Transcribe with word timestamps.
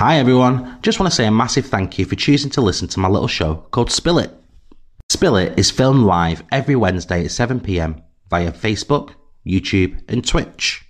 Hi 0.00 0.16
everyone, 0.16 0.80
just 0.80 0.98
want 0.98 1.12
to 1.12 1.14
say 1.14 1.26
a 1.26 1.30
massive 1.30 1.66
thank 1.66 1.98
you 1.98 2.06
for 2.06 2.16
choosing 2.16 2.50
to 2.52 2.62
listen 2.62 2.88
to 2.88 2.98
my 2.98 3.06
little 3.06 3.28
show 3.28 3.56
called 3.70 3.92
Spill 3.92 4.18
It. 4.18 4.30
Spill 5.10 5.36
It 5.36 5.58
is 5.58 5.70
filmed 5.70 6.06
live 6.06 6.42
every 6.50 6.74
Wednesday 6.74 7.22
at 7.22 7.30
7pm 7.30 8.02
via 8.30 8.50
Facebook, 8.50 9.10
YouTube, 9.46 10.00
and 10.10 10.26
Twitch. 10.26 10.86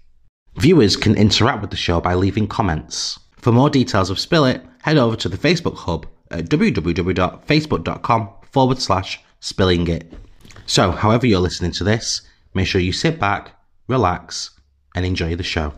Viewers 0.59 0.97
can 0.97 1.17
interact 1.17 1.61
with 1.61 1.71
the 1.71 1.77
show 1.77 2.01
by 2.01 2.15
leaving 2.15 2.47
comments. 2.47 3.19
For 3.37 3.51
more 3.51 3.69
details 3.69 4.11
of 4.11 4.21
Spill 4.21 4.45
It, 4.45 4.63
head 4.83 4.97
over 4.97 5.17
to 5.17 5.29
the 5.29 5.37
Facebook 5.37 5.75
hub 5.75 6.07
at 6.31 6.45
www.facebook.com 6.45 8.31
forward 8.43 8.79
slash 8.79 9.21
spilling 9.41 9.89
it. 9.89 10.13
So, 10.67 10.93
however 10.93 11.27
you're 11.27 11.41
listening 11.41 11.73
to 11.73 11.83
this, 11.83 12.23
make 12.55 12.69
sure 12.69 12.81
you 12.81 12.93
sit 12.93 13.19
back, 13.19 13.57
relax, 13.89 14.51
and 14.95 15.05
enjoy 15.05 15.35
the 15.35 15.43
show. 15.43 15.75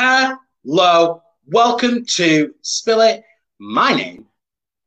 Hello, 0.00 1.20
welcome 1.48 2.06
to 2.06 2.54
Spill 2.62 3.00
It. 3.00 3.24
My 3.58 3.92
name 3.92 4.26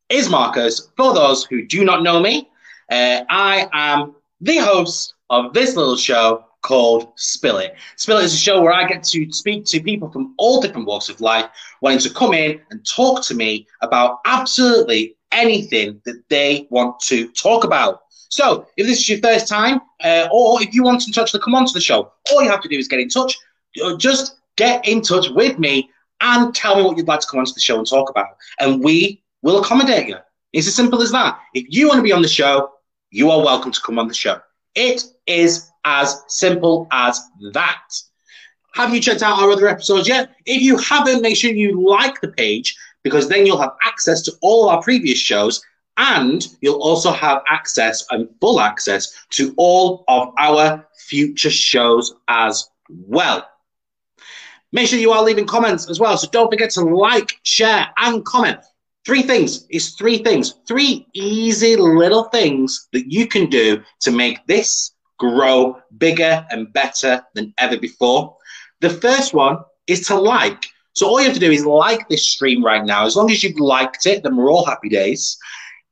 is 0.08 0.30
Marcus. 0.30 0.90
For 0.96 1.14
those 1.14 1.44
who 1.44 1.68
do 1.68 1.84
not 1.84 2.02
know 2.02 2.22
me, 2.22 2.48
uh, 2.90 3.26
I 3.30 3.68
am 3.74 4.16
the 4.40 4.60
host 4.60 5.16
of 5.30 5.54
this 5.54 5.76
little 5.76 5.98
show 5.98 6.46
called 6.62 7.12
Spill 7.18 7.58
It. 7.58 7.76
Spill 7.98 8.20
It 8.20 8.24
is 8.24 8.34
a 8.34 8.38
show 8.38 8.62
where 8.62 8.72
I 8.72 8.88
get 8.88 9.04
to 9.04 9.30
speak 9.34 9.66
to 9.66 9.82
people 9.82 10.10
from 10.10 10.34
all 10.38 10.62
different 10.62 10.88
walks 10.88 11.10
of 11.10 11.20
life, 11.20 11.50
wanting 11.82 12.00
to 12.00 12.14
come 12.14 12.34
in 12.34 12.62
and 12.70 12.80
talk 12.86 13.22
to 13.26 13.36
me 13.36 13.68
about 13.82 14.20
absolutely 14.26 15.18
anything 15.34 16.02
that 16.06 16.24
they 16.30 16.68
want 16.70 16.98
to 17.08 17.28
talk 17.34 17.66
about. 17.66 18.04
So, 18.30 18.66
if 18.78 18.88
this 18.88 19.00
is 19.00 19.10
your 19.10 19.20
first 19.20 19.50
time, 19.50 19.82
uh, 20.06 20.30
or 20.32 20.64
if 20.64 20.74
you 20.74 20.84
want 20.84 21.02
to 21.02 21.12
touch 21.12 21.34
to 21.34 21.40
come 21.40 21.54
onto 21.54 21.74
the 21.74 21.82
show, 21.82 22.14
all 22.32 22.42
you 22.42 22.50
have 22.50 22.62
to 22.62 22.70
do 22.70 22.78
is 22.78 22.88
get 22.88 23.02
in 23.02 23.10
touch. 23.10 23.38
Uh, 23.84 23.98
just 23.98 24.38
get 24.58 24.88
in 24.88 25.02
touch 25.02 25.30
with 25.30 25.60
me 25.60 25.90
and 26.22 26.54
tell 26.54 26.76
me 26.76 26.84
what 26.84 26.98
you'd 26.98 27.08
like 27.08 27.20
to 27.22 27.28
come 27.28 27.40
onto 27.40 27.54
the 27.54 27.60
show 27.60 27.78
and 27.78 27.88
talk 27.88 28.10
about, 28.10 28.38
and 28.60 28.84
we 28.84 29.24
will 29.42 29.60
accommodate 29.60 30.08
you. 30.08 30.18
It's 30.54 30.68
as 30.68 30.76
simple 30.76 31.02
as 31.02 31.12
that. 31.12 31.40
If 31.54 31.66
you 31.70 31.88
want 31.88 31.98
to 31.98 32.04
be 32.04 32.12
on 32.12 32.22
the 32.22 32.28
show, 32.28 32.72
you 33.10 33.32
are 33.32 33.44
welcome 33.44 33.72
to 33.72 33.82
come 33.82 33.98
on 33.98 34.08
the 34.08 34.14
show. 34.14 34.40
It 34.76 35.04
is 35.26 35.70
as 35.86 36.22
simple 36.28 36.88
as 36.92 37.20
that. 37.54 37.84
Have 38.74 38.94
you 38.94 39.02
checked 39.02 39.22
out 39.22 39.40
our 39.40 39.52
other 39.52 39.68
episodes 39.68 40.08
yet? 40.08 40.36
If 40.46 40.62
you 40.62 40.78
haven't, 40.78 41.22
make 41.22 41.36
sure 41.36 41.52
you 41.52 41.86
like 41.86 42.22
the 42.22 42.30
page 42.30 42.78
because 43.04 43.28
then 43.28 43.46
you'll 43.46 43.62
have 43.62 43.76
access 43.84 44.22
to 44.24 44.34
all 44.42 44.70
our 44.70 44.82
previous 44.82 45.18
shows 45.18 45.62
and 45.98 46.48
you'll 46.62 46.82
also 46.82 47.12
have 47.12 47.42
access 47.50 48.06
and 48.12 48.30
full 48.40 48.62
access 48.62 49.26
to 49.32 49.54
all 49.58 50.06
of 50.08 50.34
our 50.38 50.86
future 50.96 51.50
shows 51.50 52.16
as 52.28 52.70
well. 52.90 53.46
Make 54.74 54.88
sure 54.88 55.00
you 55.00 55.12
are 55.12 55.24
leaving 55.24 55.46
comments 55.46 55.90
as 55.90 56.00
well. 56.00 56.18
So 56.18 56.28
don't 56.32 56.50
forget 56.50 56.70
to 56.72 56.82
like, 56.82 57.40
share, 57.44 57.88
and 57.98 58.24
comment. 58.26 58.60
Three 59.06 59.24
things. 59.24 59.66
is 59.70 59.96
three 59.96 60.20
things. 60.20 60.56
Three 60.68 61.08
easy 61.14 61.76
little 61.76 62.26
things 62.26 62.88
that 62.94 63.12
you 63.12 63.28
can 63.28 63.50
do 63.50 63.82
to 64.02 64.12
make 64.12 64.46
this 64.46 64.92
grow 65.18 65.78
bigger 65.98 66.46
and 66.52 66.72
better 66.74 67.22
than 67.36 67.54
ever 67.58 67.78
before. 67.78 68.38
The 68.80 68.90
first 68.90 69.34
one 69.34 69.58
is 69.88 70.06
to 70.08 70.16
like. 70.16 70.66
So 70.94 71.08
all 71.08 71.20
you 71.20 71.26
have 71.26 71.34
to 71.34 71.40
do 71.40 71.52
is 71.52 71.66
like 71.66 72.08
this 72.10 72.30
stream 72.30 72.64
right 72.64 72.86
now. 72.86 73.06
As 73.06 73.16
long 73.16 73.30
as 73.32 73.44
you've 73.44 73.60
liked 73.60 74.06
it, 74.06 74.24
then 74.24 74.36
we're 74.36 74.52
all 74.52 74.66
happy 74.66 74.90
days. 74.90 75.38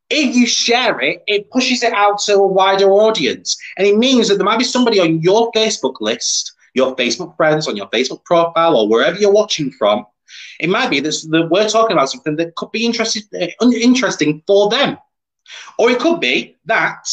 If 0.09 0.35
you 0.35 0.47
share 0.47 0.99
it, 1.01 1.23
it 1.27 1.51
pushes 1.51 1.83
it 1.83 1.93
out 1.93 2.19
to 2.21 2.33
a 2.35 2.47
wider 2.47 2.89
audience. 2.91 3.57
And 3.77 3.87
it 3.87 3.97
means 3.97 4.27
that 4.27 4.35
there 4.35 4.45
might 4.45 4.57
be 4.57 4.63
somebody 4.63 4.99
on 4.99 5.21
your 5.21 5.51
Facebook 5.51 5.95
list 5.99 6.53
your 6.79 6.95
Facebook 6.95 7.35
friends, 7.35 7.67
on 7.67 7.77
your 7.77 7.89
Facebook 7.95 8.23
profile, 8.23 8.75
or 8.77 8.87
wherever 8.87 9.17
you're 9.17 9.39
watching 9.41 9.71
from, 9.71 10.05
it 10.59 10.69
might 10.69 10.89
be 10.89 10.99
that 10.99 11.47
we're 11.51 11.69
talking 11.69 11.95
about 11.95 12.09
something 12.09 12.35
that 12.37 12.55
could 12.55 12.71
be 12.71 12.85
interesting, 12.85 13.23
uh, 13.61 13.71
interesting 13.71 14.43
for 14.47 14.69
them. 14.69 14.97
Or 15.77 15.89
it 15.89 15.99
could 15.99 16.19
be 16.19 16.57
that 16.65 17.07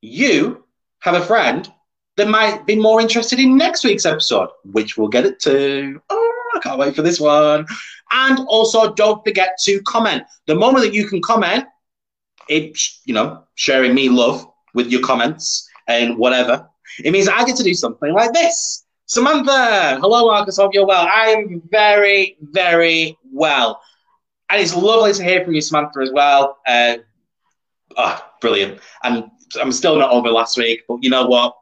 you 0.00 0.64
have 1.00 1.14
a 1.14 1.24
friend 1.24 1.70
that 2.16 2.28
might 2.28 2.66
be 2.66 2.76
more 2.76 3.00
interested 3.00 3.38
in 3.38 3.56
next 3.56 3.84
week's 3.84 4.06
episode, 4.06 4.48
which 4.64 4.96
we'll 4.96 5.08
get 5.08 5.26
it 5.26 5.38
to. 5.40 6.00
Oh, 6.08 6.50
I 6.54 6.60
can't 6.60 6.78
wait 6.78 6.96
for 6.96 7.02
this 7.02 7.20
one. 7.20 7.66
And 8.10 8.38
also, 8.48 8.94
don't 8.94 9.22
forget 9.24 9.58
to 9.64 9.82
comment. 9.82 10.22
The 10.46 10.54
moment 10.54 10.84
that 10.84 10.94
you 10.94 11.06
can 11.06 11.20
comment, 11.20 11.64
it 12.48 12.78
you 13.04 13.12
know, 13.12 13.44
sharing 13.56 13.94
me 13.94 14.08
love 14.08 14.46
with 14.74 14.90
your 14.90 15.02
comments 15.02 15.68
and 15.88 16.16
whatever, 16.16 16.66
it 17.04 17.10
means 17.10 17.28
I 17.28 17.44
get 17.44 17.56
to 17.56 17.64
do 17.64 17.74
something 17.74 18.12
like 18.12 18.32
this. 18.32 18.85
Samantha, 19.08 19.98
hello, 20.00 20.26
Marcus. 20.26 20.56
Hope 20.56 20.74
you're 20.74 20.84
well. 20.84 21.08
I'm 21.08 21.62
very, 21.70 22.36
very 22.40 23.16
well. 23.32 23.80
And 24.50 24.60
it's 24.60 24.74
lovely 24.74 25.12
to 25.12 25.22
hear 25.22 25.44
from 25.44 25.54
you, 25.54 25.60
Samantha, 25.60 26.00
as 26.00 26.10
well. 26.12 26.58
Uh, 26.66 26.96
oh, 27.96 28.28
brilliant. 28.40 28.80
And 29.04 29.30
I'm 29.60 29.70
still 29.70 29.96
not 29.96 30.10
over 30.10 30.28
last 30.28 30.58
week, 30.58 30.82
but 30.88 30.98
you 31.02 31.10
know 31.10 31.24
what? 31.26 31.56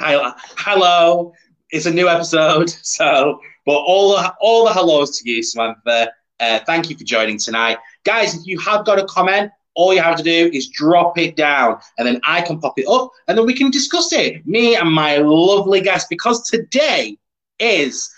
Hi, 0.00 0.32
hello. 0.56 1.32
It's 1.70 1.86
a 1.86 1.90
new 1.92 2.08
episode. 2.08 2.74
So, 2.82 3.40
but 3.64 3.76
all 3.76 4.16
the, 4.16 4.34
all 4.40 4.64
the 4.64 4.72
hellos 4.72 5.20
to 5.20 5.30
you, 5.30 5.40
Samantha. 5.42 6.10
Uh, 6.40 6.58
thank 6.66 6.90
you 6.90 6.96
for 6.96 7.04
joining 7.04 7.38
tonight. 7.38 7.78
Guys, 8.04 8.34
if 8.34 8.44
you 8.44 8.58
have 8.58 8.84
got 8.84 8.98
a 8.98 9.04
comment, 9.04 9.52
all 9.78 9.94
you 9.94 10.02
have 10.02 10.16
to 10.16 10.24
do 10.24 10.50
is 10.52 10.68
drop 10.68 11.16
it 11.18 11.36
down 11.36 11.78
and 11.96 12.06
then 12.06 12.20
I 12.24 12.42
can 12.42 12.58
pop 12.58 12.74
it 12.78 12.86
up 12.88 13.12
and 13.28 13.38
then 13.38 13.46
we 13.46 13.54
can 13.54 13.70
discuss 13.70 14.12
it. 14.12 14.44
Me 14.44 14.74
and 14.74 14.90
my 14.90 15.18
lovely 15.18 15.80
guest, 15.80 16.08
because 16.10 16.42
today 16.50 17.16
is 17.60 18.12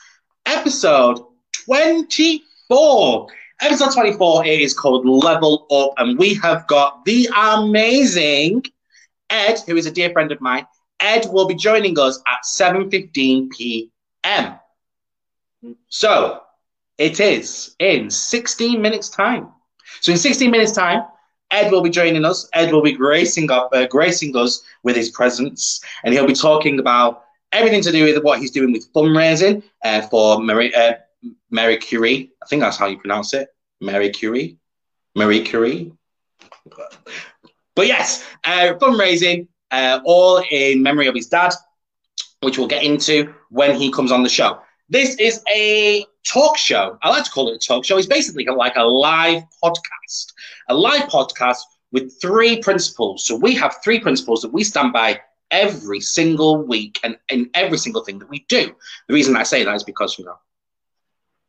episode 0.46 1.20
24. 1.66 3.28
Episode 3.60 3.92
24 3.92 4.46
is 4.46 4.72
called 4.72 5.06
Level 5.06 5.66
Up, 5.70 5.92
and 5.98 6.18
we 6.18 6.32
have 6.36 6.66
got 6.66 7.04
the 7.04 7.28
amazing 7.36 8.64
Ed, 9.28 9.60
who 9.66 9.76
is 9.76 9.84
a 9.84 9.90
dear 9.90 10.10
friend 10.12 10.32
of 10.32 10.40
mine. 10.40 10.66
Ed 11.00 11.26
will 11.30 11.46
be 11.46 11.54
joining 11.54 11.98
us 11.98 12.22
at 12.26 12.40
7:15 12.46 13.50
p.m. 13.50 14.58
So 15.90 16.40
it 16.96 17.20
is 17.20 17.76
in 17.78 18.08
16 18.08 18.80
minutes' 18.80 19.10
time. 19.10 19.48
So 20.00 20.12
in 20.12 20.18
16 20.18 20.50
minutes' 20.50 20.72
time, 20.72 21.02
Ed 21.50 21.70
will 21.70 21.82
be 21.82 21.90
joining 21.90 22.24
us. 22.24 22.48
Ed 22.52 22.72
will 22.72 22.82
be 22.82 22.92
gracing 22.92 23.50
up, 23.50 23.70
uh, 23.72 23.86
gracing 23.86 24.36
us 24.36 24.62
with 24.82 24.96
his 24.96 25.10
presence, 25.10 25.80
and 26.04 26.14
he'll 26.14 26.26
be 26.26 26.34
talking 26.34 26.78
about 26.78 27.24
everything 27.52 27.82
to 27.82 27.92
do 27.92 28.04
with 28.04 28.22
what 28.22 28.38
he's 28.38 28.50
doing 28.50 28.72
with 28.72 28.92
fundraising 28.92 29.62
uh, 29.84 30.02
for 30.02 30.40
Marie, 30.40 30.72
uh, 30.74 30.94
Marie 31.50 31.78
Curie. 31.78 32.30
I 32.42 32.46
think 32.46 32.62
that's 32.62 32.76
how 32.76 32.86
you 32.86 32.98
pronounce 32.98 33.34
it, 33.34 33.48
Marie 33.80 34.10
Curie, 34.10 34.56
Marie 35.14 35.42
Curie. 35.42 35.92
But 37.74 37.86
yes, 37.86 38.24
uh, 38.44 38.74
fundraising, 38.80 39.48
uh, 39.70 40.00
all 40.04 40.42
in 40.50 40.82
memory 40.82 41.06
of 41.06 41.14
his 41.14 41.28
dad, 41.28 41.52
which 42.40 42.58
we'll 42.58 42.68
get 42.68 42.82
into 42.82 43.32
when 43.50 43.74
he 43.74 43.90
comes 43.92 44.12
on 44.12 44.22
the 44.22 44.28
show. 44.28 44.60
This 44.88 45.14
is 45.16 45.42
a 45.52 46.04
talk 46.26 46.56
show. 46.56 46.98
I 47.02 47.10
like 47.10 47.24
to 47.24 47.30
call 47.30 47.48
it 47.48 47.54
a 47.54 47.58
talk 47.58 47.84
show. 47.84 47.96
It's 47.96 48.06
basically 48.06 48.44
like 48.44 48.76
a 48.76 48.82
live 48.82 49.42
podcast, 49.62 50.29
a 50.70 50.74
live 50.74 51.08
podcast 51.08 51.58
with 51.92 52.20
three 52.20 52.60
principles. 52.60 53.26
So 53.26 53.36
we 53.36 53.54
have 53.56 53.76
three 53.84 54.00
principles 54.00 54.40
that 54.42 54.52
we 54.52 54.64
stand 54.64 54.92
by 54.92 55.20
every 55.50 56.00
single 56.00 56.64
week 56.64 57.00
and 57.02 57.18
in 57.28 57.50
every 57.54 57.76
single 57.76 58.04
thing 58.04 58.20
that 58.20 58.30
we 58.30 58.46
do. 58.48 58.72
The 59.08 59.14
reason 59.14 59.36
I 59.36 59.42
say 59.42 59.64
that 59.64 59.74
is 59.74 59.84
because, 59.84 60.18
you 60.18 60.24
know, 60.24 60.38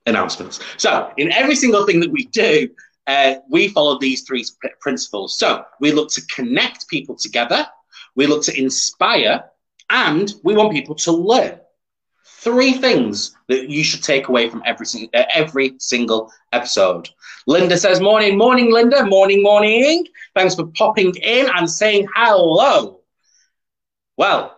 announcements. 0.07 0.59
So 0.77 1.11
in 1.17 1.31
every 1.31 1.55
single 1.55 1.85
thing 1.85 1.99
that 2.01 2.11
we 2.11 2.25
do, 2.25 2.69
uh, 3.07 3.35
we 3.49 3.67
follow 3.67 3.99
these 3.99 4.23
three 4.23 4.43
principles. 4.79 5.37
So 5.37 5.63
we 5.79 5.91
look 5.91 6.09
to 6.11 6.21
connect 6.27 6.87
people 6.87 7.15
together, 7.15 7.67
we 8.15 8.25
look 8.25 8.43
to 8.45 8.59
inspire, 8.59 9.43
and 9.91 10.33
we 10.43 10.55
want 10.55 10.71
people 10.71 10.95
to 10.95 11.11
learn 11.11 11.59
three 12.41 12.73
things 12.73 13.35
that 13.47 13.69
you 13.69 13.83
should 13.83 14.03
take 14.03 14.27
away 14.27 14.49
from 14.49 14.63
every, 14.65 14.85
uh, 15.13 15.23
every 15.33 15.73
single 15.77 16.31
episode. 16.51 17.09
Linda 17.47 17.77
says, 17.77 18.01
Morning, 18.01 18.37
morning, 18.37 18.71
Linda. 18.71 19.05
Morning, 19.05 19.41
morning. 19.41 20.05
Thanks 20.35 20.55
for 20.55 20.65
popping 20.67 21.13
in 21.15 21.47
and 21.55 21.69
saying 21.69 22.07
hello. 22.15 23.01
Well, 24.17 24.57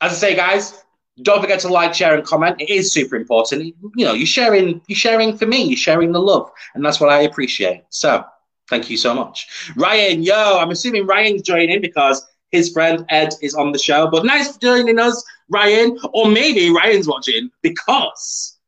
as 0.00 0.12
I 0.12 0.14
say, 0.14 0.34
guys, 0.34 0.84
don't 1.22 1.40
forget 1.40 1.60
to 1.60 1.68
like, 1.68 1.94
share, 1.94 2.14
and 2.14 2.24
comment. 2.24 2.60
It 2.60 2.70
is 2.70 2.92
super 2.92 3.16
important. 3.16 3.74
You 3.96 4.04
know, 4.04 4.14
you're 4.14 4.26
sharing, 4.26 4.80
you're 4.88 4.96
sharing 4.96 5.36
for 5.36 5.46
me, 5.46 5.62
you're 5.62 5.76
sharing 5.76 6.12
the 6.12 6.20
love, 6.20 6.50
and 6.74 6.84
that's 6.84 7.00
what 7.00 7.10
I 7.10 7.20
appreciate. 7.22 7.84
So, 7.90 8.24
thank 8.68 8.90
you 8.90 8.96
so 8.96 9.14
much, 9.14 9.72
Ryan. 9.76 10.22
Yo, 10.22 10.58
I'm 10.58 10.70
assuming 10.70 11.06
Ryan's 11.06 11.42
joining 11.42 11.80
because 11.80 12.26
his 12.50 12.72
friend 12.72 13.04
Ed 13.10 13.34
is 13.42 13.54
on 13.54 13.72
the 13.72 13.78
show. 13.78 14.08
But 14.08 14.24
nice 14.24 14.52
for 14.52 14.60
joining 14.60 14.98
us, 14.98 15.24
Ryan. 15.48 15.98
Or 16.12 16.30
maybe 16.30 16.70
Ryan's 16.70 17.08
watching 17.08 17.50
because 17.62 18.58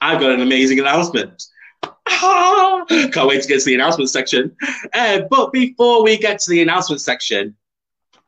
I've 0.00 0.20
got 0.20 0.30
an 0.30 0.40
amazing 0.40 0.80
announcement. 0.80 1.44
can't 2.06 3.28
wait 3.28 3.42
to 3.42 3.48
get 3.48 3.60
to 3.60 3.66
the 3.66 3.74
announcement 3.74 4.10
section. 4.10 4.56
Uh, 4.94 5.20
but 5.30 5.52
before 5.52 6.02
we 6.02 6.18
get 6.18 6.40
to 6.40 6.50
the 6.50 6.62
announcement 6.62 7.00
section, 7.00 7.54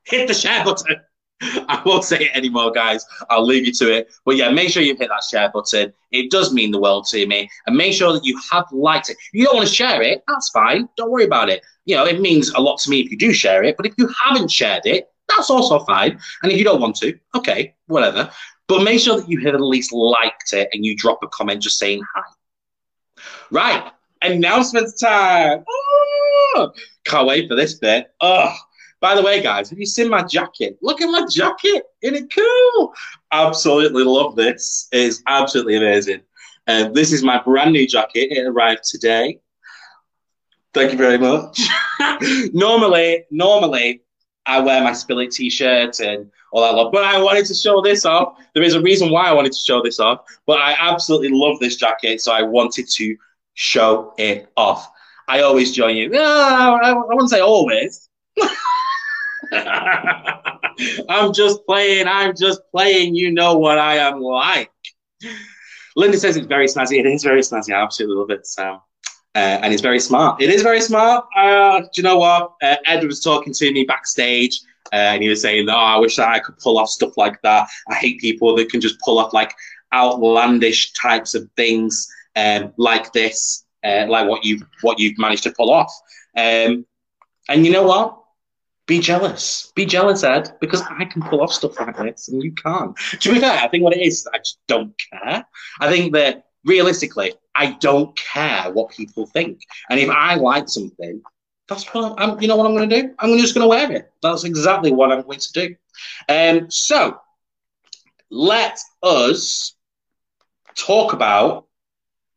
hit 0.05 0.29
the 0.29 0.35
share 0.35 0.65
button. 0.65 0.97
I 1.43 1.83
won't 1.85 2.05
say 2.05 2.27
it 2.27 2.37
anymore, 2.37 2.71
guys. 2.71 3.05
I'll 3.29 3.45
leave 3.45 3.67
you 3.67 3.73
to 3.75 3.93
it. 3.93 4.13
But 4.25 4.37
yeah, 4.37 4.51
make 4.51 4.71
sure 4.71 4.83
you 4.83 4.97
hit 4.97 5.09
that 5.09 5.25
share 5.25 5.51
button. 5.51 5.93
It 6.13 6.31
does 6.31 6.53
mean 6.53 6.71
the 6.71 6.81
world 6.81 7.07
to 7.07 7.27
me. 7.27 7.51
And 7.67 7.77
make 7.77 7.95
sure 7.95 8.13
that 8.13 8.25
you 8.25 8.39
have 8.51 8.67
liked 8.71 9.11
it. 9.11 9.17
If 9.19 9.31
you 9.33 9.47
don't 9.47 9.57
want 9.57 9.69
to 9.69 9.75
share 9.75 10.03
it, 10.03 10.23
that's 10.29 10.51
fine. 10.51 10.89
Don't 10.97 11.11
worry 11.11 11.25
about 11.25 11.49
it. 11.49 11.63
You 11.85 11.97
know, 11.97 12.05
it 12.07 12.21
means 12.21 12.51
a 12.51 12.61
lot 12.61 12.79
to 12.81 12.91
me 12.91 13.01
if 13.01 13.11
you 13.11 13.19
do 13.19 13.33
share 13.33 13.65
it. 13.65 13.77
But 13.77 13.87
if 13.87 13.95
you 13.99 14.09
haven't 14.25 14.51
shared 14.51 14.87
it, 14.87 15.12
that's 15.29 15.51
also 15.51 15.81
fine. 15.81 16.19
And 16.43 16.53
if 16.53 16.59
you 16.59 16.65
don't 16.65 16.81
want 16.81 16.97
to, 16.97 17.19
okay, 17.35 17.75
whatever. 17.87 18.31
But 18.69 18.85
make 18.85 19.01
sure 19.01 19.19
that 19.19 19.29
you 19.29 19.41
have 19.41 19.55
at 19.55 19.61
least 19.61 19.93
liked 19.93 20.53
it 20.53 20.69
and 20.73 20.85
you 20.85 20.97
drop 20.97 21.23
a 21.23 21.29
comment 21.29 21.63
just 21.63 21.79
saying 21.79 22.03
hi. 22.15 22.23
Right, 23.51 23.93
announcements 24.23 25.01
time. 25.01 25.65
Oh, 25.69 26.73
can't 27.05 27.27
wait 27.27 27.49
for 27.49 27.55
this 27.55 27.75
bit. 27.75 28.13
Oh, 28.21 28.55
by 29.01 29.15
the 29.15 29.23
way, 29.23 29.43
guys, 29.43 29.69
have 29.71 29.79
you 29.79 29.87
seen 29.87 30.09
my 30.09 30.23
jacket? 30.23 30.79
Look 30.81 31.01
at 31.01 31.07
my 31.07 31.27
jacket. 31.29 31.83
Isn't 32.03 32.25
it 32.25 32.35
cool? 32.35 32.95
Absolutely 33.33 34.05
love 34.05 34.37
this. 34.37 34.89
It's 34.93 35.23
absolutely 35.27 35.77
amazing. 35.77 36.21
Uh, 36.67 36.89
this 36.91 37.13
is 37.13 37.23
my 37.23 37.43
brand 37.43 37.73
new 37.73 37.87
jacket. 37.87 38.29
It 38.31 38.47
arrived 38.47 38.85
today. 38.85 39.41
Thank 40.73 40.93
you 40.93 40.99
very 40.99 41.19
much. 41.19 41.61
normally, 42.53 43.25
normally 43.31 44.03
I 44.47 44.61
wear 44.61 44.83
my 44.83 44.93
Spill 44.93 45.21
It 45.21 45.31
t-shirt 45.31 46.01
and 46.01 46.31
all 46.53 46.63
that 46.63 46.75
love, 46.75 46.93
but 46.93 47.05
I 47.05 47.23
wanted 47.23 47.47
to 47.47 47.55
show 47.55 47.81
this 47.81 48.05
off. 48.05 48.39
There 48.55 48.63
is 48.63 48.75
a 48.75 48.81
reason 48.81 49.11
why 49.11 49.27
I 49.29 49.33
wanted 49.33 49.53
to 49.53 49.59
show 49.59 49.83
this 49.83 50.01
off, 50.01 50.25
but 50.47 50.61
I 50.61 50.77
absolutely 50.79 51.31
love 51.31 51.59
this 51.61 51.77
jacket, 51.77 52.21
so 52.21 52.33
I 52.33 52.43
wanted 52.43 52.89
to 52.89 53.17
show 53.55 54.15
it 54.19 54.51
off. 54.57 54.91
I 55.29 55.43
always 55.43 55.73
join 55.73 55.97
you. 55.97 56.11
I, 56.15 56.79
I 56.83 56.93
wouldn't 56.93 57.31
say 57.31 57.41
always. 57.41 58.09
I'm 61.09 61.33
just 61.33 61.65
playing. 61.67 62.09
I'm 62.09 62.35
just 62.37 62.61
playing. 62.71 63.15
You 63.15 63.33
know 63.33 63.59
what 63.59 63.79
I 63.79 63.99
am 63.99 64.21
like. 64.21 64.71
Linda 65.97 66.19
says 66.19 66.37
it's 66.37 66.47
very 66.47 66.67
snazzy. 66.67 66.99
It 66.99 67.07
is 67.07 67.23
very 67.23 67.41
snazzy. 67.41 67.75
I 67.75 67.83
absolutely 67.83 68.17
love 68.17 68.31
it. 68.31 68.47
So, 68.47 68.83
uh, 69.35 69.59
and 69.63 69.73
he's 69.73 69.81
very 69.81 70.01
smart. 70.01 70.43
It 70.43 70.51
is 70.51 70.63
very 70.63 70.81
smart. 70.81 71.25
Uh, 71.37 71.81
do 71.81 71.89
you 71.97 72.03
know 72.03 72.19
what? 72.19 72.53
Uh, 72.63 72.77
Ed 72.87 73.05
was 73.05 73.21
talking 73.21 73.53
to 73.55 73.73
me 73.73 73.85
backstage. 73.85 74.61
Uh, 74.93 75.15
and 75.15 75.23
he 75.23 75.29
was 75.29 75.41
saying, 75.41 75.69
"Oh, 75.71 75.75
I 75.75 75.97
wish 75.97 76.17
that 76.17 76.29
I 76.29 76.39
could 76.39 76.59
pull 76.59 76.79
off 76.79 76.91
stuff 76.91 77.17
like 77.17 77.41
that. 77.43 77.67
I 77.89 77.95
hate 77.95 78.21
people 78.21 78.55
that 78.57 78.69
can 78.69 78.81
just 78.81 79.01
pull 79.01 79.19
off 79.19 79.33
like 79.33 79.55
outlandish 79.95 80.93
types 80.93 81.35
of 81.35 81.49
things 81.57 82.07
um, 82.37 82.75
like 82.77 83.11
this, 83.13 83.65
uh, 83.85 84.07
like 84.09 84.29
what 84.29 84.45
you've 84.45 84.63
what 84.83 84.99
you've 84.99 85.19
managed 85.19 85.45
to 85.45 85.53
pull 85.53 85.71
off." 85.71 85.93
Um, 86.37 86.85
and 87.49 87.65
you 87.65 87.73
know 87.73 87.85
what? 87.85 88.19
Be 88.87 88.99
jealous. 88.99 89.73
Be 89.75 89.87
jealous, 89.87 90.25
Ed, 90.25 90.55
because 90.61 90.83
I 90.83 91.07
can 91.07 91.23
pull 91.23 91.41
off 91.41 91.53
stuff 91.53 91.79
like 91.81 91.97
this 91.97 92.29
and 92.29 92.43
you 92.43 92.53
can't. 92.53 92.95
To 93.21 93.33
be 93.33 93.41
fair, 93.41 93.59
I 93.59 93.69
think 93.69 93.85
what 93.85 93.97
it 93.97 94.03
is, 94.03 94.29
I 94.35 94.39
just 94.39 94.59
don't 94.67 94.93
care. 95.11 95.47
I 95.81 95.91
think 95.91 96.13
that 96.15 96.47
realistically, 96.65 97.35
I 97.55 97.73
don't 97.81 98.17
care 98.17 98.71
what 98.73 98.91
people 98.91 99.27
think. 99.27 99.61
And 99.91 99.99
if 100.01 100.09
I 100.09 100.35
like 100.35 100.69
something, 100.69 101.23
that's 101.69 101.85
what 101.95 102.15
I'm, 102.19 102.41
you 102.41 102.49
know 102.49 102.57
what 102.57 102.67
I'm 102.67 102.77
going 102.77 102.89
to 102.89 103.03
do? 103.03 103.15
I'm 103.19 103.39
just 103.39 103.55
going 103.55 103.65
to 103.65 103.69
wear 103.69 103.91
it. 103.93 104.13
That's 104.23 104.45
exactly 104.45 104.93
what 104.93 105.13
I'm 105.13 105.23
going 105.23 105.39
to 105.39 105.53
do. 105.53 105.77
Um, 106.29 106.71
so 106.71 107.19
let 108.31 108.79
us 109.03 109.75
talk 110.75 111.13
about 111.13 111.67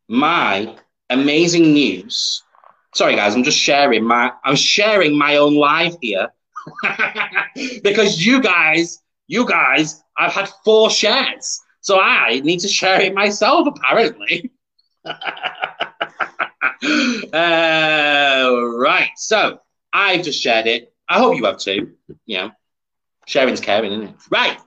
my 0.07 0.75
amazing 1.10 1.74
news. 1.74 2.44
Sorry, 2.94 3.16
guys, 3.16 3.36
I'm 3.36 3.44
just 3.44 3.57
sharing 3.57 4.04
my 4.04 4.31
I'm 4.44 4.56
sharing 4.56 5.18
my 5.18 5.38
own 5.38 5.56
life 5.56 5.95
here 6.01 6.30
because 7.83 8.25
you 8.25 8.42
guys, 8.42 9.01
you 9.27 9.45
guys, 9.45 10.04
I've 10.18 10.33
had 10.33 10.50
four 10.63 10.89
shares, 10.89 11.62
so 11.86 12.00
I 12.00 12.40
need 12.40 12.62
to 12.62 12.68
share 12.68 13.00
it 13.00 13.14
myself. 13.14 13.68
Apparently. 13.68 14.52
uh, 15.06 15.20
right, 17.32 19.12
so 19.18 19.60
I've 19.94 20.24
just 20.24 20.42
shared 20.42 20.66
it. 20.66 20.92
I 21.08 21.20
hope 21.20 21.38
you 21.38 21.46
have 21.46 21.60
too. 21.60 21.92
You 22.26 22.38
know, 22.38 22.52
sharing's 23.28 23.62
caring, 23.62 23.92
isn't 23.92 24.08
it? 24.08 24.16
Right. 24.32 24.58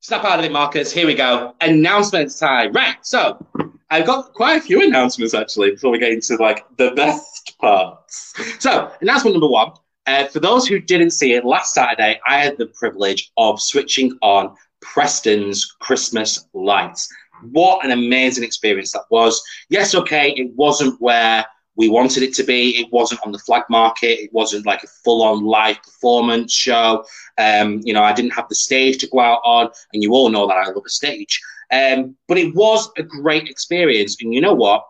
Snap 0.00 0.24
out 0.24 0.38
of 0.38 0.46
it, 0.46 0.52
Marcus. 0.52 0.90
Here 0.90 1.06
we 1.06 1.14
go. 1.14 1.54
Announcements 1.60 2.38
time. 2.38 2.72
Right. 2.72 2.96
So 3.02 3.46
I've 3.90 4.06
got 4.06 4.32
quite 4.32 4.56
a 4.56 4.62
few 4.62 4.82
announcements 4.82 5.34
actually 5.34 5.72
before 5.72 5.90
we 5.90 5.98
get 5.98 6.12
into 6.12 6.36
like 6.36 6.64
the 6.78 6.92
best 6.92 7.58
parts. 7.60 8.32
So 8.60 8.90
announcement 9.02 9.34
number 9.34 9.48
one. 9.48 9.72
Uh, 10.06 10.26
for 10.26 10.40
those 10.40 10.66
who 10.66 10.78
didn't 10.78 11.10
see 11.10 11.32
it, 11.32 11.44
last 11.44 11.74
Saturday 11.74 12.18
I 12.26 12.38
had 12.38 12.56
the 12.56 12.66
privilege 12.66 13.30
of 13.36 13.60
switching 13.60 14.18
on 14.22 14.54
Preston's 14.84 15.74
Christmas 15.80 16.46
lights. 16.52 17.08
What 17.50 17.84
an 17.84 17.90
amazing 17.90 18.44
experience 18.44 18.92
that 18.92 19.04
was. 19.10 19.42
Yes, 19.68 19.94
okay, 19.94 20.30
it 20.32 20.52
wasn't 20.54 21.00
where 21.00 21.44
we 21.76 21.88
wanted 21.88 22.22
it 22.22 22.34
to 22.34 22.44
be. 22.44 22.76
It 22.78 22.92
wasn't 22.92 23.20
on 23.24 23.32
the 23.32 23.38
flag 23.38 23.64
market. 23.68 24.20
It 24.22 24.32
wasn't 24.32 24.66
like 24.66 24.84
a 24.84 24.88
full-on 25.04 25.44
live 25.44 25.82
performance 25.82 26.52
show. 26.52 27.04
Um, 27.38 27.80
you 27.82 27.92
know, 27.92 28.02
I 28.02 28.12
didn't 28.12 28.32
have 28.32 28.48
the 28.48 28.54
stage 28.54 28.98
to 28.98 29.08
go 29.08 29.20
out 29.20 29.40
on, 29.44 29.70
and 29.92 30.02
you 30.02 30.12
all 30.12 30.28
know 30.28 30.46
that 30.46 30.56
I 30.56 30.66
love 30.66 30.84
a 30.86 30.90
stage. 30.90 31.40
Um, 31.72 32.16
but 32.28 32.38
it 32.38 32.54
was 32.54 32.90
a 32.96 33.02
great 33.02 33.48
experience, 33.48 34.16
and 34.20 34.32
you 34.32 34.40
know 34.40 34.54
what? 34.54 34.84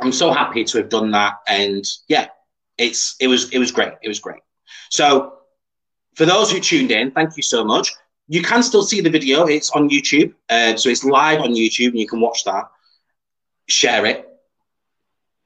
I'm 0.00 0.12
so 0.12 0.32
happy 0.32 0.64
to 0.64 0.78
have 0.78 0.88
done 0.88 1.12
that, 1.12 1.34
and 1.46 1.84
yeah, 2.08 2.26
it's 2.78 3.14
it 3.20 3.28
was 3.28 3.50
it 3.50 3.58
was 3.58 3.70
great. 3.70 3.92
It 4.02 4.08
was 4.08 4.18
great. 4.18 4.40
So, 4.90 5.34
for 6.16 6.24
those 6.24 6.50
who 6.50 6.58
tuned 6.58 6.90
in, 6.90 7.12
thank 7.12 7.36
you 7.36 7.42
so 7.42 7.64
much. 7.64 7.92
You 8.28 8.42
can 8.42 8.62
still 8.62 8.82
see 8.82 9.00
the 9.00 9.10
video. 9.10 9.46
It's 9.46 9.70
on 9.70 9.90
YouTube, 9.90 10.32
uh, 10.48 10.76
so 10.76 10.88
it's 10.88 11.04
live 11.04 11.40
on 11.40 11.50
YouTube, 11.50 11.88
and 11.88 11.98
you 11.98 12.08
can 12.08 12.20
watch 12.20 12.44
that. 12.44 12.64
Share 13.68 14.06
it, 14.06 14.28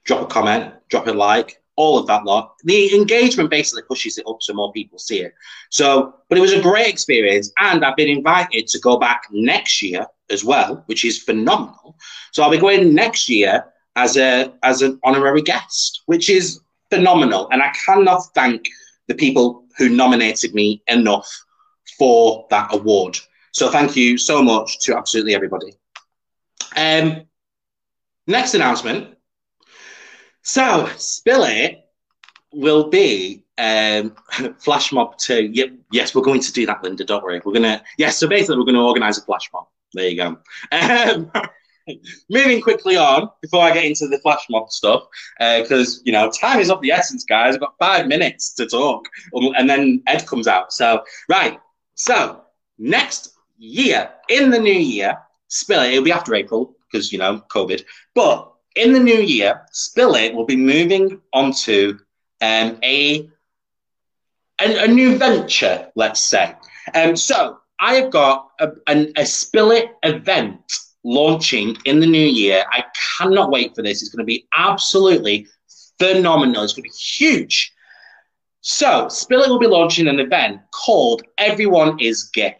drop 0.04 0.22
a 0.22 0.26
comment, 0.26 0.74
drop 0.88 1.06
a 1.06 1.12
like, 1.12 1.60
all 1.76 1.98
of 1.98 2.06
that 2.08 2.24
lot. 2.24 2.54
The 2.64 2.94
engagement 2.94 3.50
basically 3.50 3.82
pushes 3.82 4.18
it 4.18 4.26
up 4.28 4.38
so 4.40 4.52
more 4.52 4.72
people 4.72 4.98
see 4.98 5.20
it. 5.20 5.32
So, 5.70 6.14
but 6.28 6.36
it 6.36 6.40
was 6.40 6.52
a 6.52 6.60
great 6.60 6.88
experience, 6.88 7.52
and 7.58 7.84
I've 7.84 7.96
been 7.96 8.08
invited 8.08 8.66
to 8.68 8.78
go 8.80 8.98
back 8.98 9.22
next 9.30 9.80
year 9.82 10.06
as 10.30 10.44
well, 10.44 10.82
which 10.86 11.04
is 11.04 11.22
phenomenal. 11.22 11.96
So 12.32 12.42
I'll 12.42 12.50
be 12.50 12.58
going 12.58 12.94
next 12.94 13.28
year 13.28 13.64
as 13.96 14.16
a 14.16 14.52
as 14.62 14.82
an 14.82 14.98
honorary 15.04 15.42
guest, 15.42 16.02
which 16.06 16.28
is 16.28 16.60
phenomenal, 16.90 17.48
and 17.50 17.62
I 17.62 17.72
cannot 17.86 18.22
thank 18.34 18.64
the 19.06 19.14
people 19.14 19.64
who 19.78 19.88
nominated 19.88 20.54
me 20.54 20.82
enough 20.88 21.28
for 21.96 22.46
that 22.50 22.74
award. 22.74 23.18
So 23.52 23.70
thank 23.70 23.96
you 23.96 24.18
so 24.18 24.42
much 24.42 24.78
to 24.80 24.96
absolutely 24.96 25.34
everybody. 25.34 25.72
Um, 26.76 27.22
next 28.26 28.54
announcement. 28.54 29.16
So 30.42 30.88
Spill 30.96 31.44
It 31.44 31.84
will 32.52 32.88
be 32.88 33.44
um, 33.58 34.14
Flash 34.58 34.92
Mob 34.92 35.18
2. 35.18 35.50
Yep, 35.52 35.70
yes, 35.90 36.14
we're 36.14 36.22
going 36.22 36.40
to 36.40 36.52
do 36.52 36.66
that, 36.66 36.82
Linda. 36.82 37.04
Don't 37.04 37.22
worry. 37.22 37.40
We're 37.44 37.52
gonna 37.52 37.82
yes. 37.98 38.18
So 38.18 38.28
basically, 38.28 38.56
we're 38.56 38.64
going 38.64 38.76
to 38.76 38.82
organise 38.82 39.18
a 39.18 39.22
flash 39.22 39.50
mob. 39.52 39.66
There 39.94 40.08
you 40.08 40.16
go. 40.16 40.38
Um, 40.72 41.32
moving 42.30 42.60
quickly 42.60 42.96
on 42.96 43.28
before 43.40 43.62
I 43.62 43.72
get 43.72 43.84
into 43.84 44.06
the 44.08 44.18
flash 44.18 44.46
mob 44.50 44.70
stuff, 44.70 45.04
because 45.38 45.98
uh, 45.98 46.02
you 46.04 46.12
know 46.12 46.30
time 46.30 46.60
is 46.60 46.70
of 46.70 46.80
the 46.80 46.92
essence, 46.92 47.24
guys. 47.24 47.54
I've 47.54 47.60
got 47.60 47.74
five 47.78 48.06
minutes 48.06 48.54
to 48.54 48.66
talk, 48.66 49.08
and 49.32 49.68
then 49.68 50.02
Ed 50.06 50.26
comes 50.26 50.46
out. 50.46 50.72
So 50.72 51.02
right, 51.28 51.58
so 51.98 52.42
next 52.78 53.34
year 53.58 54.10
in 54.28 54.50
the 54.50 54.58
new 54.58 54.72
year, 54.72 55.18
spill 55.48 55.82
it. 55.82 55.92
It'll 55.92 56.04
be 56.04 56.12
after 56.12 56.34
April 56.34 56.76
because 56.90 57.12
you 57.12 57.18
know 57.18 57.42
COVID, 57.48 57.82
but 58.14 58.52
in 58.76 58.92
the 58.92 59.00
new 59.00 59.20
year, 59.20 59.62
spill 59.72 60.14
it 60.14 60.32
will 60.32 60.46
be 60.46 60.56
moving 60.56 61.20
onto 61.32 61.98
um, 62.40 62.78
a, 62.82 63.28
a, 64.60 64.84
a 64.84 64.88
new 64.88 65.18
venture, 65.18 65.90
let's 65.96 66.22
say. 66.22 66.54
Um, 66.94 67.16
so 67.16 67.58
I 67.80 67.94
have 67.94 68.10
got 68.10 68.50
a, 68.60 68.70
a, 68.88 69.12
a 69.16 69.26
Spill 69.26 69.72
It 69.72 69.90
event 70.04 70.72
launching 71.04 71.76
in 71.84 72.00
the 72.00 72.06
new 72.06 72.26
year. 72.26 72.64
I 72.70 72.84
cannot 73.18 73.50
wait 73.50 73.74
for 73.74 73.82
this. 73.82 74.02
It's 74.02 74.10
going 74.10 74.22
to 74.22 74.26
be 74.26 74.46
absolutely 74.56 75.46
phenomenal. 75.98 76.62
It's 76.62 76.72
going 76.72 76.84
to 76.84 76.90
be 76.90 76.96
huge. 76.96 77.72
So, 78.60 79.08
Spill 79.08 79.42
It 79.42 79.48
will 79.48 79.58
be 79.58 79.66
launching 79.66 80.08
an 80.08 80.18
event 80.18 80.60
called 80.72 81.22
Everyone 81.38 81.98
is 82.00 82.24
Gay. 82.24 82.56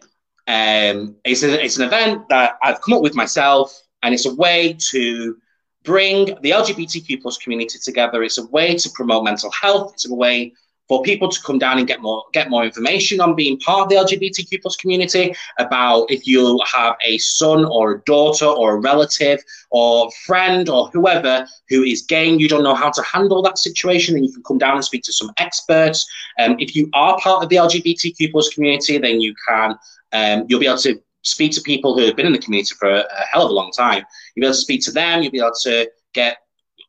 Um, 0.47 1.15
it's, 1.23 1.43
a, 1.43 1.63
it's 1.63 1.77
an 1.77 1.85
event 1.85 2.27
that 2.29 2.53
I've 2.63 2.81
come 2.81 2.93
up 2.93 3.01
with 3.01 3.15
myself, 3.15 3.77
and 4.01 4.13
it's 4.13 4.25
a 4.25 4.33
way 4.33 4.75
to 4.91 5.37
bring 5.83 6.25
the 6.41 6.51
LGBTQ 6.51 7.21
plus 7.21 7.37
community 7.37 7.77
together. 7.79 8.23
It's 8.23 8.37
a 8.37 8.47
way 8.47 8.75
to 8.75 8.89
promote 8.91 9.23
mental 9.23 9.51
health. 9.51 9.93
It's 9.93 10.09
a 10.09 10.15
way 10.15 10.53
for 10.89 11.03
people 11.03 11.29
to 11.29 11.41
come 11.43 11.59
down 11.59 11.77
and 11.77 11.87
get 11.87 12.01
more 12.01 12.25
get 12.33 12.49
more 12.49 12.65
information 12.65 13.21
on 13.21 13.35
being 13.35 13.57
part 13.59 13.83
of 13.83 13.89
the 13.89 13.95
LGBTQ 13.95 14.61
plus 14.61 14.75
community, 14.75 15.33
about 15.59 16.11
if 16.11 16.27
you 16.27 16.59
have 16.69 16.95
a 17.05 17.17
son 17.19 17.63
or 17.65 17.91
a 17.91 18.01
daughter 18.01 18.47
or 18.47 18.75
a 18.75 18.79
relative 18.81 19.39
or 19.69 20.11
friend 20.25 20.67
or 20.67 20.89
whoever 20.89 21.47
who 21.69 21.83
is 21.83 22.01
gay 22.01 22.27
and 22.27 22.41
you 22.41 22.49
don't 22.49 22.63
know 22.63 22.75
how 22.75 22.89
to 22.89 23.03
handle 23.03 23.41
that 23.43 23.59
situation, 23.59 24.15
then 24.15 24.23
you 24.23 24.33
can 24.33 24.43
come 24.43 24.57
down 24.57 24.75
and 24.75 24.83
speak 24.83 25.03
to 25.03 25.13
some 25.13 25.31
experts. 25.37 26.05
Um, 26.39 26.55
if 26.59 26.75
you 26.75 26.89
are 26.93 27.17
part 27.19 27.43
of 27.43 27.49
the 27.49 27.57
LGBTQ 27.57 28.31
plus 28.31 28.49
community, 28.49 28.97
then 28.97 29.21
you 29.21 29.35
can 29.47 29.77
um, 30.11 30.45
you'll 30.49 30.59
be 30.59 30.65
able 30.65 30.79
to 30.79 30.99
speak 31.21 31.51
to 31.51 31.61
people 31.61 31.97
who 31.97 32.05
have 32.05 32.15
been 32.15 32.25
in 32.25 32.31
the 32.31 32.39
community 32.39 32.73
for 32.79 32.89
a, 32.89 32.99
a 33.01 33.25
hell 33.31 33.45
of 33.45 33.51
a 33.51 33.53
long 33.53 33.71
time. 33.71 34.03
You'll 34.33 34.43
be 34.43 34.47
able 34.47 34.55
to 34.55 34.61
speak 34.61 34.83
to 34.85 34.91
them. 34.91 35.21
You'll 35.21 35.31
be 35.31 35.39
able 35.39 35.51
to 35.61 35.89
get 36.13 36.37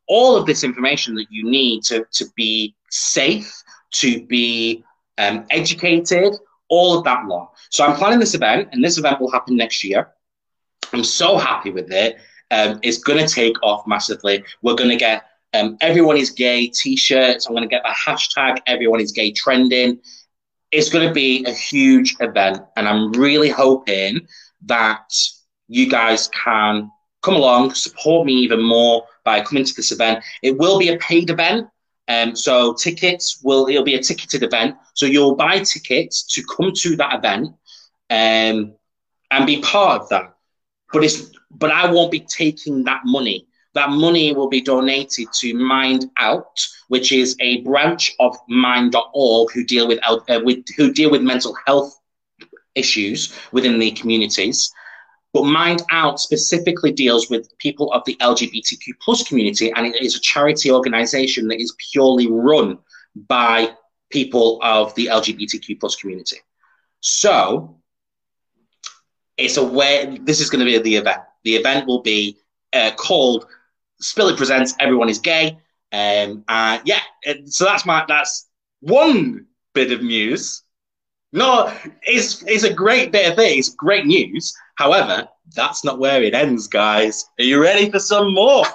all 0.07 0.35
of 0.35 0.45
this 0.45 0.63
information 0.63 1.15
that 1.15 1.27
you 1.29 1.49
need 1.49 1.83
to, 1.83 2.05
to 2.11 2.25
be 2.35 2.75
safe, 2.89 3.53
to 3.91 4.25
be 4.25 4.83
um, 5.17 5.45
educated, 5.49 6.35
all 6.69 6.97
of 6.97 7.03
that 7.03 7.25
lot. 7.27 7.53
So 7.69 7.85
I'm 7.85 7.95
planning 7.95 8.19
this 8.19 8.33
event, 8.33 8.69
and 8.71 8.83
this 8.83 8.97
event 8.97 9.19
will 9.19 9.31
happen 9.31 9.55
next 9.55 9.83
year. 9.83 10.09
I'm 10.93 11.03
so 11.03 11.37
happy 11.37 11.71
with 11.71 11.91
it. 11.91 12.17
Um, 12.49 12.79
it's 12.83 12.97
going 12.97 13.25
to 13.25 13.33
take 13.33 13.61
off 13.63 13.87
massively. 13.87 14.43
We're 14.61 14.75
going 14.75 14.89
to 14.89 14.97
get 14.97 15.23
um, 15.53 15.77
everyone 15.81 16.17
is 16.17 16.29
gay 16.29 16.67
t-shirts. 16.67 17.45
I'm 17.45 17.53
going 17.53 17.67
to 17.67 17.69
get 17.69 17.83
the 17.83 17.89
hashtag 17.89 18.59
everyone 18.67 19.01
is 19.01 19.11
gay 19.11 19.31
trending. 19.31 19.99
It's 20.71 20.89
going 20.89 21.07
to 21.07 21.13
be 21.13 21.43
a 21.45 21.51
huge 21.51 22.15
event, 22.21 22.59
and 22.77 22.87
I'm 22.87 23.11
really 23.11 23.49
hoping 23.49 24.27
that 24.65 25.13
you 25.67 25.89
guys 25.89 26.29
can 26.29 26.89
come 27.21 27.35
along, 27.35 27.73
support 27.73 28.25
me 28.25 28.33
even 28.33 28.61
more 28.61 29.05
by 29.23 29.41
coming 29.41 29.65
to 29.65 29.73
this 29.73 29.91
event. 29.91 30.23
It 30.41 30.57
will 30.57 30.79
be 30.79 30.89
a 30.89 30.97
paid 30.97 31.29
event. 31.29 31.67
Um, 32.07 32.35
so 32.35 32.73
tickets 32.73 33.39
will 33.43 33.67
it'll 33.67 33.83
be 33.83 33.95
a 33.95 34.03
ticketed 34.03 34.43
event. 34.43 34.75
So 34.93 35.05
you'll 35.05 35.35
buy 35.35 35.59
tickets 35.59 36.23
to 36.33 36.43
come 36.43 36.71
to 36.77 36.95
that 36.97 37.15
event 37.15 37.47
um, 38.09 38.73
and 39.31 39.45
be 39.45 39.61
part 39.61 40.01
of 40.01 40.09
that. 40.09 40.35
But 40.91 41.03
it's 41.03 41.31
but 41.51 41.71
I 41.71 41.91
won't 41.91 42.11
be 42.11 42.21
taking 42.21 42.83
that 42.85 43.01
money. 43.05 43.47
That 43.73 43.89
money 43.89 44.33
will 44.33 44.49
be 44.49 44.61
donated 44.61 45.31
to 45.39 45.53
MindOut, 45.53 46.67
which 46.89 47.11
is 47.11 47.37
a 47.39 47.61
branch 47.61 48.13
of 48.19 48.35
Mind.org 48.49 49.51
who 49.53 49.63
deal 49.63 49.87
with, 49.87 49.99
uh, 50.03 50.41
with 50.43 50.65
who 50.75 50.91
deal 50.91 51.09
with 51.09 51.21
mental 51.21 51.55
health 51.65 51.97
issues 52.75 53.33
within 53.51 53.79
the 53.79 53.91
communities. 53.91 54.71
But 55.33 55.43
Mind 55.43 55.81
Out 55.91 56.19
specifically 56.19 56.91
deals 56.91 57.29
with 57.29 57.57
people 57.57 57.91
of 57.93 58.03
the 58.05 58.15
LGBTQ 58.19 58.93
plus 59.01 59.27
community, 59.27 59.71
and 59.71 59.87
it 59.87 60.01
is 60.01 60.15
a 60.15 60.19
charity 60.19 60.71
organization 60.71 61.47
that 61.47 61.61
is 61.61 61.73
purely 61.91 62.27
run 62.29 62.77
by 63.27 63.73
people 64.09 64.59
of 64.61 64.93
the 64.95 65.07
LGBTQ 65.07 65.79
plus 65.79 65.95
community. 65.95 66.37
So 66.99 67.77
it's 69.37 69.57
a 69.57 69.63
way. 69.63 70.19
This 70.21 70.41
is 70.41 70.49
going 70.49 70.59
to 70.59 70.65
be 70.65 70.77
the 70.77 70.95
event. 70.97 71.21
The 71.43 71.55
event 71.55 71.87
will 71.87 72.01
be 72.01 72.37
uh, 72.73 72.91
called 72.95 73.45
Spill 73.99 74.29
It 74.29 74.37
Presents 74.37 74.75
Everyone 74.79 75.09
Is 75.09 75.19
Gay. 75.19 75.57
Um, 75.91 76.43
uh, 76.47 76.79
yeah, 76.85 77.01
so 77.45 77.65
that's 77.65 77.85
my 77.85 78.05
that's 78.07 78.47
one 78.81 79.47
bit 79.73 79.91
of 79.91 80.01
news. 80.01 80.60
No, 81.33 81.73
it's 82.03 82.43
it's 82.43 82.63
a 82.63 82.73
great 82.73 83.11
bit 83.11 83.29
of 83.29 83.35
thing. 83.37 83.57
It's 83.57 83.69
great 83.69 84.05
news. 84.05 84.53
However, 84.75 85.27
that's 85.55 85.83
not 85.83 85.97
where 85.97 86.21
it 86.21 86.33
ends, 86.33 86.67
guys. 86.67 87.25
Are 87.39 87.43
you 87.45 87.61
ready 87.61 87.89
for 87.89 87.99
some 87.99 88.33
more? 88.33 88.65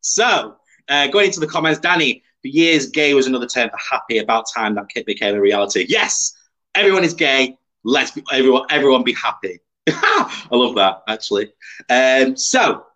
So, 0.00 0.56
uh, 0.88 1.08
going 1.08 1.26
into 1.26 1.40
the 1.40 1.46
comments, 1.46 1.80
Danny, 1.80 2.22
for 2.42 2.48
years, 2.48 2.88
gay 2.90 3.14
was 3.14 3.26
another 3.26 3.46
term 3.46 3.68
for 3.68 3.78
happy. 3.78 4.18
About 4.18 4.44
time 4.54 4.76
that 4.76 4.88
kit 4.90 5.06
became 5.06 5.34
a 5.34 5.40
reality. 5.40 5.86
Yes, 5.88 6.34
everyone 6.76 7.02
is 7.02 7.14
gay. 7.14 7.58
Let's 7.82 8.12
be, 8.12 8.22
everyone 8.32 8.66
everyone 8.70 9.02
be 9.02 9.14
happy. 9.14 9.58
I 9.88 10.46
love 10.52 10.76
that 10.76 11.02
actually. 11.08 11.52
Um, 11.90 12.36
so, 12.36 12.86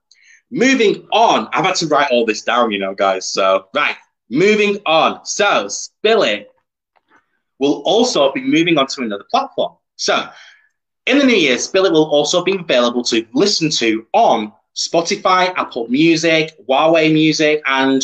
moving 0.52 1.08
on. 1.12 1.48
I've 1.52 1.64
had 1.64 1.74
to 1.76 1.86
write 1.88 2.12
all 2.12 2.24
this 2.24 2.42
down, 2.42 2.70
you 2.70 2.78
know, 2.78 2.94
guys. 2.94 3.32
So, 3.32 3.66
right, 3.74 3.96
moving 4.30 4.78
on. 4.86 5.24
So, 5.24 5.66
Spill 5.68 6.22
It 6.22 6.52
will 7.58 7.82
also 7.84 8.32
be 8.32 8.40
moving 8.40 8.78
on 8.78 8.86
to 8.88 9.02
another 9.02 9.24
platform. 9.30 9.72
So, 9.96 10.28
in 11.06 11.18
the 11.18 11.24
new 11.24 11.34
year, 11.34 11.58
Spill 11.58 11.90
will 11.90 12.10
also 12.10 12.44
be 12.44 12.56
available 12.56 13.02
to 13.04 13.26
listen 13.32 13.70
to 13.70 14.06
on 14.12 14.52
Spotify, 14.76 15.52
Apple 15.56 15.88
Music, 15.88 16.52
Huawei 16.68 17.12
Music, 17.12 17.62
and 17.66 18.02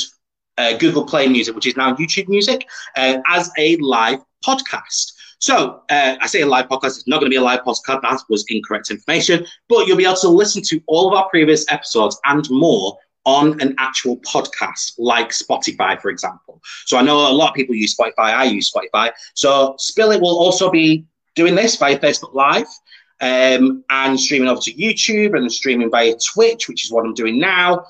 uh, 0.59 0.77
Google 0.79 1.05
Play 1.05 1.29
Music, 1.29 1.55
which 1.55 1.67
is 1.67 1.77
now 1.77 1.95
YouTube 1.95 2.29
Music, 2.29 2.67
uh, 2.97 3.19
as 3.29 3.51
a 3.59 3.77
live 3.77 4.21
podcast. 4.45 5.13
So 5.39 5.83
uh, 5.91 6.17
I 6.21 6.27
say 6.27 6.41
a 6.41 6.47
live 6.47 6.69
podcast, 6.69 6.97
it's 6.97 7.07
not 7.07 7.21
going 7.21 7.31
to 7.31 7.35
be 7.35 7.37
a 7.37 7.43
live 7.43 7.61
podcast. 7.61 8.01
That 8.03 8.21
was 8.31 8.45
incorrect 8.49 8.91
information, 8.91 9.45
but 9.69 9.87
you'll 9.87 9.99
be 9.99 10.05
able 10.05 10.17
to 10.17 10.29
listen 10.29 10.63
to 10.63 10.81
all 10.87 11.09
of 11.09 11.15
our 11.15 11.29
previous 11.29 11.71
episodes 11.71 12.19
and 12.25 12.49
more 12.51 12.97
on 13.25 13.61
an 13.61 13.75
actual 13.79 14.19
podcast 14.19 14.95
like 14.99 15.31
Spotify, 15.31 16.01
for 16.01 16.11
example. 16.11 16.61
So 16.87 16.97
I 16.99 17.03
know 17.03 17.31
a 17.31 17.33
lot 17.33 17.51
of 17.51 17.55
people 17.55 17.75
use 17.75 17.97
Spotify. 17.97 18.35
I 18.35 18.45
use 18.45 18.73
Spotify. 18.73 19.13
So 19.35 19.75
Spill 19.79 20.11
It 20.13 20.21
will 20.21 20.39
also 20.39 20.71
be 20.71 21.07
doing 21.35 21.55
this 21.55 21.77
via 21.77 21.99
Facebook 21.99 22.35
Live 22.35 22.67
um, 23.21 23.85
and 23.91 24.19
streaming 24.19 24.49
over 24.49 24.61
to 24.61 24.73
YouTube 24.73 25.37
and 25.37 25.51
streaming 25.51 25.91
via 25.91 26.15
Twitch, 26.33 26.69
which 26.69 26.85
is 26.85 26.93
what 26.93 27.05
I'm 27.05 27.15
doing 27.15 27.39
now. 27.39 27.85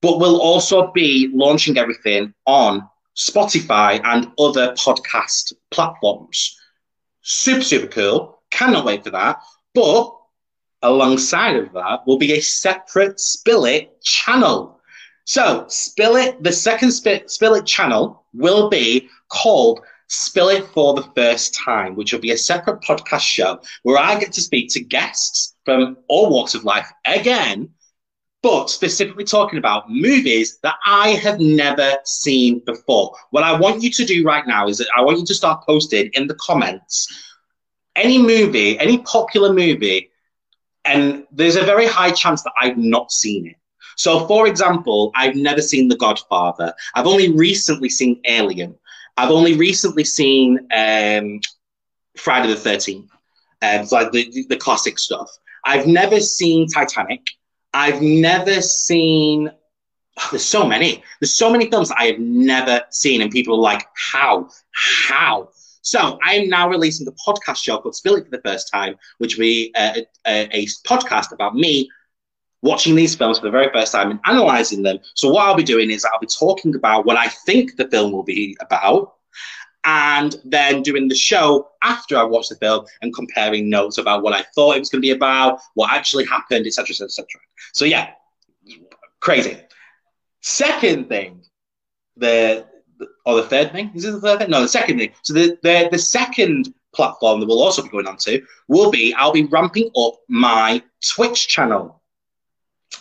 But 0.00 0.20
we'll 0.20 0.40
also 0.40 0.92
be 0.92 1.30
launching 1.34 1.76
everything 1.76 2.32
on 2.46 2.88
Spotify 3.16 4.00
and 4.04 4.30
other 4.38 4.72
podcast 4.74 5.52
platforms. 5.70 6.56
Super, 7.22 7.62
super 7.62 7.86
cool. 7.88 8.42
Cannot 8.50 8.84
wait 8.84 9.02
for 9.02 9.10
that. 9.10 9.40
But 9.74 10.17
alongside 10.82 11.56
of 11.56 11.72
that 11.72 12.06
will 12.06 12.18
be 12.18 12.34
a 12.34 12.40
separate 12.40 13.18
Spill 13.20 13.64
It 13.64 14.00
channel. 14.02 14.80
So, 15.24 15.66
Spill 15.68 16.16
It, 16.16 16.42
the 16.42 16.52
second 16.52 16.92
Spill 16.92 17.54
It 17.54 17.66
channel 17.66 18.24
will 18.32 18.68
be 18.68 19.08
called 19.28 19.80
Spill 20.08 20.48
It 20.48 20.66
for 20.68 20.94
the 20.94 21.08
First 21.14 21.54
Time, 21.54 21.94
which 21.94 22.12
will 22.12 22.20
be 22.20 22.30
a 22.30 22.38
separate 22.38 22.80
podcast 22.80 23.20
show 23.20 23.60
where 23.82 23.98
I 23.98 24.18
get 24.18 24.32
to 24.32 24.40
speak 24.40 24.70
to 24.70 24.80
guests 24.80 25.54
from 25.64 25.98
all 26.08 26.30
walks 26.30 26.54
of 26.54 26.64
life 26.64 26.90
again, 27.04 27.68
but 28.42 28.70
specifically 28.70 29.24
talking 29.24 29.58
about 29.58 29.90
movies 29.90 30.58
that 30.62 30.76
I 30.86 31.10
have 31.10 31.40
never 31.40 31.98
seen 32.04 32.62
before. 32.64 33.14
What 33.30 33.44
I 33.44 33.58
want 33.58 33.82
you 33.82 33.90
to 33.90 34.04
do 34.06 34.24
right 34.24 34.46
now 34.46 34.68
is 34.68 34.78
that 34.78 34.88
I 34.96 35.02
want 35.02 35.18
you 35.18 35.26
to 35.26 35.34
start 35.34 35.66
posting 35.66 36.10
in 36.14 36.26
the 36.26 36.36
comments 36.36 37.06
any 37.96 38.16
movie, 38.16 38.78
any 38.78 38.98
popular 38.98 39.52
movie, 39.52 40.07
and 40.88 41.26
there's 41.30 41.56
a 41.56 41.62
very 41.62 41.86
high 41.86 42.10
chance 42.10 42.42
that 42.42 42.52
I've 42.60 42.78
not 42.78 43.12
seen 43.12 43.46
it. 43.46 43.56
So, 43.96 44.26
for 44.26 44.46
example, 44.46 45.10
I've 45.14 45.34
never 45.34 45.60
seen 45.60 45.88
The 45.88 45.96
Godfather. 45.96 46.72
I've 46.94 47.06
only 47.06 47.30
recently 47.32 47.88
seen 47.88 48.20
Alien. 48.26 48.74
I've 49.16 49.30
only 49.30 49.54
recently 49.54 50.04
seen 50.04 50.58
um, 50.74 51.40
Friday 52.16 52.48
the 52.48 52.56
Thirteenth, 52.56 53.10
um, 53.62 53.86
like 53.90 54.12
the 54.12 54.46
the 54.48 54.56
classic 54.56 54.98
stuff. 54.98 55.28
I've 55.64 55.86
never 55.86 56.20
seen 56.20 56.68
Titanic. 56.68 57.22
I've 57.74 58.00
never 58.00 58.62
seen. 58.62 59.50
Oh, 60.20 60.28
there's 60.30 60.44
so 60.44 60.66
many. 60.66 61.02
There's 61.20 61.34
so 61.34 61.50
many 61.50 61.68
films 61.68 61.90
I 61.90 62.06
have 62.06 62.20
never 62.20 62.82
seen, 62.90 63.20
and 63.20 63.30
people 63.30 63.54
are 63.56 63.60
like, 63.72 63.86
"How? 64.12 64.48
How?" 64.72 65.48
So 65.82 66.18
I 66.24 66.34
am 66.34 66.48
now 66.48 66.68
releasing 66.68 67.06
a 67.06 67.12
podcast 67.12 67.56
show 67.56 67.78
called 67.78 67.94
Spill 67.94 68.16
It 68.16 68.24
for 68.24 68.30
the 68.30 68.42
first 68.44 68.70
time, 68.72 68.96
which 69.18 69.36
will 69.36 69.42
be 69.42 69.72
a, 69.76 69.80
uh, 69.80 70.02
a, 70.26 70.48
a 70.52 70.66
podcast 70.86 71.32
about 71.32 71.54
me 71.54 71.90
watching 72.62 72.94
these 72.94 73.14
films 73.14 73.38
for 73.38 73.46
the 73.46 73.50
very 73.50 73.70
first 73.72 73.92
time 73.92 74.10
and 74.10 74.20
analyzing 74.26 74.82
them. 74.82 74.98
So 75.14 75.30
what 75.30 75.46
I'll 75.46 75.54
be 75.54 75.62
doing 75.62 75.90
is 75.90 76.04
I'll 76.04 76.18
be 76.18 76.26
talking 76.26 76.74
about 76.74 77.06
what 77.06 77.16
I 77.16 77.28
think 77.28 77.76
the 77.76 77.88
film 77.88 78.12
will 78.12 78.24
be 78.24 78.56
about, 78.60 79.14
and 79.84 80.36
then 80.44 80.82
doing 80.82 81.08
the 81.08 81.14
show 81.14 81.68
after 81.82 82.18
I 82.18 82.24
watched 82.24 82.50
the 82.50 82.56
film 82.56 82.84
and 83.00 83.14
comparing 83.14 83.70
notes 83.70 83.98
about 83.98 84.22
what 84.22 84.34
I 84.34 84.42
thought 84.54 84.76
it 84.76 84.80
was 84.80 84.90
going 84.90 85.00
to 85.00 85.06
be 85.06 85.12
about, 85.12 85.60
what 85.74 85.92
actually 85.92 86.26
happened, 86.26 86.66
etc., 86.66 87.04
etc. 87.04 87.26
So 87.72 87.84
yeah, 87.84 88.10
crazy. 89.20 89.56
Second 90.40 91.08
thing, 91.08 91.42
the 92.16 92.66
or 93.28 93.36
the 93.36 93.42
third 93.42 93.72
thing 93.72 93.90
is 93.94 94.06
it 94.06 94.12
the 94.12 94.20
third 94.20 94.38
thing? 94.38 94.50
No, 94.50 94.62
the 94.62 94.68
second 94.68 94.98
thing. 94.98 95.12
So 95.22 95.34
the 95.34 95.58
the, 95.62 95.88
the 95.92 95.98
second 95.98 96.74
platform 96.94 97.40
that 97.40 97.46
we'll 97.46 97.62
also 97.62 97.82
be 97.82 97.90
going 97.90 98.06
on 98.06 98.16
to 98.16 98.42
will 98.68 98.90
be 98.90 99.14
I'll 99.14 99.32
be 99.32 99.44
ramping 99.44 99.90
up 99.96 100.14
my 100.28 100.82
Twitch 101.14 101.46
channel. 101.46 102.00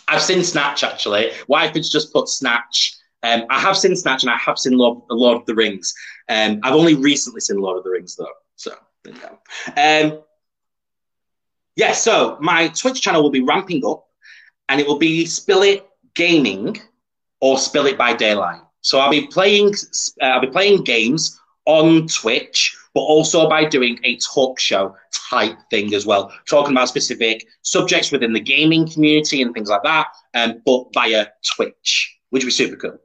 I've 0.10 0.22
seen 0.22 0.44
Snatch 0.44 0.84
actually. 0.84 1.32
Wife 1.48 1.76
has 1.76 1.90
just 1.90 2.12
put 2.12 2.28
Snatch. 2.28 2.94
Um, 3.24 3.46
I 3.50 3.60
have 3.60 3.78
seen 3.78 3.96
Snatch 3.96 4.24
and 4.24 4.30
I 4.30 4.38
have 4.38 4.60
seen 4.60 4.78
Lord, 4.78 5.02
Lord 5.10 5.38
of 5.38 5.46
the 5.46 5.56
Rings. 5.56 5.94
Um, 6.30 6.60
I've 6.62 6.76
only 6.76 6.94
recently 6.94 7.40
seen 7.40 7.58
Lord 7.60 7.78
of 7.78 7.84
the 7.86 7.90
Rings 7.90 8.16
though. 8.16 8.28
So, 8.58 8.74
um, 9.78 10.20
yeah, 11.78 11.94
so 11.94 12.38
my 12.42 12.68
Twitch 12.68 13.02
channel 13.02 13.24
will 13.24 13.32
be 13.32 13.42
ramping 13.42 13.86
up 13.86 14.06
and 14.68 14.82
it 14.82 14.88
will 14.88 15.00
be 15.00 15.26
Spill 15.26 15.64
It 15.64 15.88
Gaming 16.16 16.82
or 17.40 17.58
Spill 17.58 17.86
It 17.86 17.98
by 17.98 18.14
Daylight. 18.14 18.62
So 18.82 19.00
I'll 19.00 19.12
be 19.12 19.28
playing, 19.28 19.74
uh, 20.22 20.26
I'll 20.26 20.42
be 20.42 20.48
playing 20.48 20.84
games 20.84 21.40
on 21.66 22.08
Twitch, 22.08 22.76
but 22.94 23.02
also 23.02 23.50
by 23.50 23.66
doing 23.66 24.00
a 24.04 24.18
talk 24.18 24.60
show 24.60 24.96
type 25.30 25.58
thing 25.70 25.94
as 25.94 26.06
well, 26.06 26.32
talking 26.48 26.72
about 26.72 26.88
specific 26.88 27.46
subjects 27.62 28.12
within 28.12 28.34
the 28.34 28.40
gaming 28.40 28.90
community 28.90 29.42
and 29.42 29.54
things 29.54 29.70
like 29.70 29.84
that, 29.84 30.08
um, 30.34 30.62
but 30.66 30.86
via 30.94 31.28
Twitch, 31.56 32.18
which 32.30 32.44
would 32.44 32.48
be 32.48 32.52
super 32.52 32.78
cool. 32.78 32.98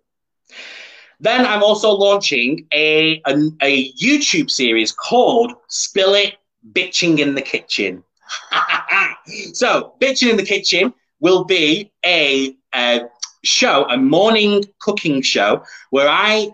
Then 1.19 1.47
I'm 1.47 1.63
also 1.63 1.91
launching 1.91 2.67
a, 2.73 3.23
a, 3.27 3.37
a 3.63 3.93
YouTube 3.93 4.51
series 4.51 4.93
called 4.93 5.53
Spill 5.69 6.15
It 6.15 6.35
Bitching 6.73 7.21
in 7.21 7.35
the 7.35 7.43
Kitchen. 7.43 8.03
so, 9.53 9.95
Bitching 10.01 10.31
in 10.31 10.37
the 10.37 10.45
Kitchen 10.45 10.93
will 11.21 11.45
be 11.45 11.93
a, 12.05 12.57
a 12.75 13.03
show, 13.45 13.87
a 13.89 13.97
morning 13.97 14.65
cooking 14.81 15.23
show, 15.23 15.65
where 15.91 16.09
I 16.09 16.51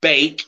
bake. 0.00 0.44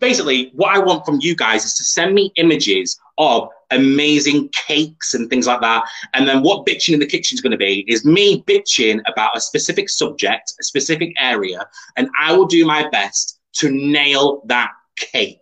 Basically, 0.00 0.50
what 0.54 0.74
I 0.74 0.80
want 0.80 1.06
from 1.06 1.20
you 1.20 1.36
guys 1.36 1.64
is 1.64 1.74
to 1.74 1.84
send 1.84 2.12
me 2.12 2.32
images 2.36 2.98
of 3.18 3.48
amazing 3.70 4.48
cakes 4.50 5.14
and 5.14 5.28
things 5.30 5.46
like 5.46 5.60
that. 5.60 5.84
And 6.14 6.26
then 6.26 6.42
what 6.42 6.66
bitching 6.66 6.94
in 6.94 7.00
the 7.00 7.06
kitchen 7.06 7.36
is 7.36 7.40
going 7.40 7.52
to 7.52 7.56
be 7.56 7.84
is 7.88 8.04
me 8.04 8.42
bitching 8.42 9.00
about 9.06 9.36
a 9.36 9.40
specific 9.40 9.88
subject, 9.88 10.52
a 10.60 10.64
specific 10.64 11.12
area, 11.20 11.66
and 11.96 12.08
I 12.20 12.36
will 12.36 12.46
do 12.46 12.66
my 12.66 12.88
best 12.88 13.40
to 13.54 13.70
nail 13.70 14.42
that 14.46 14.70
cake. 14.96 15.40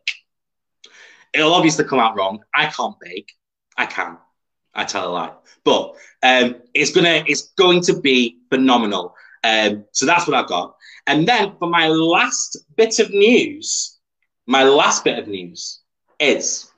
It'll 1.33 1.55
obviously 1.55 1.85
come 1.85 1.99
out 1.99 2.17
wrong. 2.17 2.45
I 2.55 2.67
can't 2.67 2.95
bake. 3.01 3.33
I 3.77 3.87
can. 3.87 4.19
I 4.75 4.85
tell 4.85 5.11
a 5.11 5.13
lie. 5.13 5.33
But 5.65 5.95
um, 6.23 6.57
it's 6.75 6.93
gonna 6.93 7.25
it's 7.27 7.53
going 7.57 7.81
to 7.83 8.01
be 8.01 8.39
phenomenal. 8.51 9.15
Um, 9.45 9.85
so 9.93 10.07
that's 10.07 10.27
what 10.27 10.37
I've 10.37 10.49
got. 10.49 10.75
And 11.07 11.29
then 11.29 11.53
for 11.59 11.69
my 11.69 11.89
last 11.89 12.57
bit 12.77 12.99
of 12.99 13.11
news, 13.11 13.99
my 14.47 14.65
last 14.65 15.05
bit 15.05 15.19
of 15.19 15.29
news 15.29 15.81
is 16.19 16.71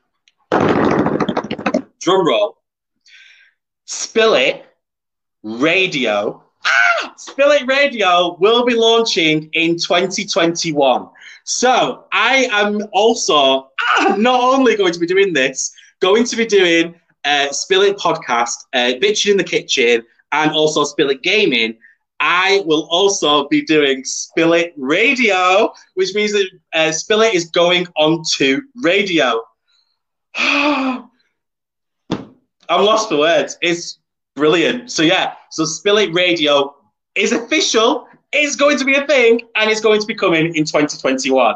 drum 0.51 2.27
roll. 2.27 2.59
Spill 3.85 4.35
it 4.35 4.67
radio. 5.43 6.43
Ah, 6.65 7.15
Spill 7.17 7.53
it 7.53 7.67
radio 7.69 8.37
will 8.41 8.65
be 8.65 8.75
launching 8.75 9.49
in 9.53 9.77
2021. 9.77 11.09
So 11.45 12.05
I 12.13 12.49
am 12.51 12.81
also 12.93 13.71
ah, 13.81 14.17
not 14.19 14.41
only 14.43 14.77
going 14.77 14.93
to 14.93 14.99
be 14.99 15.07
doing 15.07 15.33
this, 15.33 15.73
going 16.01 16.25
to 16.25 16.37
be 16.37 16.47
doing 16.47 16.97
uh, 17.25 17.51
Spill 17.53 17.83
It 17.83 17.97
podcast, 17.97 18.57
uh, 18.73 18.99
Bitching 19.01 19.33
in 19.33 19.37
the 19.37 19.45
Kitchen, 19.45 20.05
and 20.33 20.51
also 20.51 20.85
Spill 20.85 21.11
It 21.11 21.23
Gaming. 21.23 21.77
I 22.21 22.63
will 22.65 22.89
also 22.91 23.49
be 23.49 23.63
doing 23.63 24.05
Spill 24.05 24.55
It 24.55 24.73
Radio, 24.77 25.73
which 25.95 26.15
means 26.15 26.33
that 26.33 26.49
uh, 26.75 26.93
Spill 26.93 27.23
It 27.23 27.35
is 27.35 27.51
going 27.51 27.87
on 27.97 28.23
to 28.37 28.63
radio. 28.83 29.43
I'm 30.37 31.09
lost 32.71 33.09
for 33.09 33.19
words. 33.19 33.59
It's 33.61 33.99
brilliant. 34.35 34.91
So 34.91 35.03
yeah, 35.03 35.35
so 35.51 35.65
Spill 35.65 35.99
It 35.99 36.13
Radio 36.13 36.75
is 37.15 37.33
official. 37.33 38.09
It's 38.33 38.57
going 38.57 38.79
to 38.79 38.85
be 38.85 38.95
a 38.95 39.07
thing, 39.07 39.43
and 39.55 39.71
it's 39.71 39.81
going 39.81 40.01
to 40.01 40.07
be 40.07 40.15
coming 40.15 40.47
in 40.55 40.65
2021. 40.65 41.55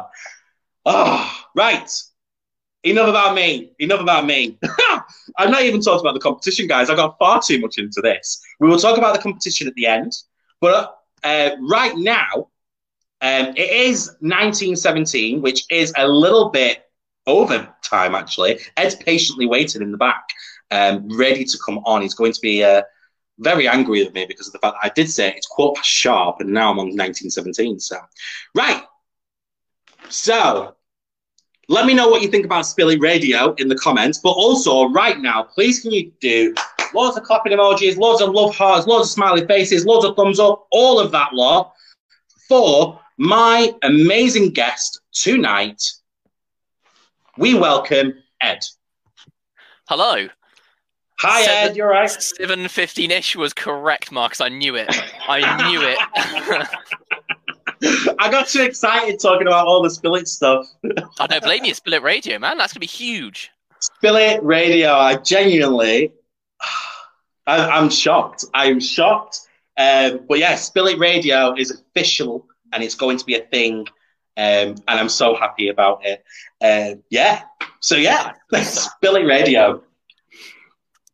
Ah, 0.85 1.45
oh, 1.45 1.45
right 1.55 1.89
enough 2.83 3.09
about 3.09 3.35
me. 3.35 3.71
Enough 3.79 4.01
about 4.01 4.25
me. 4.25 4.57
I'm 5.37 5.51
not 5.51 5.63
even 5.63 5.81
talking 5.81 6.01
about 6.01 6.13
the 6.13 6.19
competition, 6.19 6.67
guys. 6.67 6.89
I 6.89 6.95
got 6.95 7.17
far 7.19 7.41
too 7.41 7.59
much 7.59 7.77
into 7.77 8.01
this. 8.01 8.41
We 8.59 8.67
will 8.67 8.79
talk 8.79 8.97
about 8.97 9.15
the 9.15 9.21
competition 9.21 9.67
at 9.67 9.75
the 9.75 9.85
end. 9.87 10.13
But 10.61 10.97
uh, 11.23 11.51
right 11.59 11.95
now, 11.97 12.47
um, 13.21 13.53
it 13.55 13.71
is 13.71 14.07
1917, 14.21 15.41
which 15.41 15.65
is 15.69 15.93
a 15.97 16.07
little 16.07 16.49
bit 16.49 16.89
over 17.27 17.67
time, 17.83 18.15
actually. 18.15 18.59
Ed's 18.77 18.95
patiently 18.95 19.45
waiting 19.45 19.81
in 19.81 19.91
the 19.91 19.97
back, 19.97 20.23
um, 20.71 21.07
ready 21.17 21.43
to 21.43 21.57
come 21.63 21.79
on. 21.79 22.01
He's 22.01 22.13
going 22.13 22.33
to 22.33 22.41
be 22.41 22.63
uh, 22.63 22.81
very 23.39 23.67
angry 23.67 24.03
with 24.03 24.13
me 24.13 24.25
because 24.25 24.47
of 24.47 24.53
the 24.53 24.59
fact 24.59 24.77
that 24.81 24.89
I 24.89 24.93
did 24.93 25.09
say 25.09 25.33
it's 25.35 25.47
quarter 25.47 25.77
past 25.77 25.89
sharp 25.89 26.37
and 26.39 26.51
now 26.51 26.71
I'm 26.71 26.79
on 26.79 26.87
1917. 26.87 27.79
So, 27.79 27.97
right. 28.55 28.83
So, 30.09 30.75
let 31.67 31.85
me 31.85 31.93
know 31.93 32.09
what 32.09 32.21
you 32.21 32.27
think 32.27 32.45
about 32.45 32.65
Spilly 32.65 32.99
Radio 32.99 33.53
in 33.55 33.67
the 33.67 33.77
comments. 33.77 34.19
But 34.21 34.31
also, 34.31 34.89
right 34.89 35.19
now, 35.19 35.43
please 35.43 35.81
can 35.81 35.91
you 35.91 36.11
do 36.19 36.53
loads 36.93 37.17
of 37.17 37.23
clapping 37.23 37.53
emojis, 37.53 37.97
loads 37.97 38.21
of 38.21 38.29
love 38.29 38.55
hearts, 38.55 38.87
loads 38.87 39.07
of 39.07 39.11
smiley 39.11 39.45
faces, 39.45 39.85
loads 39.85 40.05
of 40.05 40.15
thumbs 40.15 40.39
up, 40.39 40.67
all 40.71 40.99
of 40.99 41.11
that 41.11 41.33
lot 41.33 41.73
for 42.47 42.99
my 43.17 43.73
amazing 43.83 44.51
guest 44.51 44.99
tonight. 45.13 45.81
We 47.37 47.53
welcome 47.53 48.13
Ed. 48.41 48.59
Hello. 49.87 50.27
Hi, 51.19 51.43
Seven, 51.43 51.71
Ed. 51.71 51.75
You're 51.77 51.89
right. 51.89 52.09
Seven 52.09 52.67
fifteen 52.67 53.11
ish 53.11 53.35
was 53.35 53.53
correct, 53.53 54.11
Marcus. 54.11 54.41
I 54.41 54.49
knew 54.49 54.75
it. 54.75 54.89
I 55.27 55.69
knew 55.69 55.81
it. 55.83 55.97
I 58.19 58.29
got 58.29 58.47
too 58.47 58.63
excited 58.63 59.19
talking 59.19 59.47
about 59.47 59.67
all 59.67 59.81
the 59.81 59.89
Spill 59.89 60.15
It 60.15 60.27
stuff. 60.27 60.65
I 61.19 61.27
don't 61.27 61.43
blame 61.43 61.63
you. 61.63 61.73
Spill 61.73 61.93
It 61.93 62.03
Radio, 62.03 62.39
man. 62.39 62.57
That's 62.57 62.73
gonna 62.73 62.81
be 62.81 62.87
huge. 62.87 63.51
Spill 63.79 64.15
It 64.15 64.43
Radio. 64.43 64.93
I 64.93 65.15
genuinely, 65.17 66.11
I, 67.47 67.79
am 67.79 67.89
shocked. 67.89 68.45
I'm 68.53 68.79
shocked. 68.79 69.41
Um, 69.77 70.21
but 70.27 70.39
yeah, 70.39 70.55
Spill 70.55 70.87
It 70.87 70.99
Radio 70.99 71.55
is 71.55 71.71
official, 71.71 72.47
and 72.71 72.83
it's 72.83 72.95
going 72.95 73.17
to 73.17 73.25
be 73.25 73.35
a 73.35 73.41
thing. 73.41 73.87
Um, 74.37 74.75
and 74.75 74.83
I'm 74.87 75.09
so 75.09 75.35
happy 75.35 75.69
about 75.69 76.05
it. 76.05 76.23
Uh, 76.61 77.01
yeah. 77.09 77.43
So 77.79 77.95
yeah, 77.95 78.33
Spill 78.63 79.15
It 79.15 79.25
Radio. 79.25 79.83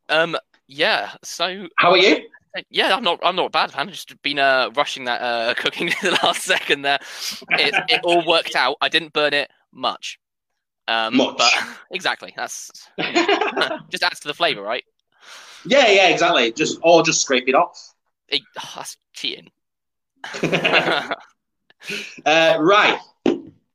Um. 0.10 0.38
Yeah. 0.68 1.12
So. 1.24 1.68
How 1.78 1.92
are 1.92 1.98
you? 1.98 2.28
Yeah, 2.70 2.96
I'm 2.96 3.04
not. 3.04 3.20
I'm 3.24 3.36
not 3.36 3.52
bad, 3.52 3.76
man. 3.76 3.88
I've 3.88 3.94
just 3.94 4.22
been 4.22 4.40
uh, 4.40 4.72
rushing 4.76 5.06
that 5.06 5.22
uh, 5.22 5.54
cooking 5.58 5.90
to 5.90 6.02
the 6.02 6.20
last 6.24 6.44
second 6.44 6.82
there. 6.82 7.00
It, 7.52 7.76
it 7.90 8.02
all 8.04 8.26
worked 8.26 8.56
out. 8.56 8.78
I 8.82 8.90
didn't 8.90 9.14
burn 9.14 9.34
it 9.34 9.50
much. 9.72 10.20
Um, 10.88 11.18
much. 11.18 11.38
But 11.38 11.52
exactly. 11.92 12.34
That's 12.36 12.72
just 13.90 14.04
adds 14.04 14.20
to 14.22 14.28
the 14.28 14.34
flavour, 14.34 14.62
right? 14.62 14.84
Yeah, 15.68 15.88
yeah, 15.88 16.10
exactly. 16.10 16.52
Just 16.52 16.80
or 16.82 17.04
just 17.04 17.22
scrape 17.22 17.48
it 17.48 17.56
off. 17.56 17.94
It, 18.30 18.42
oh, 18.60 18.74
that's 18.76 18.98
cheating. 19.14 19.52
uh, 20.44 21.14
right. 22.60 23.00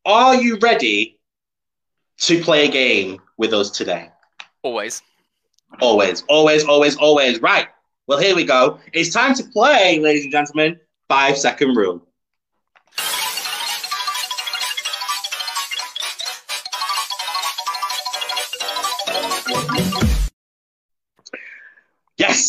Are 0.04 0.34
you 0.34 0.58
ready 0.60 1.18
to 2.18 2.42
play 2.42 2.66
a 2.66 2.70
game 2.70 3.20
with 3.36 3.52
us 3.52 3.70
today? 3.70 4.10
Always. 4.62 5.02
Always, 5.80 6.22
always, 6.28 6.64
always, 6.64 6.96
always. 6.96 7.40
Right. 7.40 7.68
Well, 8.06 8.18
here 8.18 8.36
we 8.36 8.44
go. 8.44 8.78
It's 8.92 9.10
time 9.10 9.34
to 9.34 9.44
play, 9.44 9.98
ladies 10.00 10.24
and 10.24 10.32
gentlemen. 10.32 10.78
Five 11.08 11.38
second 11.38 11.76
rule. 11.76 12.06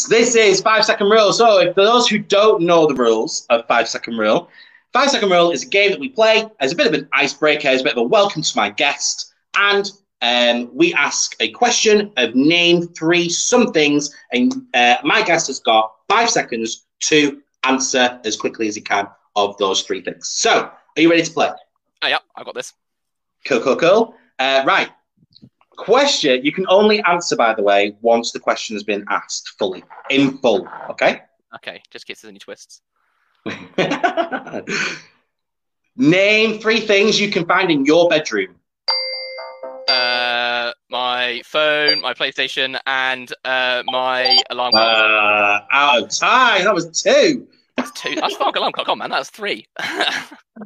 This 0.08 0.36
is 0.36 0.62
five 0.62 0.86
second 0.86 1.10
rule. 1.10 1.34
So, 1.34 1.60
if 1.60 1.76
for 1.76 1.84
those 1.84 2.08
who 2.08 2.20
don't 2.20 2.62
know 2.62 2.88
the 2.88 2.96
rules 2.96 3.46
of 3.50 3.68
five 3.68 3.88
second 3.88 4.18
rule, 4.18 4.50
five 4.92 5.10
second 5.10 5.30
rule 5.30 5.52
is 5.52 5.64
a 5.64 5.68
game 5.68 5.92
that 5.92 6.00
we 6.00 6.10
play 6.10 6.48
as 6.60 6.72
a 6.72 6.76
bit 6.76 6.88
of 6.88 6.94
an 6.94 7.08
icebreaker, 7.14 7.68
as 7.68 7.82
a 7.82 7.84
bit 7.84 7.94
of 7.94 8.00
a 8.00 8.04
welcome 8.04 8.42
to 8.42 8.58
my 8.58 8.70
guest, 8.70 9.34
and 9.56 9.92
um, 10.22 10.70
we 10.74 10.94
ask 10.94 11.36
a 11.40 11.50
question 11.52 12.12
of 12.18 12.34
name 12.36 12.88
three 12.90 13.30
somethings, 13.30 14.16
and 14.32 14.54
uh, 14.74 14.96
my 15.04 15.22
guest 15.22 15.48
has 15.48 15.60
got 15.60 15.94
five 16.08 16.30
seconds 16.30 16.86
to 17.02 17.42
answer 17.64 18.20
as 18.24 18.36
quickly 18.36 18.68
as 18.68 18.76
he 18.76 18.82
can 18.82 19.08
of 19.36 19.58
those 19.58 19.82
three 19.82 20.02
things. 20.02 20.30
So, 20.30 20.52
are 20.52 21.02
you 21.02 21.10
ready 21.10 21.24
to 21.24 21.32
play? 21.32 21.50
Oh, 22.02 22.08
yeah, 22.08 22.20
I 22.36 22.44
got 22.44 22.56
this. 22.56 22.74
Cool, 23.46 23.62
cool, 23.62 23.76
cool. 23.76 24.16
Uh, 24.40 24.64
right. 24.66 24.90
Question 25.78 26.46
you 26.46 26.52
can 26.52 26.66
only 26.70 27.02
answer, 27.04 27.36
by 27.36 27.54
the 27.54 27.64
way, 27.64 27.96
once 28.02 28.32
the 28.32 28.40
question 28.40 28.76
has 28.76 28.84
been 28.84 29.04
asked 29.10 29.54
fully, 29.58 29.84
in 30.10 30.38
full. 30.38 30.68
Okay? 30.90 31.22
Okay, 31.56 31.82
just 31.92 32.08
in 32.08 32.14
case 32.14 32.22
there's 32.22 32.30
any 32.30 32.40
twists. 32.40 32.82
Name 35.96 36.60
three 36.60 36.80
things 36.80 37.20
you 37.20 37.30
can 37.30 37.46
find 37.46 37.70
in 37.70 37.86
your 37.86 38.10
bedroom. 38.10 38.56
Uh, 39.88 40.72
my 40.90 41.42
phone, 41.46 42.02
my 42.02 42.14
PlayStation, 42.14 42.80
and 42.88 43.32
uh, 43.46 43.84
my 43.86 44.42
alarm 44.50 44.72
clock. 44.72 44.98
Uh, 44.98 45.60
out 45.72 46.04
of 46.04 46.10
time. 46.10 46.64
That 46.64 46.74
was 46.74 47.02
two. 47.02 47.48
That's 47.84 48.02
two. 48.02 48.16
That's 48.16 48.36
fuck 48.36 48.56
alarm 48.56 48.72
clock 48.72 48.88
on, 48.88 49.00
man. 49.00 49.10
That's 49.10 49.30
three. 49.30 49.68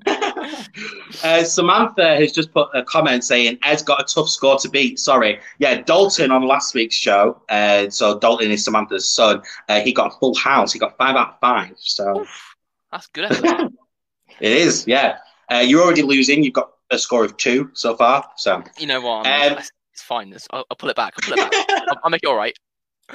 uh, 0.05 1.43
Samantha 1.43 2.15
has 2.15 2.31
just 2.31 2.53
put 2.53 2.69
a 2.75 2.83
comment 2.83 3.23
saying 3.23 3.57
Ed's 3.63 3.81
got 3.81 3.99
a 3.99 4.03
tough 4.03 4.29
score 4.29 4.57
to 4.59 4.69
beat. 4.69 4.99
Sorry. 4.99 5.39
Yeah, 5.57 5.81
Dalton 5.81 6.29
on 6.29 6.43
last 6.43 6.75
week's 6.75 6.95
show. 6.95 7.41
Uh, 7.49 7.89
so 7.89 8.19
Dalton 8.19 8.51
is 8.51 8.63
Samantha's 8.63 9.09
son. 9.09 9.41
Uh, 9.67 9.79
he 9.81 9.93
got 9.93 10.13
a 10.13 10.19
full 10.19 10.35
house. 10.35 10.71
He 10.73 10.79
got 10.79 10.95
five 10.97 11.15
out 11.15 11.29
of 11.29 11.39
five. 11.39 11.73
So 11.77 12.21
Oof, 12.21 12.55
that's 12.91 13.07
good. 13.07 13.31
it 14.39 14.51
is. 14.51 14.85
Yeah. 14.85 15.17
Uh, 15.51 15.63
you're 15.65 15.81
already 15.81 16.03
losing. 16.03 16.43
You've 16.43 16.53
got 16.53 16.69
a 16.91 16.99
score 16.99 17.25
of 17.25 17.35
two 17.37 17.71
so 17.73 17.95
far. 17.95 18.29
So 18.37 18.63
You 18.77 18.85
know 18.85 19.01
what? 19.01 19.25
Um, 19.25 19.57
it's 19.57 20.03
fine. 20.03 20.27
It's- 20.27 20.47
I'll, 20.51 20.65
I'll 20.69 20.77
pull 20.77 20.89
it 20.89 20.95
back. 20.95 21.15
I'll 21.17 21.27
pull 21.27 21.43
it 21.43 21.51
back. 21.51 21.65
I'll, 21.87 21.97
I'll 22.03 22.09
make 22.11 22.21
it 22.21 22.27
all 22.27 22.37
right. 22.37 22.55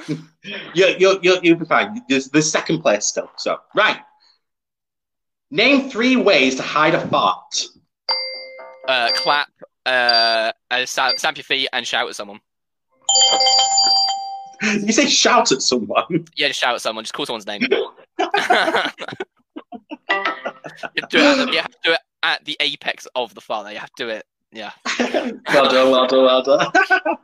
You 0.07 0.17
you 0.73 1.19
you 1.21 1.39
you'll 1.41 1.59
be 1.59 1.65
fine. 1.65 2.01
There's 2.09 2.29
the 2.29 2.41
second 2.41 2.81
place 2.81 3.05
still. 3.05 3.31
So 3.37 3.59
right. 3.75 3.99
Name 5.51 5.89
three 5.89 6.15
ways 6.15 6.55
to 6.55 6.63
hide 6.63 6.95
a 6.95 7.07
fart. 7.07 7.67
Uh, 8.87 9.09
clap, 9.13 9.49
uh, 9.85 10.51
uh, 10.71 10.85
stamp, 10.85 11.37
your 11.37 11.43
feet, 11.43 11.69
and 11.71 11.85
shout 11.85 12.09
at 12.09 12.15
someone. 12.15 12.39
You 14.63 14.91
say 14.91 15.07
shout 15.07 15.51
at 15.51 15.61
someone. 15.61 16.25
Yeah, 16.35 16.47
just 16.47 16.59
shout 16.59 16.73
at 16.73 16.81
someone. 16.81 17.03
Just 17.03 17.13
call 17.13 17.25
someone's 17.25 17.45
name. 17.45 17.61
you, 17.69 17.77
have 18.19 18.95
to 20.95 21.07
do 21.09 21.17
it 21.19 21.23
at 21.23 21.45
the, 21.45 21.51
you 21.51 21.59
have 21.59 21.71
to 21.71 21.77
do 21.83 21.91
it 21.91 21.99
at 22.23 22.45
the 22.45 22.57
apex 22.59 23.07
of 23.15 23.35
the 23.35 23.41
fire. 23.41 23.71
You 23.71 23.79
have 23.79 23.93
to 23.93 24.03
do 24.03 24.09
it. 24.09 24.25
Yeah. 24.51 24.71
well 24.99 25.69
done, 25.69 25.91
well 25.91 26.07
done, 26.07 26.23
well 26.23 26.43
done. 26.43 26.71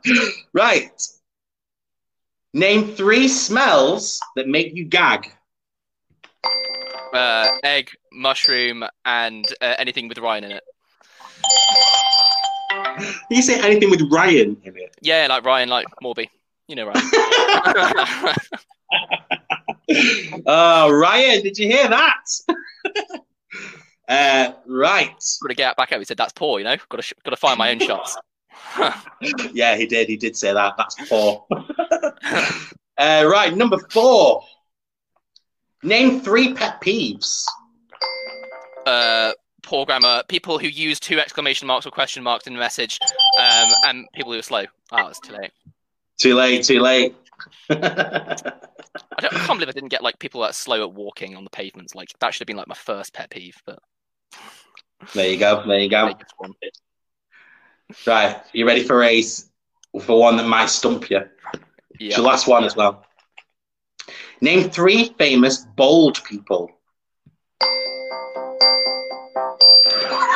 right. 0.52 0.90
Name 2.52 2.94
three 2.94 3.28
smells 3.28 4.20
that 4.34 4.48
make 4.48 4.74
you 4.74 4.84
gag. 4.84 5.32
Uh, 7.12 7.46
egg, 7.62 7.90
mushroom, 8.12 8.84
and 9.04 9.46
uh, 9.60 9.74
anything 9.78 10.08
with 10.08 10.18
Ryan 10.18 10.44
in 10.44 10.52
it. 10.52 10.64
You 13.30 13.42
say 13.42 13.60
anything 13.60 13.90
with 13.90 14.02
Ryan 14.10 14.56
in 14.64 14.76
it. 14.76 14.96
Yeah, 15.00 15.26
like 15.28 15.44
Ryan, 15.44 15.68
like 15.68 15.86
Morby. 16.02 16.28
You 16.66 16.76
know 16.76 16.86
Ryan. 16.86 17.10
Oh, 20.46 20.90
Ryan, 21.00 21.42
did 21.42 21.58
you 21.58 21.68
hear 21.68 21.88
that? 21.88 22.24
uh, 24.08 24.52
right. 24.66 25.08
got 25.42 25.48
to 25.48 25.54
get 25.54 25.76
back 25.76 25.92
out. 25.92 25.98
He 26.00 26.04
said 26.04 26.16
that's 26.16 26.32
poor. 26.32 26.58
You 26.58 26.64
know, 26.64 26.76
got 26.88 26.96
to 26.96 27.02
sh- 27.02 27.12
got 27.24 27.30
to 27.30 27.36
find 27.36 27.58
my 27.58 27.70
own 27.70 27.78
shots. 27.78 28.16
Yeah, 29.52 29.76
he 29.76 29.86
did. 29.86 30.08
He 30.08 30.16
did 30.16 30.36
say 30.36 30.52
that. 30.54 30.74
That's 30.78 30.94
four. 31.08 31.44
uh, 32.98 33.28
right, 33.30 33.54
number 33.54 33.78
four. 33.90 34.42
Name 35.82 36.20
three 36.20 36.54
pet 36.54 36.80
peeves. 36.80 37.44
uh, 38.86 39.32
poor 39.62 39.86
grammar, 39.86 40.22
people 40.28 40.58
who 40.58 40.68
use 40.68 40.98
two 40.98 41.18
exclamation 41.18 41.66
marks 41.66 41.86
or 41.86 41.90
question 41.90 42.22
marks 42.22 42.46
in 42.46 42.56
a 42.56 42.58
message, 42.58 42.98
um, 43.38 43.70
and 43.84 44.06
people 44.14 44.32
who 44.32 44.38
are 44.38 44.42
slow. 44.42 44.64
Oh, 44.92 45.08
it's 45.08 45.20
too 45.20 45.34
late. 45.34 45.52
Too 46.18 46.34
late, 46.34 46.64
too 46.64 46.80
late. 46.80 47.14
I, 47.70 47.76
don't, 49.18 49.34
I 49.34 49.46
can't 49.46 49.58
believe 49.58 49.68
I 49.68 49.72
didn't 49.72 49.88
get 49.88 50.02
like 50.02 50.18
people 50.18 50.42
that 50.42 50.50
are 50.50 50.54
slow 50.54 50.82
at 50.82 50.92
walking 50.92 51.36
on 51.36 51.44
the 51.44 51.50
pavements. 51.50 51.94
Like 51.94 52.08
that 52.20 52.34
should 52.34 52.40
have 52.40 52.46
been 52.46 52.56
like 52.56 52.68
my 52.68 52.74
first 52.74 53.14
pet 53.14 53.30
peeve. 53.30 53.56
But 53.64 53.78
there 55.14 55.28
you 55.28 55.38
go. 55.38 55.62
There 55.66 55.78
you 55.78 55.88
go. 55.88 56.14
Right, 58.06 58.40
you 58.52 58.66
ready 58.66 58.84
for 58.84 59.02
a 59.02 59.22
for 60.00 60.18
one 60.18 60.36
that 60.36 60.46
might 60.46 60.70
stump 60.70 61.10
you? 61.10 61.22
Your 61.98 62.20
last 62.20 62.46
one 62.46 62.64
as 62.64 62.76
well. 62.76 63.04
Name 64.40 64.70
three 64.70 65.14
famous 65.18 65.66
bold 65.76 66.22
people. 66.24 66.70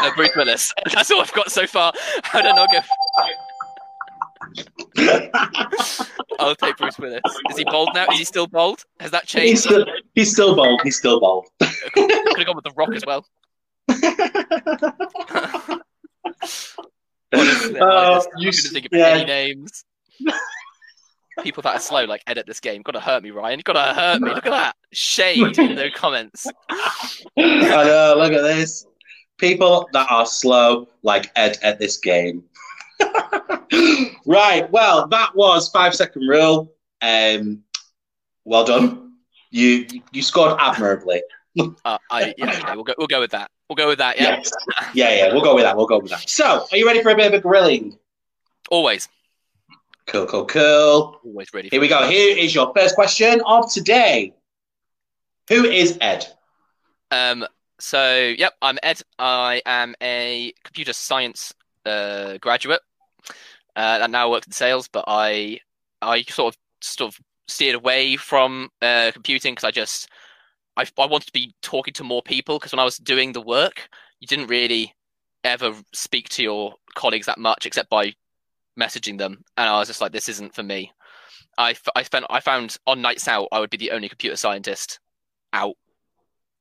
uh, 0.04 0.14
Bruce 0.14 0.34
Willis. 0.36 0.72
That's 0.94 1.10
all 1.10 1.20
I've 1.20 1.32
got 1.32 1.50
so 1.50 1.66
far. 1.66 1.92
I 2.32 2.42
don't 2.42 2.54
know. 2.56 2.66
Go. 2.72 2.80
I'll 6.38 6.54
take 6.54 6.76
Bruce 6.76 6.98
Willis. 6.98 7.22
Is 7.50 7.56
he 7.58 7.64
bold 7.64 7.90
now? 7.94 8.06
Is 8.12 8.18
he 8.18 8.24
still 8.24 8.46
bold? 8.46 8.84
Has 9.00 9.10
that 9.10 9.22
he's, 9.22 9.30
changed? 9.30 9.62
still, 9.62 9.86
he's 10.14 10.30
still 10.30 10.54
bold. 10.54 10.80
He's 10.84 10.96
still 10.96 11.20
bold. 11.20 11.46
Could 11.60 12.38
have 12.38 12.46
gone 12.46 12.56
with 12.56 12.64
the 12.64 12.72
Rock 12.76 12.94
as 12.94 13.04
well. 13.06 13.26
Honestly, 17.32 17.80
I 17.80 17.84
Oh, 17.84 18.14
just 18.16 18.28
you 18.38 18.50
couldn't 18.50 18.70
think 18.72 18.86
of 18.86 18.92
yeah. 18.92 19.06
any 19.08 19.24
names. 19.24 19.84
People 21.42 21.62
that 21.62 21.74
are 21.74 21.80
slow, 21.80 22.04
like 22.04 22.22
edit 22.28 22.46
this 22.46 22.60
game. 22.60 22.82
Gotta 22.82 23.00
hurt 23.00 23.22
me, 23.22 23.30
Ryan. 23.30 23.60
Gotta 23.64 23.92
hurt 23.92 24.20
me. 24.20 24.30
Look 24.30 24.46
at 24.46 24.50
that 24.50 24.76
shade 24.92 25.58
in 25.58 25.74
the 25.74 25.90
comments. 25.92 26.46
I 26.70 27.84
know. 27.84 28.14
Look 28.16 28.32
at 28.32 28.42
this. 28.42 28.86
People 29.38 29.88
that 29.92 30.06
are 30.10 30.26
slow, 30.26 30.88
like 31.02 31.32
Ed 31.34 31.58
at 31.62 31.80
this 31.80 31.96
game. 31.96 32.44
right. 34.26 34.70
Well, 34.70 35.08
that 35.08 35.34
was 35.34 35.68
five 35.70 35.94
second 35.94 36.28
rule. 36.28 36.72
Um, 37.02 37.64
well 38.44 38.64
done. 38.64 39.14
You 39.50 39.86
you 40.12 40.22
scored 40.22 40.56
admirably. 40.60 41.22
Uh, 41.84 41.98
I 42.10 42.34
yeah, 42.38 42.50
okay, 42.50 42.74
we'll 42.74 42.84
go. 42.84 42.94
We'll 42.96 43.06
go 43.08 43.20
with 43.20 43.32
that. 43.32 43.50
We'll 43.74 43.86
go 43.86 43.88
with 43.88 43.98
that. 43.98 44.20
Yeah, 44.20 44.36
Yes. 44.36 44.52
Yeah, 44.94 45.14
yeah. 45.14 45.32
We'll 45.32 45.42
go 45.42 45.54
with 45.56 45.64
that. 45.64 45.76
We'll 45.76 45.86
go 45.86 45.98
with 45.98 46.10
that. 46.10 46.28
So, 46.28 46.64
are 46.70 46.76
you 46.76 46.86
ready 46.86 47.02
for 47.02 47.10
a 47.10 47.16
bit 47.16 47.26
of 47.26 47.34
a 47.34 47.40
grilling? 47.40 47.98
always, 48.70 49.08
Cool, 50.06 50.26
cool, 50.26 50.44
cool. 50.44 51.20
always 51.24 51.52
ready. 51.52 51.68
Here 51.70 51.80
we 51.80 51.88
go. 51.88 52.06
Here 52.06 52.36
is 52.36 52.54
your 52.54 52.72
first 52.76 52.94
question 52.94 53.40
of 53.46 53.72
today. 53.72 54.32
Who 55.48 55.64
is 55.64 55.98
Ed? 56.00 56.24
Um. 57.10 57.46
So, 57.80 58.32
yep, 58.38 58.52
I'm 58.62 58.78
Ed. 58.82 59.00
I 59.18 59.60
am 59.66 59.96
a 60.00 60.52
computer 60.62 60.92
science 60.92 61.52
uh, 61.84 62.38
graduate. 62.38 62.80
Uh, 63.74 63.98
I 64.02 64.06
now 64.06 64.30
work 64.30 64.46
in 64.46 64.52
sales, 64.52 64.86
but 64.86 65.04
I 65.08 65.58
I 66.00 66.22
sort 66.22 66.54
of 66.54 66.58
sort 66.80 67.12
of 67.12 67.20
steered 67.48 67.74
away 67.74 68.14
from 68.16 68.70
uh, 68.80 69.10
computing 69.12 69.52
because 69.52 69.64
I 69.64 69.72
just 69.72 70.08
I 70.76 70.86
I 70.98 71.06
wanted 71.06 71.26
to 71.26 71.32
be 71.32 71.54
talking 71.62 71.94
to 71.94 72.04
more 72.04 72.22
people 72.22 72.58
because 72.58 72.72
when 72.72 72.80
I 72.80 72.84
was 72.84 72.98
doing 72.98 73.32
the 73.32 73.40
work, 73.40 73.88
you 74.20 74.26
didn't 74.26 74.48
really 74.48 74.94
ever 75.44 75.74
speak 75.92 76.28
to 76.30 76.42
your 76.42 76.74
colleagues 76.94 77.26
that 77.26 77.38
much 77.38 77.66
except 77.66 77.90
by 77.90 78.14
messaging 78.78 79.18
them, 79.18 79.44
and 79.56 79.68
I 79.68 79.78
was 79.78 79.88
just 79.88 80.00
like, 80.00 80.12
this 80.12 80.28
isn't 80.28 80.54
for 80.54 80.62
me. 80.62 80.92
I, 81.58 81.74
I 81.94 82.02
spent 82.02 82.26
I 82.30 82.40
found 82.40 82.76
on 82.86 83.02
nights 83.02 83.28
out 83.28 83.48
I 83.52 83.60
would 83.60 83.70
be 83.70 83.76
the 83.76 83.92
only 83.92 84.08
computer 84.08 84.36
scientist 84.36 85.00
out. 85.52 85.76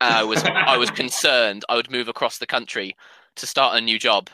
And 0.02 0.13
I 0.13 0.23
was 0.23 0.43
I 0.43 0.78
was 0.78 0.91
concerned 1.04 1.65
I 1.69 1.76
would 1.76 1.91
move 1.91 2.08
across 2.08 2.38
the 2.38 2.45
country 2.45 2.95
to 3.36 3.47
start 3.47 3.78
a 3.78 3.82
new 3.82 3.97
job 3.97 4.30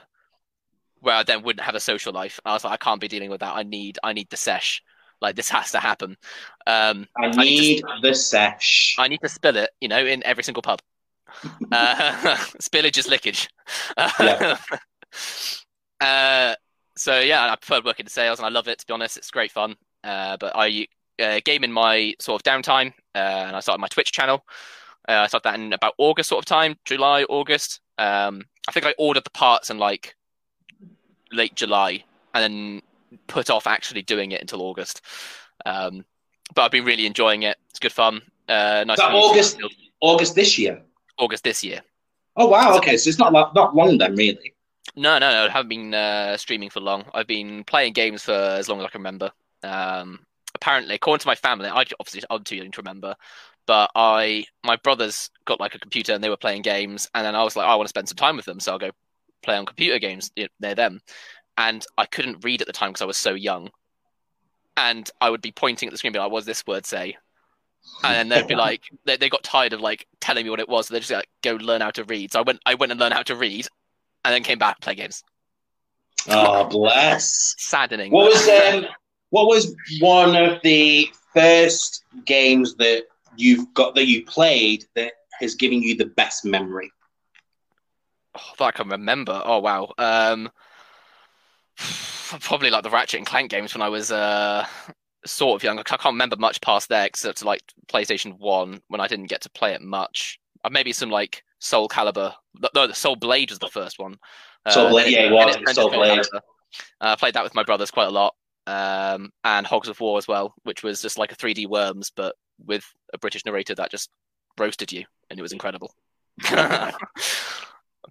where 1.02 1.16
I 1.16 1.24
then 1.24 1.44
wouldn't 1.44 1.66
have 1.66 1.76
a 1.76 1.80
social 1.80 2.12
life. 2.12 2.40
I 2.46 2.54
was 2.54 2.64
like, 2.64 2.74
I 2.74 2.78
can't 2.78 3.00
be 3.00 3.08
dealing 3.08 3.30
with 3.30 3.40
that. 3.40 3.56
I 3.56 3.64
need 3.64 3.98
I 4.04 4.14
need 4.14 4.30
the 4.30 4.38
sesh. 4.38 4.84
Like 5.22 5.36
this 5.36 5.50
has 5.50 5.72
to 5.72 5.80
happen. 5.80 6.18
Um, 6.66 7.08
I 7.18 7.28
need 7.28 7.84
need 7.84 7.84
the 8.02 8.14
sesh. 8.14 8.96
I 8.98 9.08
need 9.08 9.22
to 9.22 9.30
spill 9.30 9.58
it, 9.58 9.72
you 9.82 9.88
know, 9.88 10.06
in 10.06 10.24
every 10.24 10.44
single 10.44 10.62
pub. 10.62 10.82
Uh, 11.72 12.36
spillage 12.60 12.98
is 12.98 13.08
lickage. 13.08 13.48
Yeah. 13.98 14.58
uh, 16.02 16.56
so 16.98 17.20
yeah, 17.20 17.52
I 17.52 17.56
prefer 17.56 17.82
working 17.86 18.06
in 18.06 18.10
sales, 18.10 18.40
and 18.40 18.46
I 18.46 18.50
love 18.50 18.68
it. 18.68 18.80
To 18.80 18.86
be 18.88 18.94
honest, 18.94 19.16
it's 19.16 19.30
great 19.30 19.52
fun. 19.52 19.76
Uh, 20.04 20.38
but 20.38 20.54
I 20.56 20.88
uh, 21.22 21.40
game 21.46 21.64
in 21.64 21.72
my 21.72 22.14
sort 22.20 22.42
of 22.42 22.44
downtime, 22.44 22.94
uh, 23.16 23.46
and 23.48 23.56
I 23.56 23.60
started 23.60 23.80
my 23.80 23.88
Twitch 23.88 24.12
channel. 24.12 24.44
Uh, 25.08 25.14
I 25.14 25.28
started 25.28 25.50
that 25.50 25.60
in 25.60 25.74
about 25.74 25.94
August 25.98 26.30
sort 26.30 26.40
of 26.40 26.46
time, 26.46 26.78
July, 26.86 27.24
August. 27.24 27.82
Um, 27.98 28.44
I 28.68 28.72
think 28.72 28.86
I 28.86 28.94
ordered 28.98 29.24
the 29.24 29.32
parts 29.32 29.70
in 29.70 29.78
like 29.78 30.16
late 31.32 31.56
July, 31.56 32.04
and 32.34 32.44
then 32.44 32.82
put 33.28 33.50
off 33.50 33.68
actually 33.68 34.02
doing 34.02 34.32
it 34.32 34.42
until 34.42 34.62
August. 34.62 35.02
Um, 35.66 36.06
but 36.56 36.64
I've 36.64 36.72
been 36.72 36.86
really 36.86 37.06
enjoying 37.06 37.44
it. 37.44 37.58
It's 37.70 37.80
good 37.80 37.92
fun. 37.92 38.22
Uh, 38.48 38.84
nice 38.88 38.98
Is 38.98 39.04
that. 39.04 39.14
August? 39.14 39.58
August 40.02 40.36
this 40.36 40.58
year. 40.58 40.82
August 41.18 41.44
this 41.44 41.64
year. 41.64 41.82
Oh 42.36 42.48
wow. 42.48 42.78
Okay, 42.78 42.98
so 42.98 43.10
it's 43.10 43.20
not 43.20 43.34
not 43.34 43.76
long 43.76 43.98
then, 43.98 44.16
really. 44.16 44.54
No, 44.96 45.20
no, 45.20 45.32
no. 45.32 45.46
I 45.46 45.50
haven't 45.50 45.70
been 45.70 45.94
uh, 45.94 46.38
streaming 46.38 46.70
for 46.70 46.80
long. 46.80 47.06
I've 47.14 47.28
been 47.28 47.64
playing 47.64 47.94
games 47.94 48.24
for 48.24 48.32
as 48.34 48.70
long 48.70 48.80
as 48.80 48.86
I 48.86 48.90
can 48.90 49.00
remember. 49.00 49.32
Um, 49.62 50.20
apparently, 50.56 50.96
according 50.96 51.22
to 51.22 51.28
my 51.28 51.36
family, 51.36 51.68
I 51.68 51.84
obviously 52.00 52.24
I'm 52.30 52.44
too 52.44 52.56
young 52.56 52.72
to 52.72 52.82
remember, 52.82 53.16
but 53.68 53.92
I 53.96 54.46
my 54.64 54.78
brothers 54.78 55.30
got 55.46 55.60
like 55.60 55.76
a 55.76 55.80
computer 55.80 56.14
and 56.14 56.24
they 56.24 56.30
were 56.30 56.38
playing 56.38 56.62
games, 56.62 57.10
and 57.14 57.26
then 57.26 57.36
I 57.36 57.44
was 57.44 57.56
like, 57.56 57.68
oh, 57.68 57.72
I 57.72 57.76
want 57.76 57.88
to 57.88 57.90
spend 57.90 58.10
some 58.10 58.18
time 58.18 58.36
with 58.36 58.46
them, 58.46 58.60
so 58.60 58.72
I'll 58.72 58.80
go 58.80 58.92
play 59.44 59.58
on 59.58 59.66
computer 59.66 60.00
games 60.00 60.32
near 60.36 60.76
them. 60.76 61.02
And 61.60 61.86
I 61.98 62.06
couldn't 62.06 62.44
read 62.44 62.62
at 62.62 62.68
the 62.68 62.74
time 62.74 62.90
because 62.90 63.02
I 63.02 63.06
was 63.06 63.18
so 63.18 63.34
young, 63.36 63.70
and 64.78 65.10
I 65.20 65.30
would 65.30 65.42
be 65.42 65.52
pointing 65.52 65.88
at 65.88 65.92
the 65.92 65.98
screen, 65.98 66.10
and 66.10 66.14
be 66.14 66.20
like, 66.20 66.32
"What 66.32 66.40
does 66.40 66.46
this 66.46 66.66
word 66.66 66.86
say?" 66.86 67.18
And 68.04 68.14
then 68.16 68.30
they'd 68.30 68.48
be 68.48 68.56
like, 68.68 68.84
they, 69.06 69.18
they 69.18 69.30
got 69.30 69.44
tired 69.44 69.74
of 69.74 69.82
like 69.82 70.08
telling 70.22 70.46
me 70.46 70.50
what 70.50 70.62
it 70.62 70.70
was, 70.70 70.88
so 70.88 70.94
they 70.94 71.02
just 71.02 71.12
like 71.12 71.30
go 71.44 71.56
learn 71.56 71.82
how 71.82 71.92
to 71.92 72.06
read. 72.06 72.32
So 72.32 72.40
I 72.40 72.44
went, 72.44 72.62
I 72.66 72.76
went 72.76 72.92
and 72.94 73.00
learned 73.00 73.14
how 73.14 73.24
to 73.24 73.36
read, 73.36 73.68
and 74.24 74.34
then 74.34 74.42
came 74.42 74.58
back 74.58 74.76
to 74.76 74.82
play 74.82 74.96
games. 74.96 75.24
Oh 76.30 76.66
bless. 76.68 77.56
Saddening. 77.58 78.12
What 78.12 78.26
was 78.26 78.48
um, 78.48 78.86
what 79.30 79.48
was 79.48 79.76
one 80.00 80.36
of 80.36 80.62
the 80.64 81.10
first 81.34 82.04
games 82.26 82.76
that 82.76 83.04
you've 83.36 83.74
got 83.74 83.96
that 83.96 84.08
you 84.08 84.26
played 84.26 84.86
that 84.96 85.14
has 85.40 85.56
given 85.56 85.82
you 85.82 85.96
the 85.96 86.06
best 86.06 86.46
memory? 86.46 86.92
Oh, 88.36 88.54
that 88.58 88.66
I 88.66 88.72
can 88.72 88.90
remember. 88.90 89.42
Oh 89.44 89.60
wow. 89.60 89.94
Um, 89.98 90.50
probably 92.42 92.70
like 92.70 92.84
the 92.84 92.90
Ratchet 92.90 93.20
and 93.20 93.28
Clank 93.28 93.52
games 93.52 93.74
when 93.74 93.82
I 93.82 93.90
was 93.90 94.12
uh 94.12 94.66
sort 95.26 95.60
of 95.60 95.64
young. 95.64 95.80
I 95.80 95.84
can't 95.84 96.06
remember 96.06 96.36
much 96.38 96.62
past 96.62 96.90
there 96.90 97.06
except 97.06 97.44
like 97.44 97.62
PlayStation 97.92 98.38
One 98.38 98.82
when 98.88 99.02
I 99.02 99.08
didn't 99.08 99.28
get 99.28 99.42
to 99.42 99.50
play 99.52 99.74
it 99.74 99.82
much. 99.82 100.40
Uh, 100.64 100.70
maybe 100.70 100.92
some 100.92 101.10
like 101.10 101.44
Soul 101.60 101.88
Calibur. 101.88 102.34
No, 102.74 102.88
the 102.88 102.94
Soul 102.94 103.16
Blade 103.16 103.50
was 103.50 103.60
the 103.60 103.68
first 103.68 104.00
one. 104.00 104.18
Soul 104.68 104.90
Blade, 104.90 105.12
yeah, 105.12 105.28
it 105.28 105.32
was, 105.32 105.56
and 105.56 105.70
Soul 105.70 105.90
Blade. 105.90 106.20
Uh, 106.34 106.40
I 107.02 107.16
played 107.16 107.34
that 107.34 107.44
with 107.44 107.56
my 107.56 107.64
brothers 107.64 107.92
quite 107.92 108.08
a 108.08 108.12
lot, 108.12 108.36
um, 108.68 109.32
and 109.44 109.66
Hogs 109.66 109.88
of 109.88 110.00
War 110.00 110.18
as 110.18 110.28
well, 110.28 110.54
which 110.64 110.84
was 110.84 111.02
just 111.02 111.18
like 111.18 111.32
a 111.32 111.36
3D 111.36 111.68
Worms, 111.68 112.12
but 112.16 112.36
with 112.66 112.86
a 113.14 113.18
British 113.18 113.46
narrator 113.46 113.74
that 113.76 113.90
just 113.90 114.10
roasted 114.58 114.92
you, 114.92 115.06
and 115.30 115.40
it 115.40 115.42
was 115.42 115.54
incredible. 115.54 115.94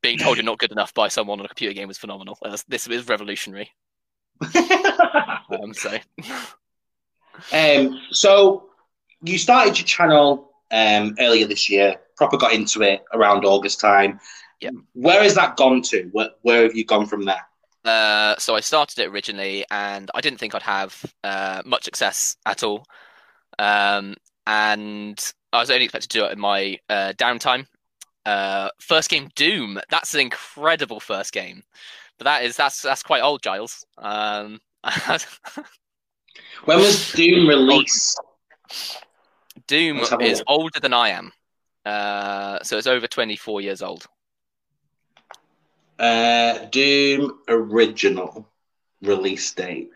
Being 0.02 0.18
told 0.18 0.36
you're 0.36 0.44
not 0.44 0.58
good 0.58 0.72
enough 0.72 0.94
by 0.94 1.08
someone 1.08 1.40
on 1.40 1.44
a 1.44 1.48
computer 1.48 1.74
game 1.74 1.88
was 1.88 1.98
phenomenal. 1.98 2.38
Uh, 2.44 2.56
this 2.68 2.86
is 2.86 3.08
revolutionary. 3.08 3.70
Um, 5.50 5.72
so, 5.72 5.98
Um, 7.52 7.98
so 8.10 8.68
you 9.22 9.38
started 9.38 9.78
your 9.78 9.86
channel 9.86 10.52
um, 10.70 11.14
earlier 11.18 11.46
this 11.46 11.70
year. 11.70 11.96
Proper 12.16 12.36
got 12.36 12.52
into 12.52 12.82
it 12.82 13.02
around 13.14 13.44
August 13.44 13.80
time. 13.80 14.20
Where 14.92 15.22
has 15.22 15.34
that 15.36 15.56
gone 15.56 15.82
to? 15.82 16.08
Where, 16.12 16.30
where 16.42 16.62
have 16.64 16.76
you 16.76 16.84
gone 16.84 17.06
from 17.06 17.24
there? 17.24 17.46
uh, 17.84 18.36
so 18.38 18.54
I 18.54 18.60
started 18.60 18.98
it 18.98 19.08
originally, 19.08 19.64
and 19.70 20.10
I 20.14 20.20
didn't 20.20 20.38
think 20.38 20.54
I'd 20.54 20.62
have 20.62 21.04
uh, 21.24 21.62
much 21.64 21.84
success 21.84 22.36
at 22.44 22.62
all. 22.62 22.84
Um, 23.58 24.14
and 24.46 25.18
I 25.52 25.60
was 25.60 25.70
only 25.70 25.84
expected 25.84 26.10
to 26.10 26.18
do 26.18 26.24
it 26.26 26.32
in 26.32 26.40
my 26.40 26.78
uh, 26.90 27.12
downtime. 27.16 27.66
Uh, 28.26 28.68
first 28.80 29.08
game, 29.10 29.28
Doom. 29.34 29.80
That's 29.90 30.14
an 30.14 30.20
incredible 30.20 31.00
first 31.00 31.32
game, 31.32 31.62
but 32.18 32.24
that 32.24 32.44
is 32.44 32.56
that's 32.56 32.82
that's 32.82 33.02
quite 33.02 33.22
old, 33.22 33.42
Giles. 33.42 33.84
Um, 33.96 34.60
When 36.64 36.78
was 36.78 37.12
Doom 37.12 37.48
released? 37.48 38.20
Doom 39.66 39.98
Let's 39.98 40.10
have 40.10 40.20
a 40.20 40.24
is 40.24 40.42
older 40.46 40.78
than 40.80 40.92
I 40.92 41.10
am, 41.10 41.32
uh, 41.84 42.58
so 42.62 42.76
it's 42.78 42.86
over 42.86 43.06
twenty 43.06 43.36
four 43.36 43.60
years 43.60 43.82
old. 43.82 44.06
Uh, 45.98 46.58
Doom 46.66 47.40
original 47.48 48.46
release 49.02 49.52
date. 49.52 49.90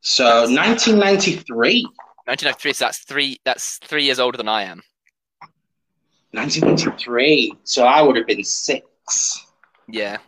So 0.00 0.24
That's- 0.46 0.56
1993. 0.56 1.82
1993, 2.26 2.72
so 2.74 2.84
that's 2.84 2.98
three 2.98 3.38
that's 3.44 3.78
three 3.78 4.04
years 4.04 4.20
older 4.20 4.36
than 4.36 4.48
I 4.48 4.64
am. 4.64 4.82
1993. 6.32 7.54
So 7.64 7.84
I 7.84 8.02
would 8.02 8.16
have 8.16 8.26
been 8.26 8.44
six. 8.44 9.46
Yeah. 9.88 10.18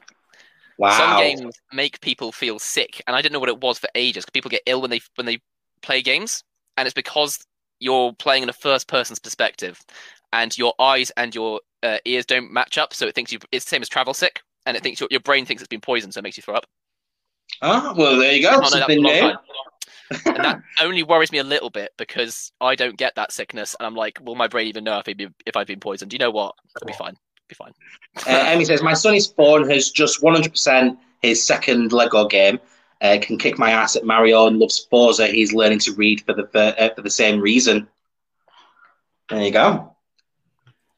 Wow. 0.78 0.96
Some 0.96 1.18
games 1.18 1.60
make 1.72 2.00
people 2.00 2.32
feel 2.32 2.58
sick, 2.58 3.02
and 3.06 3.14
I 3.14 3.20
didn't 3.20 3.34
know 3.34 3.40
what 3.40 3.50
it 3.50 3.60
was 3.60 3.78
for 3.78 3.88
ages. 3.94 4.24
People 4.32 4.50
get 4.50 4.62
ill 4.64 4.80
when 4.80 4.90
they 4.90 5.00
when 5.16 5.26
they 5.26 5.38
play 5.82 6.00
games, 6.00 6.42
and 6.78 6.86
it's 6.86 6.94
because 6.94 7.38
you're 7.80 8.14
playing 8.14 8.42
in 8.42 8.48
a 8.48 8.54
first 8.54 8.88
person's 8.88 9.18
perspective, 9.18 9.78
and 10.32 10.56
your 10.56 10.72
eyes 10.78 11.12
and 11.18 11.34
your 11.34 11.60
uh, 11.82 11.98
ears 12.06 12.24
don't 12.24 12.50
match 12.50 12.78
up, 12.78 12.94
so 12.94 13.06
it 13.06 13.14
thinks 13.14 13.30
you. 13.30 13.38
It's 13.52 13.66
the 13.66 13.68
same 13.68 13.82
as 13.82 13.90
travel 13.90 14.14
sick, 14.14 14.40
and 14.64 14.74
it 14.74 14.82
thinks 14.82 15.00
your, 15.00 15.08
your 15.10 15.20
brain 15.20 15.44
thinks 15.44 15.60
it's 15.62 15.68
been 15.68 15.80
poisoned, 15.82 16.14
so 16.14 16.20
it 16.20 16.22
makes 16.22 16.38
you 16.38 16.42
throw 16.42 16.54
up. 16.54 16.64
Oh, 17.60 17.94
well, 17.94 18.16
there 18.16 18.32
you 18.32 18.42
go. 18.42 18.50
I've 18.50 18.60
not 18.62 18.72
known 18.72 18.80
that 18.80 18.86
for 18.86 18.92
a 18.92 18.94
Something 18.94 19.02
new. 19.02 19.34
And 20.10 20.44
that 20.44 20.62
only 20.80 21.02
worries 21.02 21.32
me 21.32 21.38
a 21.38 21.44
little 21.44 21.70
bit 21.70 21.92
because 21.96 22.52
I 22.60 22.74
don't 22.74 22.96
get 22.96 23.14
that 23.14 23.32
sickness, 23.32 23.76
and 23.78 23.86
I'm 23.86 23.94
like, 23.94 24.18
will 24.22 24.34
my 24.34 24.48
brain 24.48 24.66
even 24.66 24.84
know 24.84 24.98
if, 24.98 25.08
it 25.08 25.20
if 25.46 25.56
I've 25.56 25.66
been 25.66 25.80
poisoned? 25.80 26.12
You 26.12 26.18
know 26.18 26.30
what? 26.30 26.54
It'll 26.76 26.86
be 26.86 26.92
fine. 26.92 27.16
Be 27.48 27.54
fine. 27.54 27.72
Uh, 28.26 28.44
Emmy 28.46 28.64
says, 28.64 28.82
My 28.82 28.94
son 28.94 29.14
is 29.14 29.32
and 29.38 29.70
has 29.70 29.90
just 29.90 30.22
100% 30.22 30.96
his 31.22 31.44
second 31.44 31.92
Lego 31.92 32.26
game. 32.26 32.58
Uh, 33.02 33.18
can 33.20 33.38
kick 33.38 33.58
my 33.58 33.70
ass 33.70 33.96
at 33.96 34.04
Mario 34.04 34.46
and 34.46 34.58
loves 34.58 34.86
Forza. 34.90 35.26
He's 35.26 35.54
learning 35.54 35.78
to 35.80 35.92
read 35.94 36.20
for 36.22 36.34
the 36.34 36.46
for, 36.48 36.74
uh, 36.78 36.90
for 36.94 37.02
the 37.02 37.10
same 37.10 37.40
reason. 37.40 37.88
There 39.30 39.42
you 39.42 39.52
go. 39.52 39.96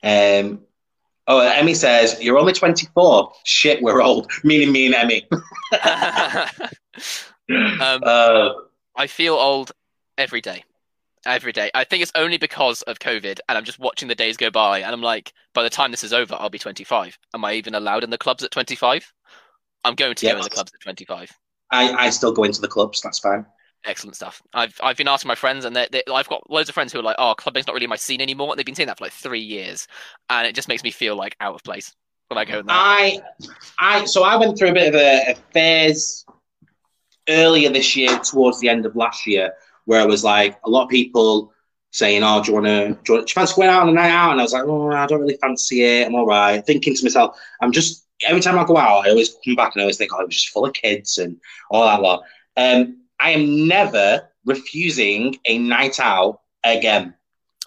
Um, 0.02 0.60
oh, 1.28 1.38
Emmy 1.38 1.74
says, 1.74 2.20
You're 2.20 2.38
only 2.38 2.52
24. 2.52 3.32
Shit, 3.44 3.82
we're 3.82 4.02
old. 4.02 4.30
Meaning 4.44 4.72
me 4.72 4.86
and 4.86 4.94
Emmy. 4.94 5.28
um, 7.80 8.00
Uh, 8.02 8.52
I 8.96 9.06
feel 9.06 9.34
old 9.34 9.72
every 10.18 10.40
day. 10.40 10.64
Every 11.24 11.52
day. 11.52 11.70
I 11.74 11.84
think 11.84 12.02
it's 12.02 12.12
only 12.14 12.36
because 12.36 12.82
of 12.82 12.98
COVID, 12.98 13.38
and 13.48 13.56
I'm 13.56 13.64
just 13.64 13.78
watching 13.78 14.08
the 14.08 14.14
days 14.14 14.36
go 14.36 14.50
by, 14.50 14.80
and 14.80 14.92
I'm 14.92 15.02
like, 15.02 15.32
by 15.54 15.62
the 15.62 15.70
time 15.70 15.92
this 15.92 16.02
is 16.02 16.12
over, 16.12 16.36
I'll 16.38 16.50
be 16.50 16.58
25. 16.58 17.16
Am 17.34 17.44
I 17.44 17.54
even 17.54 17.74
allowed 17.74 18.02
in 18.02 18.10
the 18.10 18.18
clubs 18.18 18.42
at 18.42 18.50
25? 18.50 19.12
I'm 19.84 19.94
going 19.94 20.14
to 20.14 20.26
go 20.26 20.36
in 20.36 20.42
the 20.42 20.50
clubs 20.50 20.72
at 20.74 20.80
25. 20.80 21.30
I, 21.70 21.92
I 21.92 22.10
still 22.10 22.32
go 22.32 22.44
into 22.44 22.60
the 22.60 22.68
clubs. 22.68 23.00
That's 23.00 23.18
fine. 23.20 23.46
Excellent 23.84 24.14
stuff. 24.14 24.42
I've 24.54 24.78
I've 24.82 24.96
been 24.96 25.08
asking 25.08 25.28
my 25.28 25.34
friends, 25.34 25.64
and 25.64 25.74
they, 25.74 26.02
I've 26.12 26.28
got 26.28 26.48
loads 26.48 26.68
of 26.68 26.74
friends 26.74 26.92
who 26.92 27.00
are 27.00 27.02
like, 27.02 27.16
"Oh, 27.18 27.34
clubbing's 27.36 27.66
not 27.66 27.74
really 27.74 27.88
my 27.88 27.96
scene 27.96 28.20
anymore." 28.20 28.50
And 28.50 28.58
they've 28.58 28.66
been 28.66 28.76
saying 28.76 28.86
that 28.86 28.98
for 28.98 29.04
like 29.04 29.12
three 29.12 29.40
years, 29.40 29.88
and 30.30 30.46
it 30.46 30.54
just 30.54 30.68
makes 30.68 30.84
me 30.84 30.92
feel 30.92 31.16
like 31.16 31.36
out 31.40 31.54
of 31.56 31.64
place 31.64 31.92
when 32.28 32.38
I 32.38 32.44
go 32.44 32.60
in 32.60 32.66
there. 32.66 32.76
I, 32.76 33.20
I, 33.78 34.04
so 34.04 34.22
I 34.22 34.36
went 34.36 34.56
through 34.56 34.70
a 34.70 34.72
bit 34.72 34.88
of 34.88 34.94
a, 34.94 35.32
a 35.32 35.34
phase 35.52 36.24
earlier 37.28 37.70
this 37.70 37.96
year, 37.96 38.18
towards 38.18 38.60
the 38.60 38.68
end 38.68 38.86
of 38.86 38.96
last 38.96 39.26
year, 39.26 39.52
where 39.84 40.00
it 40.00 40.08
was 40.08 40.24
like 40.24 40.58
a 40.64 40.70
lot 40.70 40.84
of 40.84 40.88
people 40.90 41.52
saying, 41.90 42.22
"Oh, 42.24 42.42
do 42.42 42.50
you 42.50 42.54
want 42.54 42.66
to? 42.66 42.88
Do, 43.04 43.16
do 43.16 43.20
you 43.20 43.26
fancy 43.34 43.54
going 43.56 43.68
out 43.68 43.82
on 43.82 43.88
a 43.88 43.92
night 43.92 44.10
out?" 44.10 44.32
And 44.32 44.40
I 44.40 44.44
was 44.44 44.52
like, 44.52 44.64
"Oh, 44.64 44.90
I 44.90 45.06
don't 45.06 45.20
really 45.20 45.38
fancy 45.40 45.82
it. 45.84 46.06
I'm 46.06 46.14
all 46.14 46.26
right." 46.26 46.64
Thinking 46.64 46.94
to 46.94 47.04
myself, 47.04 47.38
I'm 47.60 47.72
just 47.72 48.06
every 48.26 48.40
time 48.40 48.58
I 48.58 48.64
go 48.64 48.76
out, 48.76 49.06
I 49.06 49.10
always 49.10 49.36
come 49.44 49.54
back 49.54 49.74
and 49.74 49.80
I 49.80 49.84
always 49.84 49.98
think, 49.98 50.12
"Oh, 50.14 50.20
it 50.20 50.26
was 50.26 50.36
just 50.36 50.48
full 50.48 50.66
of 50.66 50.72
kids 50.72 51.18
and 51.18 51.36
all 51.70 51.84
that 51.84 52.00
lot." 52.02 52.22
Um, 52.56 52.98
I 53.20 53.30
am 53.30 53.66
never 53.68 54.28
refusing 54.44 55.38
a 55.46 55.58
night 55.58 56.00
out 56.00 56.40
again 56.64 57.14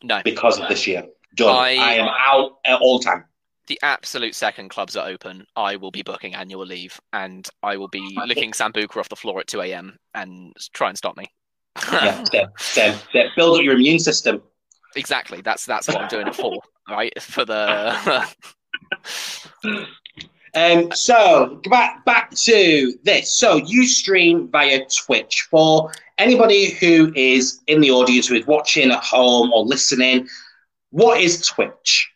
no, 0.04 0.22
because 0.24 0.60
of 0.60 0.68
this 0.68 0.86
year. 0.88 1.06
Done. 1.36 1.56
I- 1.56 1.76
I 1.76 1.94
am 1.96 2.08
out 2.08 2.58
at 2.66 2.80
all 2.82 3.00
time. 3.00 3.26
The 3.68 3.80
absolute 3.84 4.36
second 4.36 4.70
clubs 4.70 4.96
are 4.96 5.08
open, 5.08 5.46
I 5.56 5.76
will 5.76 5.92
be 5.92 6.04
booking 6.04 6.36
annual 6.36 6.66
leave, 6.66 7.00
and 7.14 7.48
I 7.64 7.78
will 7.78 7.88
be 7.88 8.18
licking 8.26 8.52
Sambuca 8.52 8.98
off 8.98 9.10
the 9.10 9.16
floor 9.16 9.40
at 9.40 9.48
2 9.48 9.62
a.m. 9.62 9.98
and 10.14 10.54
try 10.74 10.90
and 10.90 10.98
stop 10.98 11.18
me. 11.18 11.26
Yeah. 11.92 12.98
Build 13.36 13.60
up 13.60 13.64
your 13.64 13.74
immune 13.76 14.00
system. 14.00 14.42
exactly. 14.96 15.42
That's 15.42 15.66
that's 15.66 15.88
what 15.88 15.98
I'm 15.98 16.08
doing 16.08 16.28
it 16.28 16.36
for, 16.36 16.60
right? 16.90 17.14
For 17.22 17.44
the 17.46 18.28
Um, 20.56 20.90
so 20.94 21.60
back 21.70 22.06
back 22.06 22.32
to 22.32 22.94
this. 23.04 23.36
So 23.36 23.58
you 23.58 23.86
stream 23.86 24.48
via 24.48 24.86
Twitch. 24.88 25.48
For 25.52 25.92
anybody 26.18 26.72
who 26.72 27.12
is 27.14 27.60
in 27.68 27.82
the 27.82 27.92
audience 27.92 28.28
who 28.28 28.36
is 28.36 28.48
watching 28.48 28.90
at 28.92 29.04
home 29.04 29.52
or 29.52 29.66
listening, 29.66 30.30
what 30.92 31.20
is 31.20 31.46
Twitch? 31.46 32.10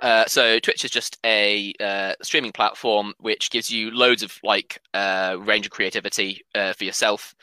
Uh, 0.00 0.24
so 0.26 0.58
Twitch 0.58 0.84
is 0.84 0.90
just 0.90 1.18
a 1.24 1.74
uh, 1.80 2.14
streaming 2.22 2.52
platform 2.52 3.12
which 3.18 3.50
gives 3.50 3.70
you 3.70 3.90
loads 3.90 4.22
of 4.22 4.38
like 4.42 4.80
uh, 4.94 5.36
range 5.40 5.66
of 5.66 5.72
creativity 5.72 6.42
uh, 6.54 6.72
for 6.72 6.84
yourself. 6.84 7.34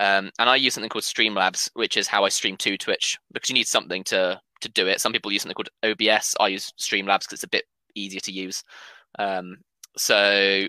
Um, 0.00 0.30
and 0.38 0.48
I 0.48 0.56
use 0.56 0.74
something 0.74 0.88
called 0.88 1.04
Streamlabs, 1.04 1.70
which 1.74 1.96
is 1.96 2.08
how 2.08 2.24
I 2.24 2.28
stream 2.28 2.56
to 2.58 2.78
Twitch 2.78 3.18
because 3.32 3.50
you 3.50 3.54
need 3.54 3.66
something 3.66 4.04
to 4.04 4.40
to 4.60 4.68
do 4.70 4.86
it. 4.88 5.00
Some 5.00 5.12
people 5.12 5.30
use 5.30 5.42
something 5.42 5.54
called 5.54 5.68
OBS. 5.84 6.34
I 6.40 6.48
use 6.48 6.72
Streamlabs 6.78 7.20
because 7.20 7.34
it's 7.34 7.44
a 7.44 7.48
bit 7.48 7.64
easier 7.94 8.20
to 8.20 8.32
use. 8.32 8.64
Um, 9.18 9.58
so 9.96 10.66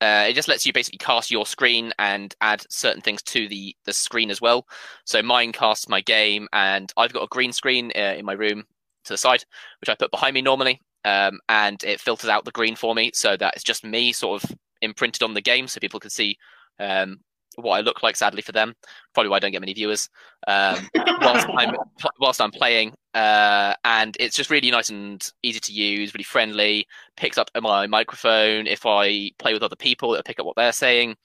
uh, 0.00 0.26
it 0.28 0.34
just 0.34 0.48
lets 0.48 0.66
you 0.66 0.72
basically 0.72 0.98
cast 0.98 1.30
your 1.30 1.46
screen 1.46 1.92
and 1.98 2.34
add 2.40 2.64
certain 2.68 3.00
things 3.00 3.22
to 3.22 3.48
the 3.48 3.74
the 3.86 3.92
screen 3.92 4.30
as 4.30 4.40
well. 4.40 4.66
So 5.06 5.22
mine 5.22 5.52
casts 5.52 5.88
my 5.88 6.02
game, 6.02 6.48
and 6.52 6.92
I've 6.96 7.12
got 7.12 7.22
a 7.22 7.28
green 7.28 7.52
screen 7.52 7.92
uh, 7.96 8.14
in 8.18 8.26
my 8.26 8.34
room 8.34 8.64
to 9.04 9.12
the 9.12 9.18
side, 9.18 9.44
which 9.80 9.88
I 9.88 9.94
put 9.94 10.10
behind 10.10 10.34
me 10.34 10.42
normally, 10.42 10.80
um, 11.04 11.40
and 11.48 11.82
it 11.84 12.00
filters 12.00 12.30
out 12.30 12.44
the 12.44 12.50
green 12.52 12.76
for 12.76 12.94
me, 12.94 13.10
so 13.14 13.36
that 13.36 13.54
it's 13.54 13.64
just 13.64 13.84
me 13.84 14.12
sort 14.12 14.42
of 14.42 14.50
imprinted 14.80 15.22
on 15.22 15.34
the 15.34 15.40
game, 15.40 15.66
so 15.66 15.80
people 15.80 16.00
can 16.00 16.10
see 16.10 16.36
um, 16.78 17.18
what 17.56 17.76
I 17.76 17.80
look 17.80 18.02
like. 18.02 18.16
Sadly 18.16 18.42
for 18.42 18.52
them, 18.52 18.74
probably 19.14 19.30
why 19.30 19.36
I 19.36 19.40
don't 19.40 19.52
get 19.52 19.60
many 19.60 19.74
viewers. 19.74 20.08
Um, 20.46 20.88
whilst 21.20 21.48
I'm 21.56 21.74
whilst 22.20 22.40
I'm 22.40 22.50
playing, 22.50 22.94
uh, 23.14 23.74
and 23.84 24.16
it's 24.20 24.36
just 24.36 24.50
really 24.50 24.70
nice 24.70 24.90
and 24.90 25.26
easy 25.42 25.60
to 25.60 25.72
use, 25.72 26.14
really 26.14 26.24
friendly. 26.24 26.86
Picks 27.16 27.38
up 27.38 27.50
my 27.60 27.86
microphone 27.86 28.66
if 28.66 28.86
I 28.86 29.30
play 29.38 29.52
with 29.52 29.62
other 29.62 29.76
people. 29.76 30.12
It'll 30.12 30.22
pick 30.22 30.40
up 30.40 30.46
what 30.46 30.56
they're 30.56 30.72
saying. 30.72 31.16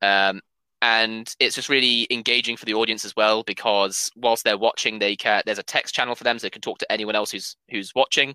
Um, 0.00 0.40
and 0.82 1.32
it's 1.38 1.54
just 1.54 1.68
really 1.68 2.08
engaging 2.10 2.56
for 2.56 2.64
the 2.64 2.74
audience 2.74 3.04
as 3.04 3.14
well 3.16 3.44
because 3.44 4.10
whilst 4.16 4.42
they're 4.44 4.58
watching, 4.58 4.98
they 4.98 5.14
can 5.14 5.40
there's 5.46 5.60
a 5.60 5.62
text 5.62 5.94
channel 5.94 6.16
for 6.16 6.24
them, 6.24 6.38
so 6.38 6.44
they 6.44 6.50
can 6.50 6.60
talk 6.60 6.78
to 6.78 6.92
anyone 6.92 7.14
else 7.14 7.30
who's 7.30 7.56
who's 7.70 7.94
watching. 7.94 8.34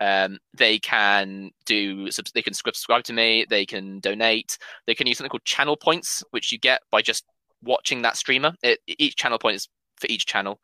Um, 0.00 0.38
they 0.56 0.78
can 0.78 1.50
do 1.66 2.08
they 2.34 2.40
can 2.42 2.54
subscribe 2.54 3.02
to 3.04 3.12
me, 3.12 3.44
they 3.50 3.66
can 3.66 3.98
donate, 3.98 4.56
they 4.86 4.94
can 4.94 5.08
use 5.08 5.18
something 5.18 5.28
called 5.30 5.44
channel 5.44 5.76
points, 5.76 6.22
which 6.30 6.52
you 6.52 6.58
get 6.58 6.80
by 6.90 7.02
just 7.02 7.24
watching 7.62 8.02
that 8.02 8.16
streamer. 8.16 8.54
It, 8.62 8.78
each 8.86 9.16
channel 9.16 9.38
point 9.38 9.56
is 9.56 9.68
for 10.00 10.06
each 10.08 10.24
channel, 10.24 10.60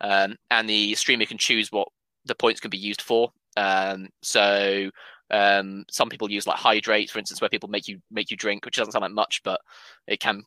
um, 0.00 0.36
and 0.50 0.68
the 0.68 0.94
streamer 0.94 1.26
can 1.26 1.38
choose 1.38 1.70
what 1.70 1.88
the 2.24 2.34
points 2.34 2.60
can 2.60 2.70
be 2.70 2.78
used 2.78 3.02
for. 3.02 3.30
Um, 3.58 4.08
so 4.22 4.90
um, 5.30 5.84
some 5.90 6.08
people 6.08 6.30
use 6.30 6.46
like 6.46 6.58
hydrate, 6.58 7.10
for 7.10 7.18
instance, 7.18 7.42
where 7.42 7.50
people 7.50 7.68
make 7.68 7.88
you 7.88 8.00
make 8.10 8.30
you 8.30 8.38
drink, 8.38 8.64
which 8.64 8.76
doesn't 8.76 8.92
sound 8.92 9.02
like 9.02 9.12
much, 9.12 9.42
but 9.44 9.60
it 10.06 10.18
can 10.18 10.42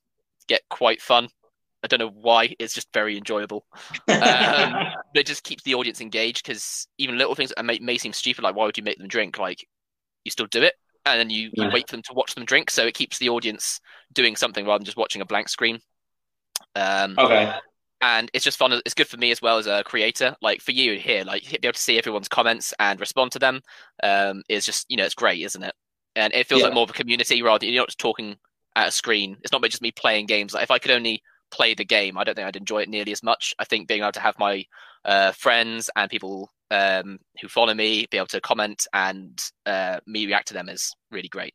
get 0.47 0.61
quite 0.69 1.01
fun. 1.01 1.29
I 1.83 1.87
don't 1.87 1.99
know 1.99 2.09
why. 2.09 2.55
It's 2.59 2.73
just 2.73 2.91
very 2.93 3.17
enjoyable. 3.17 3.65
Um, 4.21 4.81
but 5.13 5.21
it 5.21 5.27
just 5.27 5.43
keeps 5.43 5.63
the 5.63 5.75
audience 5.75 6.01
engaged 6.01 6.43
because 6.45 6.87
even 6.97 7.17
little 7.17 7.35
things 7.35 7.53
that 7.55 7.65
may, 7.65 7.79
may 7.79 7.97
seem 7.97 8.13
stupid, 8.13 8.43
like 8.43 8.55
why 8.55 8.65
would 8.65 8.77
you 8.77 8.83
make 8.83 8.97
them 8.97 9.07
drink? 9.07 9.37
Like 9.37 9.65
you 10.25 10.31
still 10.31 10.47
do 10.47 10.63
it, 10.63 10.75
and 11.05 11.19
then 11.19 11.29
you, 11.29 11.51
you 11.55 11.69
wait 11.69 11.89
for 11.89 11.95
them 11.95 12.03
to 12.03 12.13
watch 12.13 12.35
them 12.35 12.45
drink. 12.45 12.71
So 12.71 12.85
it 12.85 12.95
keeps 12.95 13.19
the 13.19 13.29
audience 13.29 13.79
doing 14.13 14.35
something 14.35 14.65
rather 14.65 14.79
than 14.79 14.85
just 14.85 14.97
watching 14.97 15.21
a 15.21 15.25
blank 15.25 15.49
screen. 15.49 15.79
Um, 16.75 17.19
Okay. 17.19 17.47
and 18.01 18.29
it's 18.33 18.45
just 18.45 18.57
fun. 18.57 18.73
It's 18.85 18.93
good 18.93 19.07
for 19.07 19.17
me 19.17 19.31
as 19.31 19.41
well 19.41 19.57
as 19.57 19.67
a 19.67 19.83
creator. 19.83 20.35
Like 20.41 20.61
for 20.61 20.71
you 20.71 20.99
here, 20.99 21.23
like 21.23 21.43
be 21.49 21.59
able 21.63 21.73
to 21.73 21.81
see 21.81 21.97
everyone's 21.97 22.27
comments 22.27 22.73
and 22.79 22.99
respond 22.99 23.31
to 23.33 23.39
them. 23.39 23.61
Um, 24.03 24.43
is 24.49 24.65
just 24.65 24.85
you 24.89 24.97
know 24.97 25.05
it's 25.05 25.15
great, 25.15 25.41
isn't 25.41 25.63
it? 25.63 25.73
And 26.15 26.33
it 26.33 26.47
feels 26.47 26.61
Yeah. 26.61 26.65
like 26.65 26.73
more 26.73 26.83
of 26.83 26.89
a 26.89 26.93
community 26.93 27.41
rather 27.41 27.59
than 27.59 27.73
you're 27.73 27.81
not 27.81 27.89
just 27.89 27.99
talking 27.99 28.37
at 28.75 28.89
a 28.89 28.91
screen. 28.91 29.37
It's 29.41 29.51
not 29.51 29.63
just 29.63 29.81
me 29.81 29.91
playing 29.91 30.25
games. 30.25 30.53
Like 30.53 30.63
if 30.63 30.71
I 30.71 30.79
could 30.79 30.91
only 30.91 31.21
play 31.51 31.73
the 31.73 31.85
game, 31.85 32.17
I 32.17 32.23
don't 32.23 32.35
think 32.35 32.47
I'd 32.47 32.55
enjoy 32.55 32.81
it 32.81 32.89
nearly 32.89 33.11
as 33.11 33.23
much. 33.23 33.53
I 33.59 33.65
think 33.65 33.87
being 33.87 34.01
able 34.01 34.11
to 34.13 34.19
have 34.19 34.37
my 34.39 34.65
uh, 35.05 35.31
friends 35.31 35.89
and 35.95 36.09
people 36.09 36.51
um, 36.71 37.19
who 37.41 37.47
follow 37.47 37.73
me 37.73 38.07
be 38.11 38.17
able 38.17 38.27
to 38.27 38.41
comment 38.41 38.87
and 38.93 39.41
uh, 39.65 39.99
me 40.05 40.25
react 40.25 40.47
to 40.49 40.53
them 40.53 40.69
is 40.69 40.95
really 41.11 41.27
great. 41.27 41.53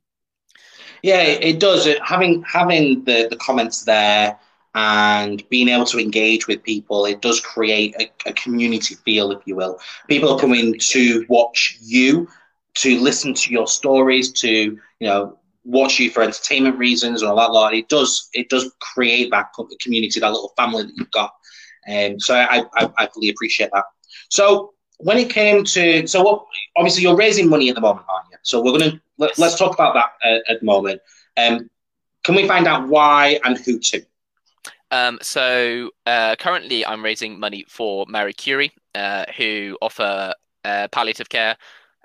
Yeah, 1.02 1.22
it, 1.22 1.60
does. 1.60 1.86
It, 1.86 1.98
having 2.04 2.42
having 2.42 3.04
the, 3.04 3.26
the 3.28 3.36
comments 3.36 3.84
there 3.84 4.38
and 4.74 5.46
being 5.48 5.68
able 5.68 5.86
to 5.86 5.98
engage 5.98 6.46
with 6.46 6.62
people, 6.62 7.06
it 7.06 7.20
does 7.22 7.40
create 7.40 7.94
a, 7.98 8.10
a 8.28 8.32
community 8.34 8.94
feel, 8.94 9.32
if 9.32 9.40
you 9.46 9.56
will. 9.56 9.78
People 10.08 10.32
are 10.32 10.38
coming 10.38 10.78
to 10.78 11.24
watch 11.28 11.78
you, 11.80 12.28
to 12.74 13.00
listen 13.00 13.34
to 13.34 13.50
your 13.50 13.66
stories, 13.66 14.32
to 14.32 14.48
you 14.48 14.80
know 15.00 15.38
watch 15.64 15.98
you 15.98 16.10
for 16.10 16.22
entertainment 16.22 16.78
reasons 16.78 17.22
or 17.22 17.30
a 17.32 17.34
lot. 17.34 17.52
lot. 17.52 17.74
It 17.74 17.88
does 17.88 18.28
it 18.32 18.48
does 18.48 18.72
create 18.80 19.30
that 19.30 19.52
community, 19.80 20.20
that 20.20 20.32
little 20.32 20.52
family 20.56 20.84
that 20.84 20.96
you've 20.96 21.10
got. 21.10 21.32
Um, 21.90 22.20
so 22.20 22.34
I, 22.34 22.64
I 22.74 22.90
I 22.98 23.06
fully 23.08 23.30
appreciate 23.30 23.70
that. 23.72 23.84
So 24.28 24.74
when 24.98 25.18
it 25.18 25.30
came 25.30 25.64
to 25.64 26.06
so 26.06 26.22
what 26.22 26.44
obviously 26.76 27.02
you're 27.02 27.16
raising 27.16 27.48
money 27.48 27.68
at 27.68 27.74
the 27.74 27.80
moment, 27.80 28.06
aren't 28.08 28.30
you? 28.30 28.38
So 28.42 28.62
we're 28.62 28.78
gonna 28.78 29.00
let, 29.18 29.38
let's 29.38 29.56
talk 29.56 29.74
about 29.74 29.94
that 29.94 30.12
uh, 30.24 30.52
at 30.52 30.60
the 30.60 30.66
moment. 30.66 31.00
Um, 31.36 31.70
can 32.22 32.34
we 32.34 32.46
find 32.46 32.66
out 32.66 32.88
why 32.88 33.40
and 33.44 33.58
who 33.58 33.78
to? 33.78 34.02
Um, 34.90 35.18
so 35.22 35.90
uh, 36.06 36.36
currently, 36.36 36.84
I'm 36.84 37.04
raising 37.04 37.38
money 37.38 37.64
for 37.68 38.06
Marie 38.08 38.32
Curie, 38.32 38.72
uh, 38.94 39.24
who 39.36 39.78
offer 39.80 40.34
uh, 40.64 40.88
palliative 40.88 41.28
care, 41.28 41.56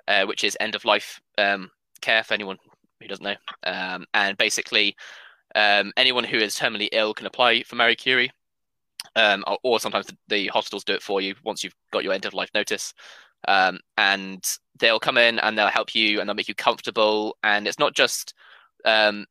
uh, 0.06 0.24
which 0.24 0.44
is 0.44 0.56
end 0.60 0.74
of 0.74 0.84
life 0.84 1.20
um, 1.36 1.70
care 2.00 2.22
for 2.22 2.34
anyone 2.34 2.58
who 3.00 3.08
doesn't 3.08 3.24
know. 3.24 3.36
Um, 3.64 4.06
and 4.14 4.36
basically, 4.36 4.96
um, 5.54 5.92
anyone 5.96 6.24
who 6.24 6.38
is 6.38 6.56
terminally 6.56 6.88
ill 6.92 7.14
can 7.14 7.26
apply 7.26 7.62
for 7.62 7.76
Marie 7.76 7.96
Curie, 7.96 8.30
um, 9.14 9.44
or, 9.46 9.58
or 9.62 9.80
sometimes 9.80 10.06
the, 10.06 10.16
the 10.28 10.46
hospitals 10.48 10.84
do 10.84 10.94
it 10.94 11.02
for 11.02 11.20
you 11.20 11.34
once 11.44 11.62
you've 11.62 11.74
got 11.92 12.04
your 12.04 12.12
end 12.12 12.24
of 12.24 12.34
life 12.34 12.50
notice. 12.54 12.92
Um, 13.48 13.78
and 13.96 14.44
they'll 14.78 14.98
come 15.00 15.18
in 15.18 15.38
and 15.38 15.56
they'll 15.56 15.68
help 15.68 15.94
you 15.94 16.20
and 16.20 16.28
they'll 16.28 16.34
make 16.34 16.48
you 16.48 16.54
comfortable. 16.54 17.36
And 17.42 17.66
it's 17.66 17.78
not 17.78 17.94
just 17.94 18.34
um, 18.84 19.26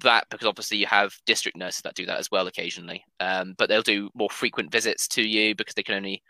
that 0.00 0.26
because 0.30 0.46
obviously 0.46 0.78
you 0.78 0.86
have 0.86 1.14
district 1.26 1.56
nurses 1.56 1.82
that 1.82 1.94
do 1.94 2.06
that 2.06 2.18
as 2.18 2.30
well 2.30 2.46
occasionally. 2.46 3.04
Um, 3.20 3.54
but 3.58 3.68
they'll 3.68 3.82
do 3.82 4.10
more 4.14 4.30
frequent 4.30 4.72
visits 4.72 5.06
to 5.08 5.22
you 5.22 5.54
because 5.54 5.74
they 5.74 5.82
can 5.82 5.96
only 5.96 6.22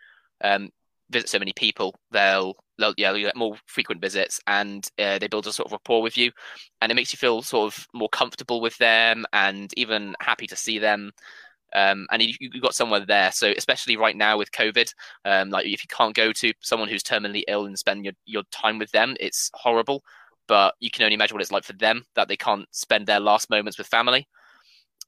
um, 0.43 0.71
visit 1.13 1.29
so 1.29 1.39
many 1.39 1.53
people. 1.55 1.95
They'll, 2.11 2.55
they'll 2.79 2.95
yeah, 2.97 3.13
you 3.13 3.27
get 3.27 3.37
more 3.37 3.57
frequent 3.67 4.01
visits 4.01 4.41
and 4.47 4.87
uh, 4.99 5.19
they 5.19 5.29
build 5.29 5.47
a 5.47 5.53
sort 5.53 5.67
of 5.67 5.73
rapport 5.73 6.03
with 6.03 6.17
you, 6.17 6.33
and 6.81 6.91
it 6.91 6.95
makes 6.95 7.13
you 7.13 7.17
feel 7.17 7.43
sort 7.43 7.73
of 7.73 7.87
more 7.95 8.09
comfortable 8.09 8.61
with 8.61 8.77
them 8.79 9.25
and 9.33 9.73
even 9.77 10.15
happy 10.21 10.47
to 10.47 10.57
see 10.57 10.79
them. 10.79 11.13
Um, 11.75 12.07
and 12.11 12.21
you, 12.21 12.35
you've 12.39 12.63
got 12.63 12.75
somewhere 12.75 13.01
there. 13.07 13.33
So 13.33 13.53
especially 13.57 13.97
right 13.97 14.17
now 14.17 14.37
with 14.37 14.53
COVID, 14.53 14.93
um, 15.25 15.51
like 15.51 15.65
if 15.65 15.83
you 15.83 15.89
can't 15.89 16.15
go 16.15 16.31
to 16.33 16.53
someone 16.61 16.89
who's 16.89 17.03
terminally 17.03 17.45
ill 17.49 17.65
and 17.65 17.79
spend 17.79 18.05
your, 18.05 18.15
your 18.27 18.43
time 18.51 18.79
with 18.79 18.91
them, 18.91 19.17
it's 19.21 19.51
horrible 19.55 20.03
but 20.49 20.75
you 20.81 20.91
can 20.91 21.05
only 21.05 21.15
imagine 21.15 21.35
what 21.35 21.41
it's 21.43 21.53
like 21.53 21.65
for 21.65 21.73
them 21.75 22.05
that 22.15 22.29
they 22.29 22.37
can't 22.37 22.67
spend 22.73 23.07
their 23.07 23.21
last 23.21 23.49
moments 23.51 23.79
with 23.79 23.87
family. 23.87 24.29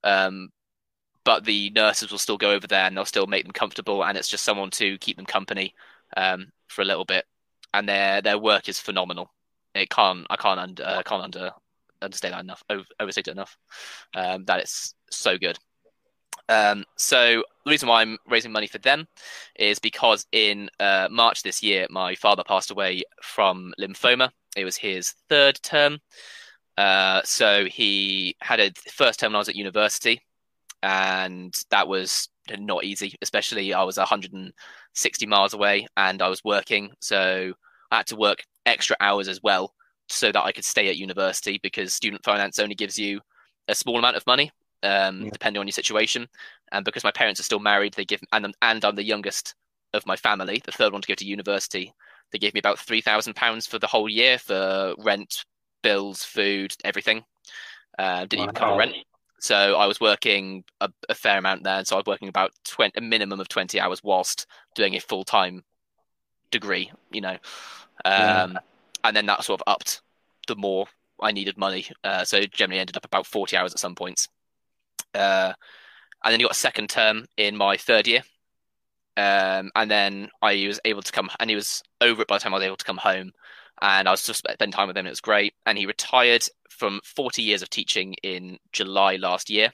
Um, 0.02 0.50
but 1.24 1.44
the 1.44 1.70
nurses 1.70 2.10
will 2.10 2.18
still 2.18 2.36
go 2.36 2.50
over 2.50 2.66
there 2.66 2.84
and 2.84 2.96
they'll 2.96 3.04
still 3.04 3.26
make 3.26 3.44
them 3.44 3.52
comfortable, 3.52 4.04
and 4.04 4.16
it's 4.16 4.28
just 4.28 4.44
someone 4.44 4.70
to 4.70 4.98
keep 4.98 5.16
them 5.16 5.26
company 5.26 5.74
um, 6.16 6.50
for 6.68 6.82
a 6.82 6.86
little 6.86 7.04
bit. 7.04 7.24
And 7.72 7.88
their 7.88 8.22
their 8.22 8.38
work 8.38 8.68
is 8.68 8.78
phenomenal. 8.78 9.32
It 9.74 9.90
can't 9.90 10.26
I 10.30 10.36
can't 10.36 10.60
under 10.60 10.84
uh, 10.84 11.02
can't 11.02 11.22
under 11.22 11.50
that 12.00 12.40
enough 12.40 12.62
over, 12.70 12.84
overstate 13.00 13.28
it 13.28 13.32
enough. 13.32 13.56
Um, 14.14 14.44
that 14.44 14.60
it's 14.60 14.94
so 15.10 15.38
good. 15.38 15.58
Um, 16.48 16.84
so 16.96 17.42
the 17.64 17.70
reason 17.70 17.88
why 17.88 18.02
I'm 18.02 18.18
raising 18.28 18.52
money 18.52 18.66
for 18.66 18.78
them 18.78 19.06
is 19.56 19.78
because 19.78 20.26
in 20.32 20.68
uh, 20.78 21.08
March 21.10 21.42
this 21.42 21.62
year, 21.62 21.86
my 21.90 22.14
father 22.14 22.42
passed 22.46 22.70
away 22.70 23.02
from 23.22 23.72
lymphoma. 23.80 24.30
It 24.56 24.64
was 24.64 24.76
his 24.76 25.14
third 25.28 25.58
term. 25.62 25.98
Uh, 26.76 27.22
so 27.24 27.64
he 27.66 28.36
had 28.40 28.60
a 28.60 28.72
first 28.90 29.20
term 29.20 29.30
when 29.30 29.36
I 29.36 29.38
was 29.38 29.48
at 29.48 29.56
university, 29.56 30.20
and 30.82 31.54
that 31.70 31.88
was 31.88 32.28
not 32.58 32.84
easy. 32.84 33.14
Especially 33.22 33.72
I 33.72 33.84
was 33.84 33.96
160 34.94 35.26
miles 35.26 35.54
away, 35.54 35.86
and 35.96 36.22
I 36.22 36.28
was 36.28 36.44
working, 36.44 36.92
so 37.00 37.52
I 37.90 37.96
had 37.98 38.06
to 38.06 38.16
work 38.16 38.44
extra 38.64 38.96
hours 39.00 39.28
as 39.28 39.42
well 39.42 39.74
so 40.08 40.30
that 40.30 40.42
I 40.44 40.52
could 40.52 40.64
stay 40.64 40.88
at 40.88 40.96
university 40.96 41.58
because 41.62 41.92
student 41.92 42.24
finance 42.24 42.58
only 42.58 42.74
gives 42.74 42.98
you 42.98 43.20
a 43.68 43.74
small 43.74 43.98
amount 43.98 44.16
of 44.16 44.26
money, 44.26 44.52
um, 44.84 45.22
Yeah. 45.22 45.30
depending 45.32 45.60
on 45.60 45.66
your 45.66 45.72
situation. 45.72 46.28
And 46.72 46.84
because 46.84 47.02
my 47.02 47.10
parents 47.10 47.40
are 47.40 47.44
still 47.44 47.58
married, 47.58 47.94
they 47.94 48.04
give 48.04 48.20
and 48.32 48.46
I'm, 48.46 48.52
and 48.62 48.84
I'm 48.84 48.94
the 48.94 49.02
youngest 49.02 49.54
of 49.94 50.06
my 50.06 50.16
family, 50.16 50.62
the 50.64 50.72
third 50.72 50.92
one 50.92 51.02
to 51.02 51.08
go 51.08 51.14
to 51.14 51.24
university. 51.26 51.92
They 52.30 52.38
gave 52.38 52.54
me 52.54 52.60
about 52.60 52.78
three 52.78 53.00
thousand 53.00 53.34
pounds 53.34 53.66
for 53.66 53.78
the 53.78 53.86
whole 53.86 54.08
year 54.08 54.38
for 54.38 54.94
rent, 54.98 55.44
bills, 55.82 56.24
food, 56.24 56.74
everything. 56.84 57.24
Uh, 57.98 58.26
didn't 58.26 58.44
even 58.44 58.54
cover 58.54 58.76
rent. 58.76 58.94
So 59.44 59.76
I 59.76 59.84
was 59.84 60.00
working 60.00 60.64
a, 60.80 60.90
a 61.10 61.14
fair 61.14 61.36
amount 61.36 61.64
there. 61.64 61.84
So 61.84 61.96
I 61.96 61.98
was 61.98 62.06
working 62.06 62.28
about 62.28 62.52
20, 62.64 62.92
a 62.96 63.02
minimum 63.02 63.40
of 63.40 63.48
20 63.48 63.78
hours 63.78 64.02
whilst 64.02 64.46
doing 64.74 64.94
a 64.96 65.00
full 65.00 65.22
time 65.22 65.64
degree, 66.50 66.90
you 67.12 67.20
know. 67.20 67.36
Um, 68.06 68.54
Yeah. 68.54 68.60
And 69.04 69.14
then 69.14 69.26
that 69.26 69.44
sort 69.44 69.60
of 69.60 69.64
upped 69.70 70.00
the 70.48 70.56
more 70.56 70.86
I 71.20 71.32
needed 71.32 71.58
money. 71.58 71.86
Uh, 72.02 72.24
so 72.24 72.40
generally 72.46 72.80
ended 72.80 72.96
up 72.96 73.04
about 73.04 73.26
40 73.26 73.54
hours 73.54 73.72
at 73.74 73.78
some 73.78 73.94
points. 73.94 74.28
Uh, 75.14 75.52
and 76.24 76.32
then 76.32 76.40
you 76.40 76.46
got 76.46 76.56
a 76.56 76.58
second 76.58 76.88
term 76.88 77.26
in 77.36 77.56
my 77.56 77.76
third 77.76 78.06
year. 78.06 78.22
Um, 79.16 79.70
and 79.76 79.90
then 79.90 80.30
I 80.42 80.66
was 80.66 80.80
able 80.86 81.02
to 81.02 81.12
come, 81.12 81.30
and 81.38 81.50
he 81.50 81.56
was 81.56 81.82
over 82.00 82.22
it 82.22 82.28
by 82.28 82.36
the 82.38 82.42
time 82.42 82.54
I 82.54 82.58
was 82.58 82.66
able 82.66 82.76
to 82.76 82.84
come 82.84 82.96
home. 82.96 83.32
And 83.82 84.08
I 84.08 84.10
was 84.10 84.22
just 84.22 84.38
spending 84.38 84.72
time 84.72 84.88
with 84.88 84.96
him. 84.96 85.02
And 85.02 85.08
it 85.08 85.10
was 85.10 85.20
great. 85.20 85.54
And 85.66 85.76
he 85.76 85.86
retired 85.86 86.44
from 86.70 87.00
40 87.04 87.42
years 87.42 87.62
of 87.62 87.70
teaching 87.70 88.14
in 88.22 88.58
July 88.72 89.16
last 89.16 89.50
year, 89.50 89.72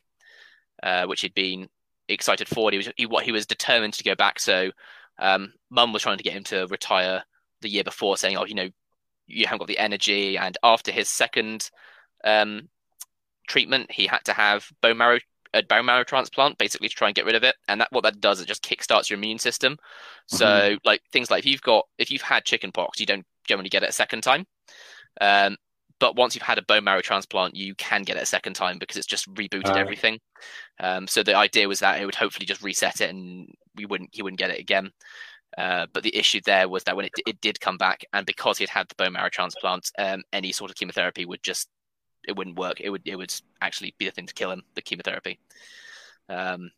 uh, 0.83 1.07
which 1.07 1.21
he'd 1.23 1.35
been 1.35 1.69
excited 2.09 2.49
for. 2.49 2.71
He 2.71 2.79
was 2.79 2.91
he, 2.97 3.07
what 3.07 3.25
he 3.25 3.33
was 3.33 3.47
determined 3.47 3.95
to 3.95 4.05
go 4.05 4.15
back. 4.15 4.41
So, 4.41 4.71
um, 5.19 5.53
Mum 5.71 5.93
was 5.93 6.03
trying 6.03 6.19
to 6.19 6.25
get 6.25 6.33
him 6.33 6.45
to 6.45 6.67
retire 6.69 7.25
the 7.61 7.69
year 7.69 7.85
before, 7.85 8.17
saying, 8.17 8.37
"Oh, 8.37 8.45
you 8.45 8.55
know, 8.55 8.69
you 9.27 9.47
haven't 9.47 9.59
got 9.59 9.69
the 9.69 9.79
energy." 9.79 10.37
And 10.37 10.57
after 10.63 10.93
his 10.93 11.09
second 11.09 11.71
um, 12.25 12.69
treatment, 13.47 13.93
he 13.93 14.07
had 14.07 14.25
to 14.25 14.33
have 14.33 14.67
bone 14.81 14.99
marrow 14.99 15.21
a 15.53 15.63
bone 15.63 15.87
marrow 15.87 16.05
transplant, 16.05 16.59
basically 16.59 16.89
to 16.89 16.95
try 16.95 17.09
and 17.09 17.15
get 17.15 17.25
rid 17.25 17.35
of 17.35 17.43
it. 17.43 17.57
And 17.69 17.81
that 17.81 17.91
what 17.91 18.05
that 18.05 18.21
does, 18.21 18.41
it 18.41 18.47
just 18.47 18.63
kickstarts 18.63 19.11
your 19.11 19.19
immune 19.19 19.39
system. 19.39 19.79
So, 20.27 20.77
like 20.85 21.03
things 21.13 21.31
like 21.31 21.41
if 21.41 21.47
you've 21.47 21.63
got 21.63 21.87
if 21.99 22.11
you've 22.11 22.23
had 22.23 22.45
chickenpox, 22.45 23.01
you 23.01 23.07
don't 23.07 23.27
generally 23.51 23.69
get 23.69 23.83
it 23.83 23.91
a 23.91 23.93
second 23.93 24.23
time. 24.23 24.47
Um, 25.21 25.57
but 25.99 26.17
once 26.17 26.35
you've 26.35 26.43
had 26.43 26.59
a 26.59 26.63
bone 26.63 26.85
marrow 26.85 27.03
transplant, 27.03 27.55
you 27.55 27.75
can 27.75 28.03
get 28.05 28.17
it 28.17 28.23
a 28.23 28.27
second 28.27 28.55
time 28.55 28.79
because 28.79 28.97
it's 28.97 29.07
just 29.07 29.33
rebooted 29.35 29.75
Right. 29.75 29.77
everything. 29.77 30.19
Um, 30.79 31.07
so 31.07 31.23
the 31.23 31.37
idea 31.37 31.69
was 31.69 31.81
that 31.81 32.01
it 32.01 32.07
would 32.07 32.15
hopefully 32.15 32.47
just 32.47 32.63
reset 32.63 33.01
it, 33.03 33.11
and 33.11 33.49
we 33.77 33.85
wouldn't 33.87 34.11
he 34.13 34.23
wouldn't 34.23 34.39
get 34.39 34.51
it 34.51 34.61
again. 34.61 34.91
Uh, 35.59 35.87
but 35.93 36.03
the 36.03 36.17
issue 36.17 36.41
there 36.47 36.69
was 36.69 36.85
that 36.85 36.97
when 36.97 37.07
it, 37.07 37.13
it 37.27 37.41
did 37.41 37.61
come 37.61 37.77
back, 37.77 38.05
and 38.13 38.25
because 38.25 38.57
he 38.57 38.63
had 38.63 38.71
had 38.71 38.89
the 38.89 38.95
bone 38.95 39.13
marrow 39.13 39.29
transplant, 39.29 39.91
um, 39.99 40.23
any 40.33 40.53
sort 40.53 40.71
of 40.71 40.77
chemotherapy 40.77 41.27
would 41.27 41.43
just 41.43 41.69
it 42.27 42.37
wouldn't 42.37 42.59
work. 42.59 42.81
It 42.81 42.91
would 42.91 43.03
it 43.05 43.17
would 43.17 43.35
actually 43.61 43.95
be 43.99 44.07
the 44.07 44.13
thing 44.13 44.27
to 44.27 44.35
kill 44.35 44.51
him, 44.53 44.63
the 44.75 44.83
chemotherapy. 44.83 45.39
Um, 46.29 46.71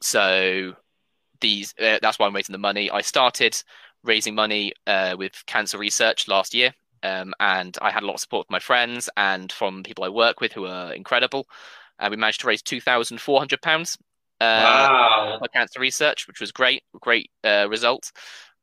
so 0.00 0.74
these 1.40 1.74
uh, 1.80 1.98
that's 2.00 2.18
why 2.18 2.26
I'm 2.26 2.36
raising 2.36 2.52
the 2.52 2.58
money. 2.58 2.90
I 2.90 3.00
started 3.00 3.60
raising 4.04 4.34
money 4.34 4.72
uh, 4.86 5.16
with 5.18 5.32
cancer 5.46 5.78
research 5.78 6.28
last 6.28 6.54
year, 6.54 6.72
um, 7.02 7.34
and 7.40 7.76
I 7.82 7.90
had 7.90 8.02
a 8.02 8.06
lot 8.06 8.14
of 8.14 8.20
support 8.20 8.46
from 8.46 8.54
my 8.54 8.60
friends 8.60 9.08
and 9.16 9.50
from 9.50 9.82
people 9.82 10.04
I 10.04 10.08
work 10.10 10.40
with 10.40 10.52
who 10.52 10.66
are 10.66 10.92
incredible. 10.92 11.46
And 11.98 12.10
we 12.10 12.16
managed 12.16 12.40
to 12.42 12.46
raise 12.46 12.62
two 12.62 12.80
thousand 12.80 13.20
four 13.20 13.38
hundred 13.38 13.62
pounds 13.62 13.96
uh, 14.40 14.44
Wow. 14.44 15.38
for 15.38 15.48
cancer 15.48 15.80
research, 15.80 16.26
which 16.26 16.40
was 16.40 16.52
great, 16.52 16.82
great 17.00 17.30
uh, 17.44 17.66
result. 17.68 18.12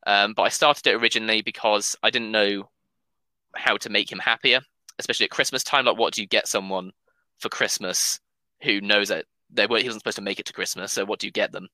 Um, 0.05 0.33
but 0.33 0.43
I 0.43 0.49
started 0.49 0.87
it 0.87 0.95
originally 0.95 1.41
because 1.41 1.95
I 2.03 2.09
didn't 2.09 2.31
know 2.31 2.69
how 3.55 3.77
to 3.77 3.89
make 3.89 4.11
him 4.11 4.19
happier, 4.19 4.61
especially 4.99 5.25
at 5.25 5.31
Christmas 5.31 5.63
time. 5.63 5.85
Like, 5.85 5.97
what 5.97 6.13
do 6.13 6.21
you 6.21 6.27
get 6.27 6.47
someone 6.47 6.91
for 7.39 7.49
Christmas 7.49 8.19
who 8.63 8.81
knows 8.81 9.09
that 9.09 9.25
they 9.53 9.67
weren't, 9.67 9.83
he 9.83 9.87
wasn't 9.87 10.01
supposed 10.01 10.17
to 10.17 10.23
make 10.23 10.39
it 10.39 10.45
to 10.47 10.53
Christmas? 10.53 10.93
So, 10.93 11.05
what 11.05 11.19
do 11.19 11.27
you 11.27 11.31
get 11.31 11.51
them? 11.51 11.67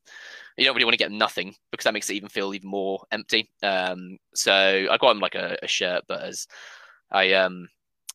You 0.58 0.66
don't 0.66 0.76
really 0.76 0.86
want 0.86 0.94
to 0.94 1.04
get 1.04 1.12
nothing 1.12 1.56
because 1.72 1.86
that 1.86 1.94
makes 1.94 2.10
it 2.10 2.16
even 2.16 2.30
feel 2.30 2.54
even 2.54 2.70
more 2.70 3.04
empty. 3.12 3.50
Um, 3.64 4.18
so, 4.34 4.54
I 4.90 4.98
got 4.98 5.12
him 5.12 5.20
like 5.20 5.36
a, 5.36 5.58
a 5.62 5.68
shirt, 5.68 6.04
but 6.08 6.22
as 6.22 6.48
I 7.12 7.34
um, 7.34 7.70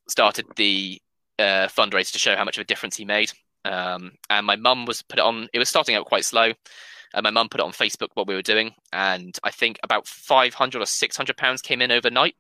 started 0.09 0.47
the 0.57 1.01
uh, 1.39 1.69
fundraiser 1.69 2.13
to 2.13 2.19
show 2.19 2.37
how 2.37 2.45
much 2.45 2.59
of 2.59 2.63
a 2.63 2.67
difference 2.67 2.97
he 2.97 3.05
made. 3.05 3.33
Um, 3.65 4.13
and 4.29 4.47
my 4.47 4.57
mum 4.57 4.87
was 4.87 5.03
put 5.03 5.19
it 5.19 5.25
on. 5.25 5.49
It 5.53 5.59
was 5.59 5.69
starting 5.69 5.95
out 5.95 6.07
quite 6.07 6.25
slow. 6.25 6.53
And 7.15 7.25
my 7.25 7.31
mum 7.31 7.49
put 7.49 7.61
it 7.61 7.65
on 7.65 7.73
Facebook 7.73 8.09
what 8.15 8.27
we 8.27 8.35
were 8.35 8.43
doing, 8.43 8.73
and 8.93 9.39
I 9.45 9.51
think 9.51 9.79
about 9.83 10.07
500 10.07 10.81
or 10.81 10.87
600 10.87 11.37
pounds 11.37 11.61
came 11.61 11.83
in 11.83 11.91
overnight, 11.93 12.35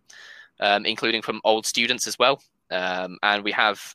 um, 0.60 0.86
including 0.86 1.20
from 1.20 1.42
old 1.44 1.66
students 1.66 2.06
as 2.06 2.18
well. 2.18 2.42
Um, 2.70 3.18
and 3.22 3.44
we 3.44 3.52
have 3.52 3.94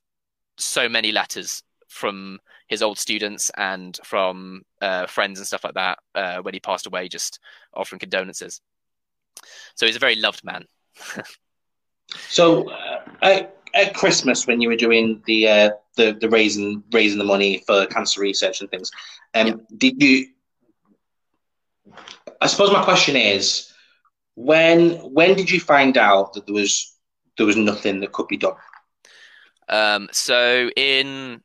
so 0.58 0.88
many 0.88 1.12
letters 1.12 1.64
from 1.98 2.40
his 2.68 2.82
old 2.82 2.98
students 2.98 3.52
and 3.58 4.00
from 4.04 4.62
uh, 4.82 5.08
friends 5.08 5.40
and 5.40 5.48
stuff 5.48 5.64
like 5.64 5.74
that 5.74 6.00
uh, 6.16 6.38
when 6.42 6.54
he 6.54 6.60
passed 6.60 6.86
away, 6.86 7.08
just 7.10 7.40
offering 7.74 8.00
condolences. 8.00 8.62
So 9.76 9.86
he's 9.86 9.96
a 9.96 10.00
very 10.00 10.16
loved 10.16 10.44
man. 10.44 10.66
so 12.30 12.70
uh, 12.70 13.02
at, 13.22 13.56
at, 13.74 13.94
Christmas, 13.94 14.48
when 14.48 14.62
you 14.62 14.70
were 14.70 14.76
doing 14.76 15.22
the 15.26 15.48
uh, 15.48 15.70
the 15.96 16.18
the 16.20 16.30
raising 16.30 16.84
raising 16.92 17.20
the 17.20 17.24
money 17.24 17.64
for 17.68 17.86
cancer 17.88 18.22
research 18.22 18.62
and 18.62 18.70
things, 18.70 18.92
um, 19.36 19.48
yeah. 19.48 19.54
did 19.78 20.02
you? 20.02 20.28
I 22.42 22.48
suppose 22.48 22.72
my 22.72 22.84
question 22.84 23.16
is, 23.16 23.72
when 24.36 24.92
when 25.14 25.36
did 25.36 25.52
you 25.52 25.60
find 25.60 25.98
out 25.98 26.34
that 26.34 26.46
there 26.46 26.56
was 26.56 26.96
there 27.38 27.46
was 27.46 27.58
nothing 27.58 28.00
that 28.00 28.12
could 28.12 28.28
be 28.28 28.38
done? 28.38 28.56
Um, 29.70 30.08
so 30.12 30.70
in 30.76 31.42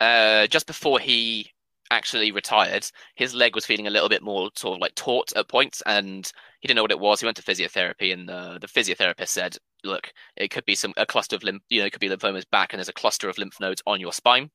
uh, 0.00 0.46
just 0.46 0.66
before 0.66 0.98
he 0.98 1.50
actually 1.90 2.32
retired, 2.32 2.88
his 3.14 3.34
leg 3.34 3.54
was 3.54 3.66
feeling 3.66 3.86
a 3.86 3.90
little 3.90 4.08
bit 4.08 4.22
more 4.22 4.50
sort 4.56 4.76
of 4.76 4.80
like 4.80 4.94
taut 4.94 5.32
at 5.36 5.48
points, 5.48 5.82
and 5.86 6.30
he 6.60 6.68
didn't 6.68 6.76
know 6.76 6.82
what 6.82 6.90
it 6.90 7.00
was. 7.00 7.20
He 7.20 7.26
went 7.26 7.36
to 7.36 7.42
physiotherapy, 7.42 8.12
and 8.12 8.28
the, 8.28 8.58
the 8.60 8.66
physiotherapist 8.66 9.28
said, 9.28 9.56
"Look, 9.84 10.12
it 10.36 10.50
could 10.50 10.64
be 10.64 10.74
some 10.74 10.92
a 10.96 11.06
cluster 11.06 11.36
of 11.36 11.42
lymph, 11.44 11.62
you 11.68 11.80
know, 11.80 11.86
it 11.86 11.92
could 11.92 12.00
be 12.00 12.08
lymphomas 12.08 12.44
back, 12.50 12.72
and 12.72 12.78
there's 12.78 12.88
a 12.88 12.92
cluster 12.92 13.28
of 13.28 13.38
lymph 13.38 13.60
nodes 13.60 13.82
on 13.86 14.00
your 14.00 14.12
spine." 14.12 14.50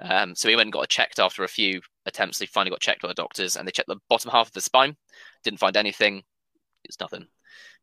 Um, 0.00 0.34
so 0.34 0.48
he 0.48 0.54
went 0.54 0.66
and 0.66 0.72
got 0.72 0.88
checked 0.88 1.18
after 1.18 1.42
a 1.44 1.48
few 1.48 1.80
attempts. 2.06 2.38
He 2.38 2.46
finally 2.46 2.70
got 2.70 2.80
checked 2.80 3.02
by 3.02 3.08
the 3.08 3.14
doctors, 3.14 3.56
and 3.56 3.66
they 3.66 3.72
checked 3.72 3.88
the 3.88 3.96
bottom 4.08 4.30
half 4.30 4.48
of 4.48 4.52
the 4.52 4.60
spine, 4.60 4.96
didn't 5.44 5.60
find 5.60 5.76
anything. 5.76 6.22
It's 6.84 7.00
nothing. 7.00 7.26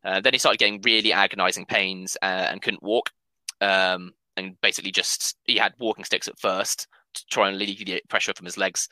Uh, 0.03 0.21
then 0.21 0.33
he 0.33 0.39
started 0.39 0.59
getting 0.59 0.81
really 0.81 1.11
agonizing 1.11 1.65
pains 1.65 2.15
uh, 2.21 2.47
and 2.49 2.61
couldn't 2.61 2.83
walk. 2.83 3.11
Um, 3.59 4.13
and 4.37 4.59
basically 4.61 4.91
just 4.91 5.37
he 5.45 5.57
had 5.57 5.73
walking 5.79 6.05
sticks 6.05 6.27
at 6.27 6.39
first 6.39 6.87
to 7.13 7.25
try 7.27 7.47
and 7.47 7.55
alleviate 7.55 8.07
pressure 8.09 8.33
from 8.35 8.45
his 8.45 8.57
legs. 8.57 8.87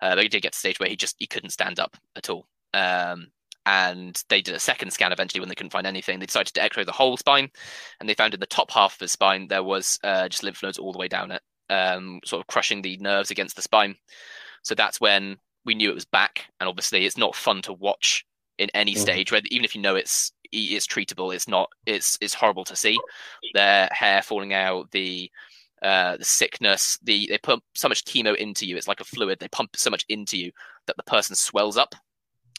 Uh, 0.00 0.14
but 0.14 0.22
he 0.22 0.28
did 0.28 0.42
get 0.42 0.52
to 0.52 0.56
the 0.56 0.60
stage 0.60 0.80
where 0.80 0.88
he 0.88 0.96
just 0.96 1.16
he 1.18 1.26
couldn't 1.26 1.50
stand 1.50 1.78
up 1.78 1.96
at 2.16 2.30
all. 2.30 2.46
Um, 2.74 3.28
and 3.66 4.22
they 4.28 4.40
did 4.40 4.54
a 4.54 4.60
second 4.60 4.92
scan 4.92 5.12
eventually 5.12 5.40
when 5.40 5.48
they 5.48 5.54
couldn't 5.54 5.72
find 5.72 5.86
anything. 5.86 6.18
They 6.18 6.26
decided 6.26 6.54
to 6.54 6.62
X-ray 6.62 6.84
the 6.84 6.92
whole 6.92 7.16
spine, 7.16 7.50
and 8.00 8.08
they 8.08 8.14
found 8.14 8.32
in 8.32 8.40
the 8.40 8.46
top 8.46 8.70
half 8.70 8.94
of 8.94 9.00
his 9.00 9.12
spine 9.12 9.46
there 9.48 9.62
was 9.62 9.98
uh, 10.04 10.28
just 10.28 10.42
lymph 10.42 10.62
nodes 10.62 10.78
all 10.78 10.92
the 10.92 10.98
way 10.98 11.08
down 11.08 11.32
it, 11.32 11.42
um, 11.68 12.20
sort 12.24 12.40
of 12.40 12.46
crushing 12.46 12.80
the 12.80 12.96
nerves 12.98 13.30
against 13.30 13.56
the 13.56 13.62
spine. 13.62 13.94
So 14.62 14.74
that's 14.74 15.00
when 15.00 15.36
we 15.64 15.74
knew 15.74 15.90
it 15.90 15.94
was 15.94 16.06
back. 16.06 16.46
And 16.60 16.68
obviously, 16.68 17.04
it's 17.04 17.18
not 17.18 17.34
fun 17.34 17.60
to 17.62 17.74
watch 17.74 18.24
in 18.58 18.70
any 18.74 18.94
mm. 18.94 18.98
stage, 18.98 19.30
where 19.30 19.42
even 19.50 19.64
if 19.64 19.74
you 19.74 19.82
know 19.82 19.96
it's 19.96 20.32
it's 20.52 20.86
treatable. 20.86 21.34
It's 21.34 21.48
not. 21.48 21.70
It's 21.86 22.18
it's 22.20 22.34
horrible 22.34 22.64
to 22.64 22.76
see 22.76 22.98
their 23.54 23.88
hair 23.92 24.22
falling 24.22 24.54
out. 24.54 24.90
The 24.90 25.30
uh, 25.82 26.16
the 26.16 26.24
sickness. 26.24 26.98
The 27.02 27.26
they 27.28 27.38
pump 27.38 27.62
so 27.74 27.88
much 27.88 28.04
chemo 28.04 28.34
into 28.36 28.66
you. 28.66 28.76
It's 28.76 28.88
like 28.88 29.00
a 29.00 29.04
fluid. 29.04 29.38
They 29.38 29.48
pump 29.48 29.76
so 29.76 29.90
much 29.90 30.04
into 30.08 30.38
you 30.38 30.52
that 30.86 30.96
the 30.96 31.02
person 31.02 31.36
swells 31.36 31.76
up. 31.76 31.94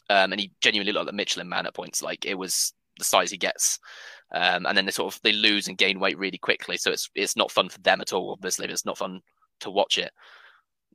Um, 0.08 0.32
and 0.32 0.40
he 0.40 0.52
genuinely 0.60 0.92
looked 0.92 1.06
like 1.06 1.12
the 1.12 1.16
Michelin 1.16 1.48
Man 1.48 1.66
at 1.66 1.74
points. 1.74 2.02
Like 2.02 2.24
it 2.26 2.34
was 2.34 2.72
the 2.98 3.04
size 3.04 3.30
he 3.30 3.36
gets. 3.36 3.78
Um, 4.32 4.66
and 4.66 4.76
then 4.76 4.84
they 4.84 4.92
sort 4.92 5.14
of 5.14 5.20
they 5.22 5.32
lose 5.32 5.68
and 5.68 5.78
gain 5.78 6.00
weight 6.00 6.18
really 6.18 6.38
quickly. 6.38 6.76
So 6.76 6.90
it's 6.90 7.10
it's 7.14 7.36
not 7.36 7.50
fun 7.50 7.68
for 7.68 7.80
them 7.80 8.00
at 8.00 8.12
all. 8.12 8.32
Obviously, 8.32 8.66
it's 8.68 8.86
not 8.86 8.98
fun 8.98 9.20
to 9.60 9.70
watch 9.70 9.98
it. 9.98 10.12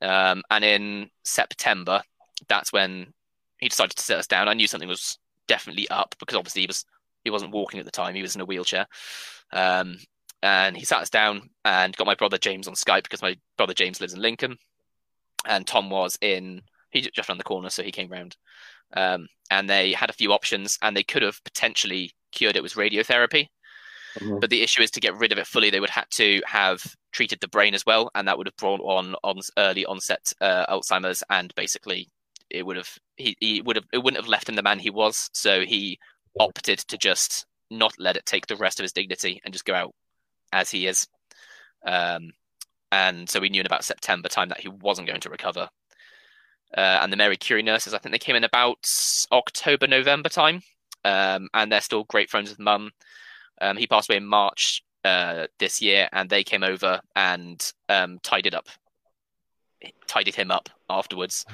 Um, 0.01 0.43
and 0.49 0.63
in 0.63 1.09
September, 1.23 2.01
that's 2.47 2.73
when 2.73 3.13
he 3.59 3.69
decided 3.69 3.95
to 3.95 4.03
sit 4.03 4.17
us 4.17 4.27
down. 4.27 4.47
I 4.47 4.53
knew 4.53 4.67
something 4.67 4.89
was 4.89 5.17
definitely 5.47 5.87
up 5.89 6.15
because 6.19 6.37
obviously 6.37 6.61
he 6.61 6.67
was 6.67 6.85
he 7.23 7.29
wasn't 7.31 7.51
walking 7.51 7.79
at 7.79 7.85
the 7.85 7.91
time; 7.91 8.15
he 8.15 8.21
was 8.21 8.35
in 8.35 8.41
a 8.41 8.45
wheelchair. 8.45 8.87
Um, 9.51 9.97
and 10.43 10.77
he 10.77 10.85
sat 10.85 11.01
us 11.01 11.09
down 11.09 11.49
and 11.63 11.95
got 11.95 12.07
my 12.07 12.15
brother 12.15 12.37
James 12.37 12.67
on 12.67 12.75
Skype 12.75 13.03
because 13.03 13.21
my 13.21 13.35
brother 13.57 13.73
James 13.73 13.99
lives 13.99 14.13
in 14.13 14.21
Lincoln, 14.21 14.57
and 15.45 15.65
Tom 15.65 15.89
was 15.89 16.17
in 16.21 16.61
he 16.91 17.01
just 17.01 17.29
around 17.29 17.37
the 17.37 17.43
corner, 17.43 17.69
so 17.69 17.83
he 17.83 17.91
came 17.91 18.09
round. 18.09 18.37
Um, 18.95 19.27
and 19.51 19.69
they 19.69 19.93
had 19.93 20.09
a 20.09 20.13
few 20.13 20.31
options, 20.31 20.77
and 20.81 20.95
they 20.95 21.03
could 21.03 21.21
have 21.21 21.43
potentially 21.43 22.11
cured 22.31 22.55
it 22.55 22.63
with 22.63 22.73
radiotherapy. 22.73 23.47
Mm-hmm. 24.19 24.39
But 24.39 24.49
the 24.49 24.61
issue 24.61 24.81
is 24.81 24.91
to 24.91 24.99
get 24.99 25.15
rid 25.17 25.31
of 25.31 25.37
it 25.37 25.47
fully, 25.47 25.69
they 25.69 25.79
would 25.79 25.89
have 25.89 26.09
to 26.11 26.41
have 26.45 26.81
treated 27.11 27.39
the 27.41 27.47
brain 27.47 27.73
as 27.73 27.85
well, 27.85 28.09
and 28.15 28.27
that 28.27 28.37
would 28.37 28.47
have 28.47 28.55
brought 28.57 28.81
on 28.81 29.15
on 29.23 29.39
early 29.57 29.85
onset 29.85 30.33
uh, 30.41 30.65
Alzheimer's 30.67 31.23
and 31.29 31.53
basically 31.55 32.09
it 32.49 32.65
would 32.65 32.77
have 32.77 32.89
he, 33.17 33.35
he 33.39 33.61
would 33.61 33.75
have 33.75 33.85
it 33.93 33.99
wouldn't 33.99 34.21
have 34.21 34.29
left 34.29 34.49
him 34.49 34.55
the 34.55 34.63
man 34.63 34.79
he 34.79 34.89
was. 34.89 35.29
So 35.33 35.61
he 35.61 35.99
opted 36.39 36.79
to 36.79 36.97
just 36.97 37.45
not 37.71 37.93
let 37.97 38.17
it 38.17 38.25
take 38.25 38.47
the 38.47 38.55
rest 38.55 38.79
of 38.79 38.83
his 38.83 38.93
dignity 38.93 39.41
and 39.43 39.53
just 39.53 39.65
go 39.65 39.73
out 39.73 39.93
as 40.53 40.69
he 40.69 40.87
is. 40.87 41.07
Um, 41.85 42.31
and 42.91 43.29
so 43.29 43.39
we 43.39 43.49
knew 43.49 43.61
in 43.61 43.65
about 43.65 43.83
September 43.83 44.29
time 44.29 44.49
that 44.49 44.59
he 44.59 44.69
wasn't 44.69 45.07
going 45.07 45.21
to 45.21 45.29
recover. 45.29 45.69
Uh, 46.75 46.99
and 47.01 47.11
the 47.11 47.17
Marie 47.17 47.37
Curie 47.37 47.63
nurses, 47.63 47.93
I 47.93 47.97
think 47.97 48.11
they 48.13 48.19
came 48.19 48.35
in 48.35 48.43
about 48.43 48.87
October, 49.31 49.87
November 49.87 50.29
time, 50.29 50.61
um, 51.03 51.47
and 51.53 51.71
they're 51.71 51.81
still 51.81 52.03
great 52.05 52.29
friends 52.29 52.49
with 52.49 52.59
Mum. 52.59 52.91
Um, 53.61 53.77
he 53.77 53.87
passed 53.87 54.09
away 54.09 54.17
in 54.17 54.25
March 54.25 54.83
uh, 55.03 55.47
this 55.59 55.81
year, 55.81 56.09
and 56.11 56.29
they 56.29 56.43
came 56.43 56.63
over 56.63 56.99
and 57.15 57.71
um, 57.87 58.19
tidied 58.23 58.55
up, 58.55 58.67
tidied 60.07 60.35
him 60.35 60.51
up 60.51 60.69
afterwards 60.89 61.45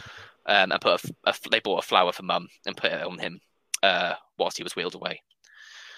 um, 0.46 0.72
and 0.72 0.82
put 0.82 1.04
a, 1.04 1.30
a, 1.30 1.34
they 1.50 1.60
bought 1.60 1.84
a 1.84 1.88
flower 1.88 2.12
for 2.12 2.24
mum 2.24 2.48
and 2.66 2.78
put 2.78 2.92
it 2.92 3.04
on 3.04 3.20
him 3.20 3.40
uh, 3.84 4.14
whilst 4.38 4.58
he 4.58 4.64
was 4.64 4.76
wheeled 4.76 4.96
away. 4.96 5.22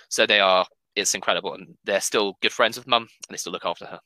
So 0.10 0.26
they 0.26 0.40
are 0.40 0.66
it's 0.96 1.16
incredible, 1.16 1.54
and 1.54 1.76
they're 1.84 2.02
still 2.02 2.38
good 2.42 2.52
friends 2.52 2.78
with 2.78 2.88
mum, 2.88 3.04
and 3.04 3.10
they 3.30 3.38
still 3.38 3.52
look 3.52 3.66
after 3.66 3.86
her. 3.86 4.00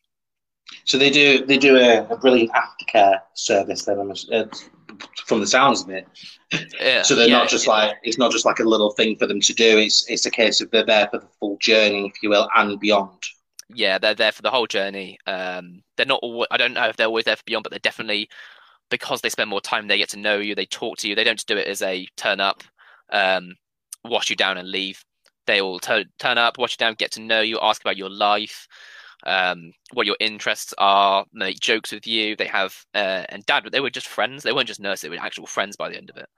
So 0.86 0.98
they 0.98 1.10
do 1.10 1.46
they 1.46 1.58
do 1.58 1.78
a, 1.78 2.06
a 2.10 2.18
brilliant 2.18 2.52
aftercare 2.52 3.20
service 3.34 3.86
then, 3.86 4.12
uh, 4.32 4.46
from 5.26 5.40
the 5.40 5.48
sounds 5.48 5.84
of 5.84 5.90
it. 5.90 6.08
Yeah, 6.80 7.02
so 7.02 7.16
they're 7.16 7.28
yeah, 7.28 7.38
not 7.38 7.50
just 7.50 7.68
like 7.68 7.96
it's 8.04 8.18
not 8.18 8.32
just 8.32 8.46
like 8.46 8.60
a 8.60 8.64
little 8.64 8.92
thing 8.92 9.18
for 9.18 9.28
them 9.28 9.42
to 9.42 9.54
do. 9.54 9.78
It's 9.78 10.10
it's 10.10 10.26
a 10.26 10.32
case 10.32 10.62
of 10.62 10.72
they're 10.72 10.86
there 10.86 11.08
for 11.12 11.20
the 11.20 11.28
full 11.40 11.58
journey, 11.60 12.08
if 12.14 12.22
you 12.22 12.30
will, 12.30 12.48
and 12.56 12.80
beyond. 12.80 13.22
Yeah, 13.70 13.98
they're 13.98 14.16
there 14.16 14.32
for 14.32 14.42
the 14.42 14.52
whole 14.52 14.68
journey. 14.68 15.18
Um, 15.26 15.84
they're 15.98 16.06
not. 16.06 16.20
All, 16.22 16.48
I 16.52 16.58
don't 16.58 16.74
know 16.74 16.88
if 16.88 16.96
they're 16.96 17.08
always 17.08 17.26
there 17.26 17.36
for 17.36 17.44
beyond, 17.46 17.64
but 17.64 17.72
they're 17.72 17.80
definitely 17.80 18.30
because 18.90 19.22
they 19.22 19.30
spend 19.30 19.50
more 19.50 19.62
time, 19.62 19.88
they 19.88 19.98
get 19.98 20.10
to 20.10 20.20
know 20.20 20.38
you, 20.38 20.56
they 20.56 20.66
talk 20.66 20.98
to 20.98 21.10
you. 21.10 21.16
They 21.16 21.24
don't 21.24 21.36
just 21.36 21.48
do 21.48 21.58
it 21.58 21.68
as 21.68 21.82
a 21.82 22.08
turn 22.16 22.40
up, 22.40 22.64
um, 23.12 23.56
wash 24.04 24.30
you 24.30 24.36
down 24.36 24.58
and 24.58 24.70
leave. 24.70 25.04
They 25.46 25.62
will 25.62 25.80
turn 25.80 26.06
turn 26.20 26.38
up, 26.38 26.58
wash 26.58 26.74
you 26.74 26.78
down, 26.78 26.96
get 26.96 27.12
to 27.14 27.22
know 27.22 27.42
you, 27.42 27.60
ask 27.62 27.82
about 27.82 27.98
your 27.98 28.10
life, 28.10 28.68
um, 29.26 29.72
what 29.94 30.06
your 30.06 30.18
interests 30.20 30.74
are, 30.78 31.26
make 31.34 31.60
jokes 31.60 31.92
with 31.92 32.06
you. 32.06 32.36
They 32.36 32.48
have 32.48 32.76
uh, 32.94 33.26
and 33.30 33.46
dad, 33.46 33.68
they 33.72 33.80
were 33.80 33.90
just 33.90 34.08
friends. 34.08 34.44
They 34.44 34.52
weren't 34.52 34.68
just 34.68 34.80
nurses; 34.80 35.02
they 35.02 35.10
were 35.10 35.24
actual 35.24 35.48
friends 35.48 35.76
by 35.76 35.90
the 35.90 35.98
end 35.98 36.10
of 36.10 36.18
it. 36.18 36.30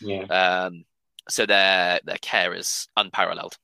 Yeah. 0.00 0.24
Um, 0.24 0.84
so 1.28 1.46
their 1.46 2.00
their 2.04 2.18
care 2.18 2.54
is 2.54 2.88
unparalleled. 2.96 3.56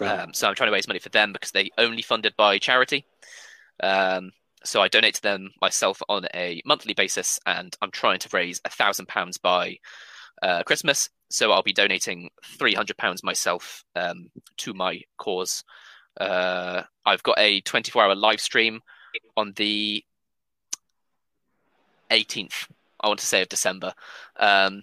Right. 0.00 0.20
Um, 0.20 0.34
so 0.34 0.48
I'm 0.48 0.54
trying 0.54 0.68
to 0.68 0.74
raise 0.74 0.88
money 0.88 0.98
for 0.98 1.08
them 1.08 1.32
because 1.32 1.52
they 1.52 1.70
only 1.78 2.02
funded 2.02 2.34
by 2.36 2.58
charity. 2.58 3.06
Um, 3.82 4.32
so 4.66 4.82
I 4.82 4.88
donate 4.88 5.14
to 5.14 5.22
them 5.22 5.50
myself 5.60 6.02
on 6.08 6.26
a 6.34 6.60
monthly 6.64 6.94
basis, 6.94 7.38
and 7.46 7.74
I'm 7.80 7.90
trying 7.90 8.18
to 8.20 8.28
raise 8.32 8.60
a 8.64 8.70
thousand 8.70 9.08
pounds 9.08 9.38
by 9.38 9.76
uh, 10.42 10.62
Christmas. 10.64 11.08
So 11.30 11.52
I'll 11.52 11.62
be 11.62 11.72
donating 11.72 12.30
three 12.44 12.74
hundred 12.74 12.96
pounds 12.96 13.22
myself 13.22 13.84
um, 13.94 14.30
to 14.58 14.74
my 14.74 15.00
cause. 15.18 15.64
Uh, 16.20 16.82
I've 17.04 17.22
got 17.22 17.38
a 17.38 17.60
24-hour 17.62 18.14
live 18.14 18.40
stream 18.40 18.80
on 19.36 19.52
the 19.56 20.02
18th. 22.10 22.68
I 23.00 23.08
want 23.08 23.20
to 23.20 23.26
say 23.26 23.42
of 23.42 23.48
December. 23.50 23.92
Um, 24.38 24.82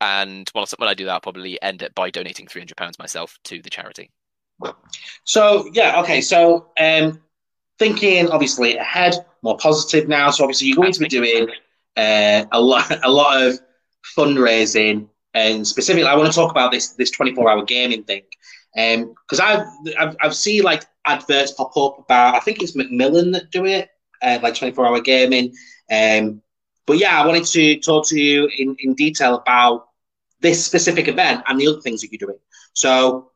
and 0.00 0.48
when 0.54 0.88
I 0.88 0.94
do 0.94 1.04
that, 1.06 1.12
I'll 1.12 1.20
probably 1.20 1.60
end 1.60 1.82
it 1.82 1.94
by 1.94 2.10
donating 2.10 2.46
three 2.46 2.60
hundred 2.60 2.76
pounds 2.76 2.98
myself 2.98 3.38
to 3.44 3.60
the 3.60 3.68
charity. 3.68 4.10
So 5.24 5.68
yeah, 5.72 6.00
okay. 6.00 6.20
So 6.20 6.68
um, 6.78 7.20
thinking 7.80 8.28
obviously 8.28 8.76
ahead, 8.76 9.14
more 9.42 9.56
positive 9.56 10.06
now. 10.08 10.30
So 10.30 10.44
obviously 10.44 10.68
you're 10.68 10.76
going 10.76 10.92
to 10.92 11.00
be 11.00 11.08
doing 11.08 11.48
uh, 11.96 12.44
a 12.52 12.60
lot, 12.60 12.88
a 13.04 13.10
lot 13.10 13.42
of 13.42 13.58
fundraising, 14.16 15.08
and 15.34 15.66
specifically, 15.66 16.08
I 16.08 16.14
want 16.14 16.30
to 16.30 16.34
talk 16.34 16.50
about 16.52 16.70
this 16.70 16.90
this 16.90 17.10
24 17.10 17.50
hour 17.50 17.64
gaming 17.64 18.04
thing, 18.04 18.22
because 18.74 19.40
um, 19.40 19.46
I've, 19.46 19.94
I've 19.98 20.16
I've 20.20 20.34
seen 20.34 20.62
like 20.62 20.84
adverts 21.06 21.52
pop 21.52 21.76
up 21.76 21.98
about 21.98 22.34
I 22.34 22.40
think 22.40 22.62
it's 22.62 22.76
Macmillan 22.76 23.32
that 23.32 23.50
do 23.50 23.64
it, 23.64 23.90
uh, 24.22 24.38
like 24.42 24.54
24 24.54 24.86
hour 24.86 25.00
gaming. 25.00 25.54
Um, 25.90 26.42
but 26.86 26.98
yeah, 26.98 27.20
I 27.20 27.26
wanted 27.26 27.44
to 27.46 27.78
talk 27.80 28.08
to 28.08 28.20
you 28.20 28.50
in, 28.58 28.74
in 28.80 28.94
detail 28.94 29.36
about 29.36 29.88
this 30.40 30.64
specific 30.64 31.06
event 31.06 31.44
and 31.46 31.60
the 31.60 31.68
other 31.68 31.80
things 31.80 32.00
that 32.00 32.10
you're 32.10 32.26
doing. 32.26 32.38
So 32.72 33.29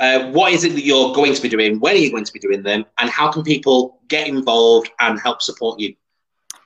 Uh, 0.00 0.30
what 0.30 0.52
is 0.52 0.64
it 0.64 0.72
that 0.72 0.84
you're 0.84 1.12
going 1.14 1.34
to 1.34 1.42
be 1.42 1.48
doing? 1.48 1.78
When 1.78 1.94
are 1.94 1.98
you 1.98 2.10
going 2.10 2.24
to 2.24 2.32
be 2.32 2.40
doing 2.40 2.62
them? 2.62 2.84
And 2.98 3.08
how 3.10 3.30
can 3.30 3.42
people 3.42 4.00
get 4.08 4.26
involved 4.26 4.90
and 5.00 5.20
help 5.20 5.40
support 5.40 5.78
you? 5.78 5.94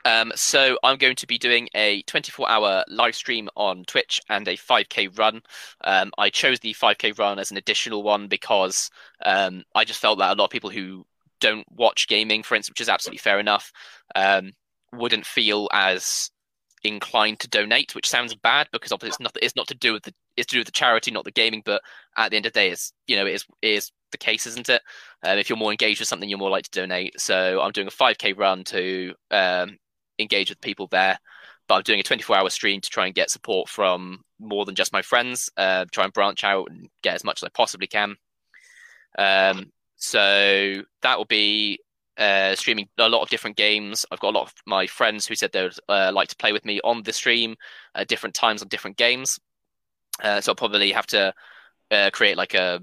Um, 0.04 0.32
so 0.34 0.78
I'm 0.82 0.96
going 0.96 1.16
to 1.16 1.26
be 1.26 1.36
doing 1.36 1.68
a 1.74 2.02
24-hour 2.04 2.84
live 2.88 3.14
stream 3.14 3.48
on 3.56 3.84
Twitch 3.84 4.20
and 4.30 4.48
a 4.48 4.56
5k 4.56 5.18
run. 5.18 5.42
Um, 5.84 6.12
I 6.16 6.30
chose 6.30 6.60
the 6.60 6.72
5k 6.72 7.18
run 7.18 7.38
as 7.38 7.50
an 7.50 7.58
additional 7.58 8.02
one 8.02 8.28
because 8.28 8.90
um, 9.24 9.64
I 9.74 9.84
just 9.84 10.00
felt 10.00 10.18
that 10.20 10.32
a 10.32 10.34
lot 10.34 10.46
of 10.46 10.50
people 10.50 10.70
who 10.70 11.04
don't 11.40 11.70
watch 11.70 12.08
gaming, 12.08 12.42
for 12.42 12.54
instance, 12.54 12.72
which 12.72 12.80
is 12.80 12.88
absolutely 12.88 13.18
fair 13.18 13.38
enough, 13.38 13.72
um, 14.14 14.52
wouldn't 14.92 15.26
feel 15.26 15.68
as 15.72 16.30
inclined 16.84 17.40
to 17.40 17.48
donate, 17.48 17.94
which 17.94 18.08
sounds 18.08 18.34
bad 18.34 18.68
because 18.72 18.92
obviously 18.92 19.08
it's 19.08 19.20
not 19.20 19.36
it's 19.42 19.56
not 19.56 19.68
to 19.68 19.74
do 19.74 19.92
with 19.92 20.04
the 20.04 20.14
it's 20.38 20.46
to 20.46 20.54
do 20.54 20.60
with 20.60 20.66
the 20.66 20.72
charity, 20.72 21.10
not 21.10 21.24
the 21.24 21.30
gaming. 21.30 21.62
But 21.64 21.82
at 22.16 22.30
the 22.30 22.36
end 22.36 22.46
of 22.46 22.52
the 22.52 22.60
day, 22.60 22.70
it's 22.70 22.92
you 23.06 23.16
know 23.16 23.26
it 23.26 23.34
is 23.34 23.44
it 23.62 23.70
is 23.70 23.90
the 24.12 24.18
case, 24.18 24.46
isn't 24.46 24.68
it? 24.68 24.82
Um, 25.22 25.38
if 25.38 25.48
you're 25.48 25.58
more 25.58 25.70
engaged 25.70 26.00
with 26.00 26.08
something, 26.08 26.28
you're 26.28 26.38
more 26.38 26.50
likely 26.50 26.68
to 26.72 26.80
donate. 26.80 27.20
So 27.20 27.60
I'm 27.60 27.72
doing 27.72 27.88
a 27.88 27.90
5k 27.90 28.38
run 28.38 28.64
to 28.64 29.14
um, 29.30 29.78
engage 30.18 30.50
with 30.50 30.60
people 30.60 30.86
there. 30.86 31.18
But 31.66 31.74
I'm 31.74 31.82
doing 31.82 32.00
a 32.00 32.04
24 32.04 32.36
hour 32.36 32.50
stream 32.50 32.80
to 32.80 32.88
try 32.88 33.06
and 33.06 33.14
get 33.14 33.30
support 33.30 33.68
from 33.68 34.22
more 34.40 34.64
than 34.64 34.74
just 34.74 34.92
my 34.92 35.02
friends, 35.02 35.50
uh, 35.56 35.84
try 35.92 36.04
and 36.04 36.12
branch 36.12 36.42
out 36.42 36.70
and 36.70 36.88
get 37.02 37.14
as 37.14 37.24
much 37.24 37.42
as 37.42 37.46
I 37.46 37.50
possibly 37.50 37.86
can. 37.86 38.16
Um, 39.18 39.70
so 39.96 40.82
that 41.02 41.18
will 41.18 41.26
be 41.26 41.80
uh, 42.16 42.54
streaming 42.54 42.88
a 42.98 43.08
lot 43.08 43.22
of 43.22 43.28
different 43.28 43.56
games. 43.56 44.06
I've 44.10 44.20
got 44.20 44.34
a 44.34 44.38
lot 44.38 44.46
of 44.46 44.54
my 44.66 44.86
friends 44.86 45.26
who 45.26 45.34
said 45.34 45.52
they 45.52 45.62
would 45.62 45.78
uh, 45.88 46.10
like 46.14 46.28
to 46.28 46.36
play 46.36 46.52
with 46.52 46.64
me 46.64 46.80
on 46.82 47.02
the 47.02 47.12
stream 47.12 47.56
at 47.94 48.08
different 48.08 48.34
times 48.34 48.62
on 48.62 48.68
different 48.68 48.96
games. 48.96 49.38
Uh, 50.22 50.40
so 50.40 50.52
I'll 50.52 50.56
probably 50.56 50.92
have 50.92 51.06
to 51.08 51.32
uh, 51.90 52.10
create 52.12 52.36
like 52.36 52.54
a 52.54 52.80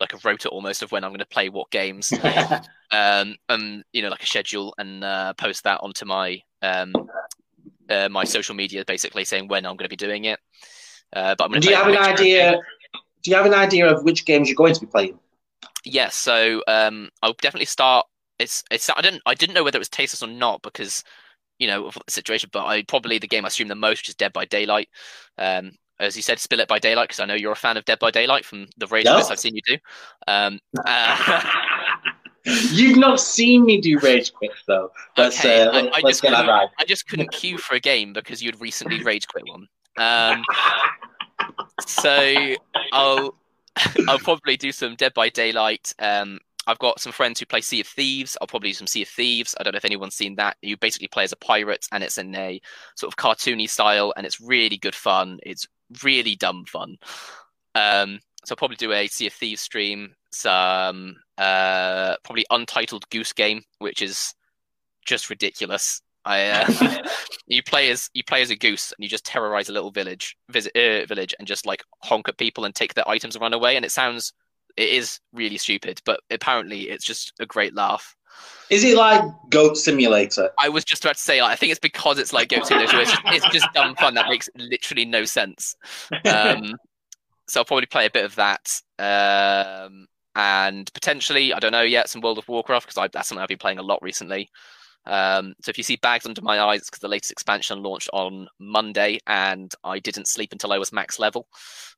like 0.00 0.14
a 0.14 0.18
rota 0.22 0.48
almost 0.48 0.82
of 0.82 0.92
when 0.92 1.02
I'm 1.02 1.10
going 1.10 1.18
to 1.18 1.26
play 1.26 1.48
what 1.48 1.70
games, 1.70 2.12
um, 2.92 3.34
and 3.48 3.84
you 3.92 4.02
know 4.02 4.08
like 4.08 4.22
a 4.22 4.26
schedule 4.26 4.74
and 4.78 5.02
uh, 5.02 5.34
post 5.34 5.64
that 5.64 5.80
onto 5.82 6.04
my 6.04 6.40
um, 6.62 6.94
uh, 7.90 8.08
my 8.08 8.24
social 8.24 8.54
media, 8.54 8.84
basically 8.84 9.24
saying 9.24 9.48
when 9.48 9.66
I'm 9.66 9.76
going 9.76 9.88
to 9.88 9.88
be 9.88 9.96
doing 9.96 10.24
it. 10.24 10.38
but 11.12 11.40
I'm 11.40 11.52
do 11.60 11.68
you 11.68 11.76
have 11.76 11.88
an 11.88 11.96
idea? 11.96 12.52
Game. 12.52 12.60
Do 13.22 13.30
you 13.32 13.36
have 13.36 13.46
an 13.46 13.54
idea 13.54 13.92
of 13.92 14.04
which 14.04 14.24
games 14.24 14.48
you're 14.48 14.56
going 14.56 14.74
to 14.74 14.80
be 14.80 14.86
playing? 14.86 15.18
Yes, 15.84 15.94
yeah, 15.94 16.08
so 16.08 16.62
um, 16.68 17.08
I'll 17.22 17.34
definitely 17.34 17.66
start 17.66 18.06
it's 18.38 18.64
it's 18.70 18.88
I 18.88 19.00
didn't 19.00 19.22
I 19.26 19.34
didn't 19.34 19.54
know 19.54 19.64
whether 19.64 19.76
it 19.76 19.80
was 19.80 19.88
tasteless 19.88 20.22
or 20.22 20.28
not 20.28 20.62
because 20.62 21.04
you 21.58 21.66
know 21.66 21.86
of 21.86 21.98
the 22.06 22.12
situation, 22.12 22.50
but 22.52 22.66
I 22.66 22.82
probably 22.82 23.18
the 23.18 23.26
game 23.26 23.44
I 23.44 23.48
stream 23.48 23.68
the 23.68 23.74
most, 23.74 24.00
which 24.00 24.08
is 24.10 24.14
Dead 24.14 24.32
by 24.32 24.44
Daylight. 24.44 24.88
Um, 25.36 25.72
as 26.00 26.16
you 26.16 26.22
said, 26.22 26.38
Spill 26.38 26.60
It 26.60 26.68
by 26.68 26.78
Daylight, 26.78 27.08
because 27.08 27.20
I 27.20 27.26
know 27.26 27.34
you're 27.34 27.52
a 27.52 27.56
fan 27.56 27.76
of 27.76 27.84
Dead 27.84 27.98
by 27.98 28.10
Daylight 28.10 28.44
from 28.44 28.66
the 28.76 28.86
rage 28.86 29.06
quits 29.06 29.30
I've 29.30 29.38
seen 29.38 29.56
you 29.56 29.62
do. 29.66 29.76
Um, 30.26 30.60
uh, 30.86 31.42
You've 32.70 32.96
not 32.96 33.20
seen 33.20 33.64
me 33.64 33.80
do 33.80 33.98
rage 33.98 34.32
quits 34.32 34.62
though. 34.66 34.90
Let's, 35.16 35.38
okay, 35.38 35.62
uh, 35.62 35.72
I, 35.72 35.90
I 35.96 36.00
just 36.02 36.22
right. 36.22 36.68
I 36.78 36.84
just 36.84 37.08
couldn't 37.08 37.30
queue 37.32 37.58
for 37.58 37.74
a 37.74 37.80
game 37.80 38.12
because 38.12 38.42
you'd 38.42 38.60
recently 38.60 39.02
rage 39.02 39.26
quit 39.28 39.44
one. 39.46 39.66
Um, 39.98 40.44
so 41.86 42.54
I'll 42.92 43.34
I'll 44.08 44.18
probably 44.18 44.56
do 44.56 44.72
some 44.72 44.96
Dead 44.96 45.12
by 45.14 45.28
Daylight. 45.28 45.92
Um, 45.98 46.38
I've 46.66 46.78
got 46.78 47.00
some 47.00 47.12
friends 47.12 47.40
who 47.40 47.46
play 47.46 47.60
Sea 47.60 47.80
of 47.80 47.86
Thieves. 47.86 48.36
I'll 48.40 48.46
probably 48.46 48.70
do 48.70 48.74
some 48.74 48.86
Sea 48.86 49.02
of 49.02 49.08
Thieves. 49.08 49.54
I 49.58 49.62
don't 49.62 49.72
know 49.72 49.78
if 49.78 49.84
anyone's 49.84 50.14
seen 50.14 50.36
that. 50.36 50.56
You 50.62 50.76
basically 50.76 51.08
play 51.08 51.24
as 51.24 51.32
a 51.32 51.36
pirate, 51.36 51.86
and 51.92 52.04
it's 52.04 52.18
in 52.18 52.34
a 52.34 52.60
sort 52.94 53.12
of 53.12 53.16
cartoony 53.16 53.68
style, 53.68 54.12
and 54.16 54.26
it's 54.26 54.40
really 54.40 54.76
good 54.76 54.94
fun. 54.94 55.38
It's 55.42 55.66
really 56.02 56.36
dumb 56.36 56.64
fun. 56.66 56.96
Um, 57.74 58.20
so 58.44 58.52
I'll 58.52 58.56
probably 58.56 58.76
do 58.76 58.92
a 58.92 59.06
Sea 59.06 59.26
of 59.28 59.32
Thieves 59.32 59.60
stream. 59.60 60.14
Some 60.30 61.16
uh, 61.36 62.16
probably 62.24 62.46
Untitled 62.50 63.08
Goose 63.10 63.32
Game, 63.32 63.62
which 63.78 64.02
is 64.02 64.34
just 65.06 65.30
ridiculous. 65.30 66.02
I 66.24 66.46
uh, 66.46 67.02
you 67.46 67.62
play 67.62 67.90
as 67.90 68.10
you 68.12 68.22
play 68.24 68.42
as 68.42 68.50
a 68.50 68.56
goose 68.56 68.92
and 68.92 69.02
you 69.02 69.08
just 69.08 69.24
terrorize 69.24 69.68
a 69.68 69.72
little 69.72 69.90
village 69.90 70.36
visit 70.50 70.76
uh, 70.76 71.06
village 71.06 71.34
and 71.38 71.48
just 71.48 71.64
like 71.64 71.82
honk 72.02 72.28
at 72.28 72.36
people 72.36 72.64
and 72.64 72.74
take 72.74 72.92
their 72.92 73.08
items 73.08 73.34
and 73.34 73.42
run 73.42 73.54
away 73.54 73.76
and 73.76 73.84
it 73.84 73.92
sounds 73.92 74.34
it 74.78 74.90
is 74.90 75.18
really 75.32 75.58
stupid, 75.58 76.00
but 76.04 76.20
apparently 76.30 76.82
it's 76.88 77.04
just 77.04 77.32
a 77.40 77.46
great 77.46 77.74
laugh. 77.74 78.14
Is 78.70 78.84
it 78.84 78.96
like 78.96 79.22
Goat 79.48 79.76
Simulator? 79.76 80.50
I 80.58 80.68
was 80.68 80.84
just 80.84 81.04
about 81.04 81.16
to 81.16 81.22
say, 81.22 81.40
like, 81.40 81.52
I 81.52 81.56
think 81.56 81.70
it's 81.70 81.80
because 81.80 82.18
it's 82.18 82.32
like 82.32 82.50
Goat 82.50 82.66
Simulator. 82.66 83.00
It's 83.00 83.10
just, 83.10 83.22
it's 83.26 83.48
just 83.50 83.66
dumb 83.74 83.94
fun 83.96 84.14
that 84.14 84.28
makes 84.28 84.48
literally 84.56 85.04
no 85.04 85.24
sense. 85.24 85.74
Um, 86.26 86.74
so 87.48 87.60
I'll 87.60 87.64
probably 87.64 87.86
play 87.86 88.04
a 88.04 88.10
bit 88.10 88.26
of 88.26 88.34
that, 88.36 88.80
um, 88.98 90.06
and 90.36 90.92
potentially, 90.92 91.54
I 91.54 91.58
don't 91.58 91.72
know 91.72 91.82
yet, 91.82 92.10
some 92.10 92.20
World 92.20 92.38
of 92.38 92.46
Warcraft 92.46 92.86
because 92.86 93.08
that's 93.10 93.28
something 93.28 93.42
I've 93.42 93.48
been 93.48 93.58
playing 93.58 93.78
a 93.78 93.82
lot 93.82 94.02
recently. 94.02 94.50
Um, 95.06 95.54
so 95.62 95.70
if 95.70 95.78
you 95.78 95.84
see 95.84 95.96
bags 95.96 96.26
under 96.26 96.42
my 96.42 96.60
eyes, 96.60 96.84
because 96.84 97.00
the 97.00 97.08
latest 97.08 97.32
expansion 97.32 97.82
launched 97.82 98.10
on 98.12 98.48
Monday, 98.60 99.18
and 99.26 99.74
I 99.82 99.98
didn't 99.98 100.28
sleep 100.28 100.52
until 100.52 100.72
I 100.72 100.78
was 100.78 100.92
max 100.92 101.18
level. 101.18 101.48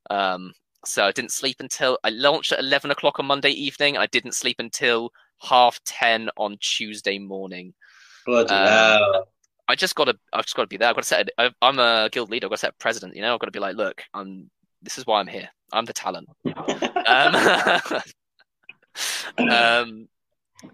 Um, 0.08 0.52
so 0.84 1.04
I 1.04 1.12
didn't 1.12 1.32
sleep 1.32 1.56
until 1.60 1.98
I 2.04 2.10
launched 2.10 2.52
at 2.52 2.60
11 2.60 2.92
o'clock 2.92 3.18
on 3.18 3.26
Monday 3.26 3.50
evening. 3.50 3.98
I 3.98 4.06
didn't 4.06 4.34
sleep 4.34 4.56
until 4.60 5.10
half 5.40 5.80
10 5.84 6.30
on 6.36 6.56
Tuesday 6.60 7.18
morning. 7.18 7.74
Bloody 8.26 8.54
hell. 8.54 9.28
I 9.68 9.74
just 9.76 9.94
got 9.94 10.06
to, 10.06 10.18
I've 10.32 10.44
just 10.44 10.56
got 10.56 10.62
to 10.62 10.68
be 10.68 10.76
there. 10.76 10.88
I've 10.88 10.96
got 10.96 11.02
to 11.02 11.08
set, 11.08 11.28
i 11.38 11.50
am 11.62 11.78
a 11.78 12.08
guild 12.10 12.30
leader. 12.30 12.46
I've 12.46 12.50
got 12.50 12.56
to 12.56 12.60
set 12.60 12.78
president, 12.78 13.14
you 13.14 13.22
know, 13.22 13.34
I've 13.34 13.40
got 13.40 13.46
to 13.46 13.52
be 13.52 13.60
like, 13.60 13.76
look, 13.76 14.02
I'm, 14.12 14.50
this 14.82 14.98
is 14.98 15.06
why 15.06 15.20
I'm 15.20 15.28
here. 15.28 15.48
I'm 15.72 15.84
the 15.84 15.92
talent. 15.92 16.28
um, 17.06 18.00
um, 19.50 20.08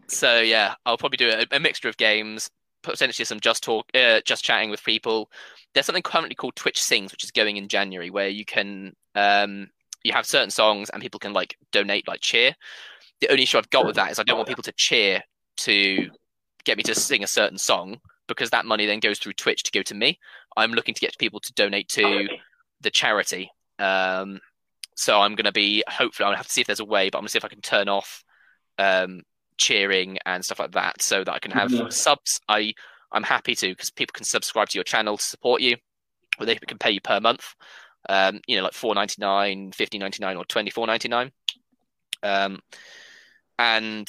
so 0.09 0.41
yeah, 0.41 0.75
I'll 0.85 0.99
probably 0.99 1.19
do 1.19 1.31
a, 1.31 1.47
a 1.57 1.61
mixture 1.61 1.89
of 1.89 1.97
games, 1.97 2.51
potentially 2.83 3.25
some 3.25 3.41
just 3.41 3.63
talk, 3.63 3.87
uh, 3.95 4.21
just 4.25 4.45
chatting 4.45 4.71
with 4.71 4.85
people. 4.85 5.31
There's 5.75 5.87
something 5.87 6.03
currently 6.03 6.35
called 6.35 6.57
Twitch 6.57 6.81
Sings, 6.83 7.13
which 7.13 7.25
is 7.25 7.31
going 7.31 7.57
in 7.57 7.69
January, 7.69 8.11
where 8.11 8.29
you 8.29 8.45
can 8.45 8.95
um, 9.15 9.69
you 10.03 10.13
have 10.13 10.27
certain 10.27 10.51
songs 10.51 10.91
and 10.91 11.03
people 11.03 11.21
can 11.21 11.33
like 11.33 11.57
donate 11.73 12.09
like 12.09 12.21
cheer. 12.21 12.55
The 13.21 13.31
only 13.31 13.45
issue 13.45 13.59
I've 13.59 13.71
got 13.71 13.87
with 13.87 13.97
that 13.97 14.11
is 14.11 14.19
I 14.19 14.25
don't 14.25 14.37
want 14.37 14.49
people 14.49 14.63
to 14.65 14.73
cheer 14.73 15.23
to 15.59 16.11
get 16.65 16.77
me 16.77 16.83
to 16.85 16.95
sing 16.95 17.25
a 17.25 17.29
certain 17.29 17.59
song 17.59 17.99
because 18.29 18.51
that 18.51 18.67
money 18.67 18.87
then 18.87 19.01
goes 19.01 19.19
through 19.19 19.35
Twitch 19.35 19.63
to 19.65 19.71
go 19.71 19.83
to 19.83 19.95
me. 19.95 20.19
I'm 20.57 20.73
looking 20.73 20.95
to 20.95 21.01
get 21.01 21.17
people 21.19 21.41
to 21.41 21.53
donate 21.55 21.89
to 21.91 22.29
the 22.81 22.91
charity. 22.91 23.51
Um, 23.79 24.41
so 24.95 25.21
I'm 25.21 25.35
going 25.35 25.45
to 25.45 25.53
be 25.53 25.83
hopefully 25.89 26.29
I'll 26.29 26.37
have 26.37 26.47
to 26.47 26.53
see 26.53 26.61
if 26.61 26.67
there's 26.67 26.81
a 26.81 26.85
way, 26.85 27.09
but 27.11 27.19
I'm 27.19 27.23
going 27.23 27.29
to 27.29 27.33
see 27.33 27.39
if 27.39 27.45
I 27.45 27.49
can 27.49 27.61
turn 27.61 27.89
off 27.89 28.25
um, 28.79 29.23
cheering 29.57 30.19
and 30.27 30.45
stuff 30.45 30.59
like 30.59 30.73
that 30.73 31.01
so 31.01 31.25
that 31.25 31.33
I 31.33 31.39
can 31.39 31.53
have 31.53 31.71
mm-hmm. 31.71 31.91
subs. 31.91 32.41
I 32.49 32.75
I'm 33.13 33.23
happy 33.23 33.55
to 33.55 33.69
because 33.69 33.91
people 33.91 34.13
can 34.13 34.25
subscribe 34.25 34.69
to 34.71 34.79
your 34.79 34.85
channel 34.85 35.17
to 35.17 35.25
support 35.25 35.61
you, 35.63 35.77
or 36.39 36.47
they 36.47 36.57
can 36.57 36.79
pay 36.79 36.91
you 36.91 37.01
per 37.01 37.21
month 37.21 37.55
um, 38.09 38.41
you 38.47 38.57
know, 38.57 38.63
like 38.63 38.73
four 38.73 38.95
ninety 38.95 39.17
nine, 39.19 39.73
fifty 39.73 39.99
ninety 39.99 40.23
nine, 40.23 40.37
or 40.37 40.45
twenty 40.45 40.71
four 40.71 40.87
ninety 40.87 41.09
nine. 41.09 41.33
Um, 42.23 42.61
and 43.59 44.09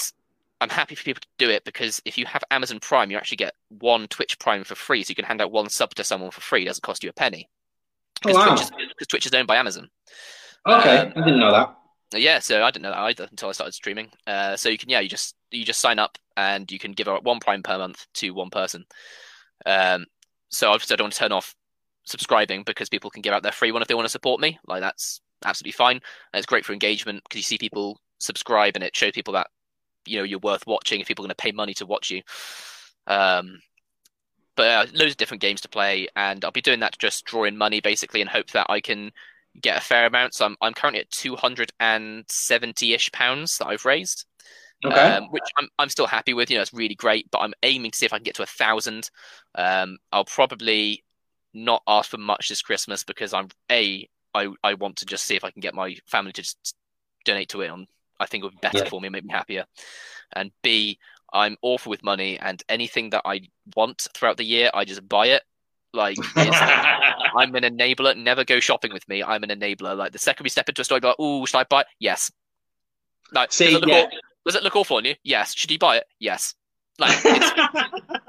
I'm 0.60 0.70
happy 0.70 0.96
for 0.96 1.04
people 1.04 1.22
to 1.22 1.28
do 1.38 1.50
it 1.50 1.64
because 1.64 2.02
if 2.06 2.18
you 2.18 2.26
have 2.26 2.44
Amazon 2.52 2.80
Prime, 2.80 3.12
you 3.12 3.18
actually 3.18 3.38
get 3.38 3.54
one 3.70 4.08
Twitch 4.08 4.40
Prime 4.40 4.64
for 4.64 4.76
free, 4.76 5.04
so 5.04 5.12
you 5.12 5.16
can 5.16 5.26
hand 5.26 5.42
out 5.42 5.52
one 5.52 5.70
sub 5.70 5.94
to 5.96 6.04
someone 6.04 6.32
for 6.32 6.42
free. 6.42 6.64
It 6.64 6.66
doesn't 6.66 6.84
cost 6.84 7.04
you 7.04 7.10
a 7.10 7.14
penny. 7.14 7.48
Because 8.22 8.36
oh, 8.36 8.40
wow. 8.40 8.56
Twitch, 8.56 8.62
is, 9.00 9.08
Twitch 9.08 9.26
is 9.26 9.34
owned 9.34 9.48
by 9.48 9.58
Amazon. 9.58 9.90
Okay, 10.68 10.98
um, 10.98 11.14
I 11.16 11.26
didn't 11.26 11.40
know 11.40 11.52
that. 11.52 11.76
Yeah, 12.20 12.40
so 12.40 12.64
I 12.64 12.72
didn't 12.72 12.84
know 12.84 12.92
that 12.92 13.00
either 13.00 13.28
until 13.30 13.50
I 13.50 13.52
started 13.52 13.74
streaming. 13.74 14.10
Uh, 14.26 14.56
so 14.56 14.70
you 14.70 14.78
can, 14.78 14.90
yeah, 14.90 15.02
you 15.02 15.10
just 15.10 15.36
you 15.52 15.66
just 15.66 15.82
sign 15.82 16.00
up 16.00 16.18
and 16.36 16.72
you 16.72 16.80
can 16.80 16.94
give 16.94 17.08
out 17.08 17.24
one 17.24 17.40
Prime 17.40 17.64
per 17.64 17.78
month 17.78 18.08
to 18.16 18.32
one 18.32 18.50
person. 18.50 18.86
Um, 19.66 20.06
so 20.50 20.72
obviously 20.72 20.94
I 20.94 20.98
don't 20.98 21.06
want 21.06 21.14
to 21.14 21.20
turn 21.20 21.32
off 21.32 21.56
subscribing 22.06 22.64
because 22.64 22.90
people 22.90 23.10
can 23.10 23.22
give 23.22 23.34
out 23.34 23.44
their 23.44 23.52
free 23.52 23.72
one 23.72 23.82
if 23.82 23.88
they 23.88 23.94
want 23.94 24.06
to 24.06 24.12
support 24.12 24.40
me. 24.40 24.58
Like 24.68 24.82
that's 24.82 25.22
absolutely 25.46 25.74
fine. 25.74 25.98
And 25.98 26.40
it's 26.40 26.46
great 26.46 26.66
for 26.66 26.74
engagement 26.74 27.24
because 27.24 27.38
you 27.38 27.44
see 27.44 27.58
people 27.58 28.00
subscribe 28.20 28.76
and 28.76 28.84
it 28.84 28.96
shows 28.96 29.12
people 29.12 29.34
that 29.34 29.48
you 30.06 30.18
know 30.18 30.24
you're 30.24 30.40
worth 30.40 30.66
watching 30.66 31.00
if 31.00 31.08
people 31.08 31.24
are 31.24 31.28
going 31.28 31.36
to 31.36 31.44
pay 31.44 31.52
money 31.52 31.74
to 31.76 31.86
watch 31.86 32.10
you. 32.12 32.22
Um, 33.08 33.60
but 34.56 34.68
uh, 34.68 34.86
loads 34.94 35.12
of 35.12 35.18
different 35.18 35.42
games 35.42 35.62
to 35.62 35.70
play, 35.70 36.08
and 36.16 36.44
I'll 36.44 36.52
be 36.52 36.62
doing 36.62 36.80
that 36.80 36.94
to 36.94 37.00
just 37.00 37.26
draw 37.26 37.44
in 37.44 37.58
money 37.58 37.80
basically 37.80 38.22
and 38.22 38.30
hope 38.30 38.52
that 38.52 38.68
I 38.70 38.82
can 38.82 39.12
get 39.62 39.78
a 39.78 39.82
fair 39.82 40.06
amount. 40.06 40.34
So 40.34 40.46
I'm 40.46 40.58
I'm 40.62 40.74
currently 40.74 41.02
at 41.02 41.12
two 41.12 41.36
hundred 41.36 41.72
and 41.80 42.26
seventy 42.28 42.94
ish 42.94 43.12
pounds 43.12 43.58
that 43.58 43.68
I've 43.68 43.86
raised. 43.86 44.26
Okay. 44.86 44.96
Um, 44.96 45.26
which 45.32 45.44
I'm, 45.58 45.68
I'm 45.80 45.90
still 45.90 46.06
happy 46.06 46.36
with. 46.36 46.52
You 46.52 46.58
know, 46.58 46.62
it's 46.62 46.74
really 46.74 46.94
great, 46.96 47.32
but 47.32 47.40
I'm 47.40 47.54
aiming 47.64 47.92
to 47.92 47.98
see 47.98 48.06
if 48.06 48.14
I 48.14 48.18
can 48.18 48.24
get 48.24 48.36
to 48.36 48.44
a 48.44 48.48
thousand. 48.48 49.10
Um, 49.56 49.98
I'll 50.12 50.26
probably 50.26 51.04
not 51.54 51.82
ask 51.88 52.12
for 52.12 52.18
much 52.18 52.50
this 52.50 52.62
Christmas 52.62 53.04
because 53.04 53.34
I'm 53.34 53.50
a 53.72 54.08
I 54.34 54.50
I 54.64 54.76
want 54.76 54.98
to 54.98 55.06
just 55.06 55.26
see 55.26 55.36
if 55.36 55.44
I 55.44 55.52
can 55.52 55.62
get 55.62 55.74
my 55.74 55.98
family 56.08 56.32
to 56.34 56.42
just 56.42 56.76
donate 57.26 57.50
to 57.50 57.62
it. 57.62 57.70
On 57.70 57.88
I 58.20 58.26
think 58.26 58.44
it 58.44 58.48
would 58.48 58.54
be 58.54 58.60
better 58.62 58.80
yeah. 58.80 58.90
for 58.90 59.02
me, 59.02 59.10
make 59.10 59.26
me 59.26 59.34
happier. 59.34 59.66
And 60.34 60.52
B, 60.64 61.00
I'm 61.34 61.58
awful 61.62 61.90
with 61.90 62.04
money, 62.04 62.40
and 62.40 62.62
anything 62.70 63.10
that 63.12 63.24
I 63.26 63.42
want 63.76 64.08
throughout 64.14 64.38
the 64.38 64.46
year, 64.46 64.70
I 64.74 64.86
just 64.86 65.08
buy 65.08 65.28
it. 65.28 65.44
Like 65.94 66.18
I'm 66.36 67.56
an 67.56 67.64
enabler. 67.64 68.16
Never 68.16 68.44
go 68.44 68.60
shopping 68.60 68.94
with 68.94 69.08
me. 69.08 69.24
I'm 69.24 69.44
an 69.44 69.50
enabler. 69.50 69.96
Like 69.96 70.12
the 70.12 70.20
second 70.20 70.44
we 70.44 70.50
step 70.50 70.70
into 70.70 70.82
a 70.82 70.86
store, 70.86 71.00
be 71.00 71.08
like, 71.08 71.16
"Oh, 71.20 71.46
should 71.46 71.58
I 71.58 71.64
buy?" 71.64 71.82
It? 71.82 71.88
Yes. 72.00 72.32
Like, 73.34 73.52
See, 73.52 73.66
does, 73.66 73.76
it 73.76 73.82
look 73.82 73.90
yeah. 73.90 74.08
does 74.46 74.56
it 74.56 74.64
look 74.64 74.76
awful 74.76 74.98
on 74.98 75.06
you? 75.06 75.16
Yes. 75.24 75.56
Should 75.56 75.72
you 75.72 75.80
buy 75.80 75.98
it? 75.98 76.06
Yes. 76.20 76.56
Like, 77.00 77.18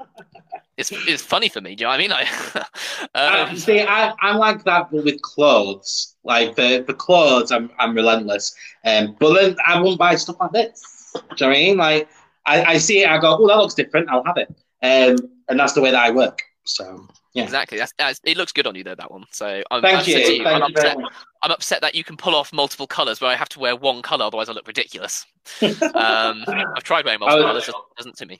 it's, 0.79 0.91
it's, 1.07 1.21
funny 1.21 1.49
for 1.49 1.61
me. 1.61 1.75
Do 1.75 1.81
you 1.81 1.85
know 1.85 1.91
what 1.91 1.95
I 1.95 1.99
mean? 1.99 2.09
Like, 2.09 2.27
Uh, 3.15 3.47
um, 3.49 3.57
see, 3.57 3.81
I, 3.81 4.13
I'm 4.21 4.37
like 4.37 4.63
that, 4.65 4.91
but 4.91 5.03
with 5.03 5.21
clothes. 5.21 6.15
Like 6.23 6.55
for, 6.55 6.83
for 6.83 6.93
clothes, 6.93 7.51
I'm 7.51 7.71
I'm 7.79 7.95
relentless. 7.95 8.53
Um, 8.85 9.15
but 9.19 9.33
then 9.33 9.55
I 9.65 9.79
won't 9.79 9.97
buy 9.97 10.15
stuff 10.15 10.37
like 10.39 10.51
this. 10.51 11.13
Do 11.13 11.19
you 11.21 11.27
know 11.29 11.47
what 11.47 11.57
I 11.57 11.59
mean? 11.59 11.77
Like 11.77 12.09
I, 12.45 12.63
I 12.63 12.77
see 12.77 13.03
it, 13.03 13.09
I 13.09 13.19
go, 13.19 13.37
oh, 13.39 13.47
that 13.47 13.57
looks 13.57 13.73
different. 13.73 14.09
I'll 14.09 14.23
have 14.23 14.37
it. 14.37 14.49
Um, 14.81 15.29
and 15.47 15.59
that's 15.59 15.73
the 15.73 15.81
way 15.81 15.91
that 15.91 16.03
I 16.03 16.11
work. 16.11 16.41
So 16.65 17.07
yeah. 17.33 17.43
exactly. 17.43 17.77
That's, 17.77 17.93
that's, 17.97 18.21
it 18.23 18.37
looks 18.37 18.51
good 18.51 18.67
on 18.67 18.75
you 18.75 18.83
though. 18.83 18.95
That 18.95 19.11
one. 19.11 19.25
So 19.31 19.63
I'm, 19.71 19.81
Thank 19.81 20.07
you. 20.07 20.17
you. 20.17 20.43
Thank 20.43 20.47
I'm 20.47 20.69
you 20.69 20.75
upset. 20.75 20.97
I'm 21.41 21.51
upset 21.51 21.81
that 21.81 21.95
you 21.95 22.03
can 22.03 22.17
pull 22.17 22.35
off 22.35 22.51
multiple 22.51 22.87
colors, 22.87 23.21
where 23.21 23.31
I 23.31 23.35
have 23.35 23.49
to 23.49 23.59
wear 23.59 23.75
one 23.75 24.01
color, 24.01 24.25
otherwise 24.25 24.49
I 24.49 24.53
look 24.53 24.67
ridiculous. 24.67 25.25
Um, 25.61 26.43
I've 26.47 26.83
tried 26.83 27.05
wearing 27.05 27.21
multiple 27.21 27.45
colors, 27.45 27.65
just 27.65 27.77
doesn't 27.97 28.17
suit 28.17 28.27
me. 28.27 28.39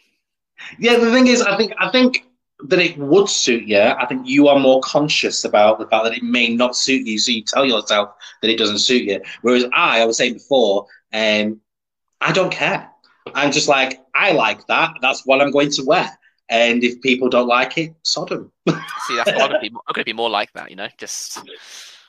Yeah, 0.77 0.97
the 0.97 1.11
thing 1.11 1.27
is, 1.27 1.41
I 1.41 1.57
think 1.57 1.73
I 1.79 1.89
think 1.89 2.25
that 2.61 2.79
it 2.79 2.97
would 2.97 3.29
suit 3.29 3.63
you. 3.63 3.79
I 3.79 4.05
think 4.05 4.27
you 4.27 4.47
are 4.47 4.59
more 4.59 4.81
conscious 4.81 5.45
about 5.45 5.79
the 5.79 5.87
fact 5.87 6.03
that 6.03 6.17
it 6.17 6.23
may 6.23 6.53
not 6.53 6.75
suit 6.75 7.07
you, 7.07 7.17
so 7.17 7.31
you 7.31 7.43
tell 7.43 7.65
yourself 7.65 8.11
that 8.41 8.49
it 8.49 8.57
doesn't 8.57 8.79
suit 8.79 9.03
you. 9.03 9.21
Whereas 9.41 9.65
I, 9.73 10.01
I 10.01 10.05
was 10.05 10.17
saying 10.17 10.33
before, 10.33 10.85
um, 11.13 11.61
I 12.21 12.31
don't 12.33 12.51
care. 12.51 12.89
I'm 13.33 13.51
just 13.51 13.67
like, 13.67 14.01
I 14.13 14.31
like 14.31 14.65
that. 14.67 14.95
That's 15.01 15.25
what 15.25 15.41
I'm 15.41 15.51
going 15.51 15.71
to 15.71 15.83
wear. 15.83 16.09
And 16.49 16.83
if 16.83 16.99
people 17.01 17.29
don't 17.29 17.47
like 17.47 17.77
it, 17.77 17.93
sod 18.03 18.29
them. 18.29 18.51
See, 18.67 19.15
that's 19.15 19.31
what 19.31 19.41
I'm 19.41 19.49
gonna 19.49 19.59
be. 19.59 19.67
I'm 19.67 19.93
gonna 19.93 20.03
be 20.03 20.13
more 20.13 20.29
like 20.29 20.51
that, 20.53 20.69
you 20.71 20.75
know. 20.75 20.87
Just 20.97 21.39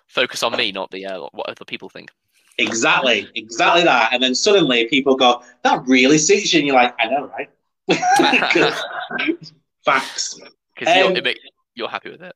focus 0.07 0.42
on 0.42 0.57
me, 0.57 0.72
not 0.72 0.90
the 0.90 1.07
uh, 1.07 1.20
what 1.32 1.48
other 1.48 1.64
people 1.66 1.90
think. 1.90 2.11
Exactly, 2.59 3.28
exactly 3.34 3.84
that. 3.84 4.12
And 4.12 4.22
then 4.22 4.34
suddenly 4.34 4.86
people 4.86 5.14
go, 5.14 5.42
that 5.62 5.86
really 5.86 6.18
suits 6.18 6.53
you. 6.53 6.61
And 6.61 6.66
you're 6.66 6.76
like, 6.76 6.94
I 6.98 7.07
know, 7.07 7.30
right? 7.30 7.51
Facts. 9.84 10.38
Because 10.74 10.96
you're, 10.96 11.06
Um, 11.06 11.22
make- 11.22 11.40
you're 11.74 11.88
happy 11.88 12.10
with 12.10 12.22
it. 12.22 12.34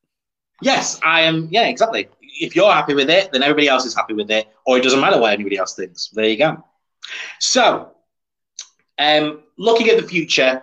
Yes, 0.62 1.01
I 1.03 1.22
am. 1.22 1.49
Yeah, 1.51 1.66
exactly. 1.66 2.09
If 2.20 2.57
you're 2.57 2.72
happy 2.72 2.95
with 2.95 3.11
it, 3.11 3.32
then 3.32 3.42
everybody 3.42 3.68
else 3.68 3.84
is 3.84 3.95
happy 3.95 4.14
with 4.14 4.30
it, 4.30 4.49
or 4.64 4.78
it 4.78 4.82
doesn't 4.82 5.01
matter 5.01 5.20
what 5.20 5.32
anybody 5.32 5.57
else 5.57 5.74
thinks. 5.74 6.09
There 6.09 6.24
you 6.24 6.36
go. 6.36 6.64
So, 7.38 7.92
um, 8.99 9.42
looking 9.59 9.88
at 9.88 10.01
the 10.01 10.07
future 10.07 10.62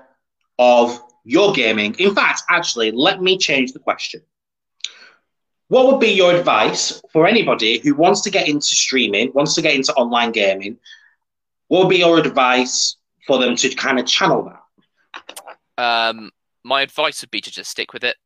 of 0.58 1.02
your 1.24 1.54
gaming, 1.54 1.96
in 2.00 2.16
fact, 2.16 2.44
actually, 2.50 2.92
let 2.92 3.22
me 3.22 3.38
change 3.38 3.74
the 3.74 3.80
question. 3.80 4.22
What 5.68 5.88
would 5.88 6.00
be 6.00 6.10
your 6.10 6.36
advice 6.36 7.02
for 7.14 7.28
anybody 7.28 7.80
who 7.80 7.96
wants 7.96 8.22
to 8.22 8.30
get 8.30 8.50
into 8.50 8.76
streaming, 8.76 9.32
wants 9.34 9.56
to 9.56 9.62
get 9.62 9.76
into 9.76 9.94
online 9.94 10.32
gaming? 10.32 10.78
What 11.68 11.84
would 11.84 11.90
be 11.90 12.00
your 12.00 12.18
advice 12.20 12.98
for 13.26 13.40
them 13.40 13.56
to 13.56 13.70
kind 13.76 14.00
of 14.00 14.06
channel 14.06 14.50
that? 14.50 15.42
Um, 15.78 16.32
my 16.64 16.82
advice 16.82 17.22
would 17.22 17.32
be 17.32 17.42
to 17.42 17.52
just 17.52 17.72
stick 17.72 17.94
with 17.94 18.04
it. 18.04 18.18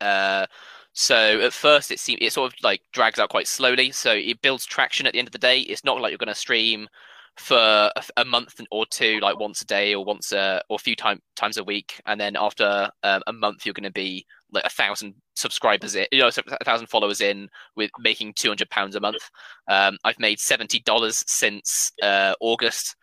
Uh, 0.00 0.46
so 0.92 1.40
at 1.40 1.52
first 1.52 1.90
it 1.90 1.98
seems 1.98 2.18
it 2.20 2.32
sort 2.32 2.52
of 2.52 2.58
like 2.62 2.80
drags 2.92 3.18
out 3.18 3.30
quite 3.30 3.48
slowly. 3.48 3.90
So 3.90 4.12
it 4.12 4.42
builds 4.42 4.66
traction 4.66 5.06
at 5.06 5.12
the 5.12 5.18
end 5.18 5.28
of 5.28 5.32
the 5.32 5.38
day. 5.38 5.60
It's 5.60 5.84
not 5.84 6.00
like 6.00 6.10
you're 6.10 6.18
going 6.18 6.28
to 6.28 6.34
stream 6.34 6.88
for 7.36 7.56
a, 7.56 8.02
a 8.16 8.24
month 8.24 8.60
or 8.70 8.86
two, 8.86 9.18
like 9.20 9.38
once 9.38 9.60
a 9.60 9.66
day 9.66 9.94
or 9.94 10.04
once 10.04 10.32
a 10.32 10.62
or 10.68 10.76
a 10.76 10.78
few 10.78 10.94
time, 10.94 11.20
times 11.34 11.56
a 11.56 11.64
week, 11.64 12.00
and 12.06 12.20
then 12.20 12.36
after 12.36 12.88
um, 13.02 13.22
a 13.26 13.32
month 13.32 13.66
you're 13.66 13.74
going 13.74 13.82
to 13.82 13.90
be 13.90 14.24
like 14.52 14.64
a 14.64 14.70
thousand 14.70 15.14
subscribers 15.34 15.96
in, 15.96 16.06
you 16.12 16.20
know, 16.20 16.28
a 16.28 16.64
thousand 16.64 16.86
followers 16.86 17.20
in 17.20 17.48
with 17.74 17.90
making 17.98 18.32
two 18.34 18.48
hundred 18.48 18.70
pounds 18.70 18.94
a 18.94 19.00
month. 19.00 19.28
Um, 19.68 19.98
I've 20.04 20.18
made 20.20 20.38
seventy 20.38 20.78
dollars 20.80 21.24
since 21.26 21.90
uh, 22.02 22.34
August. 22.40 22.94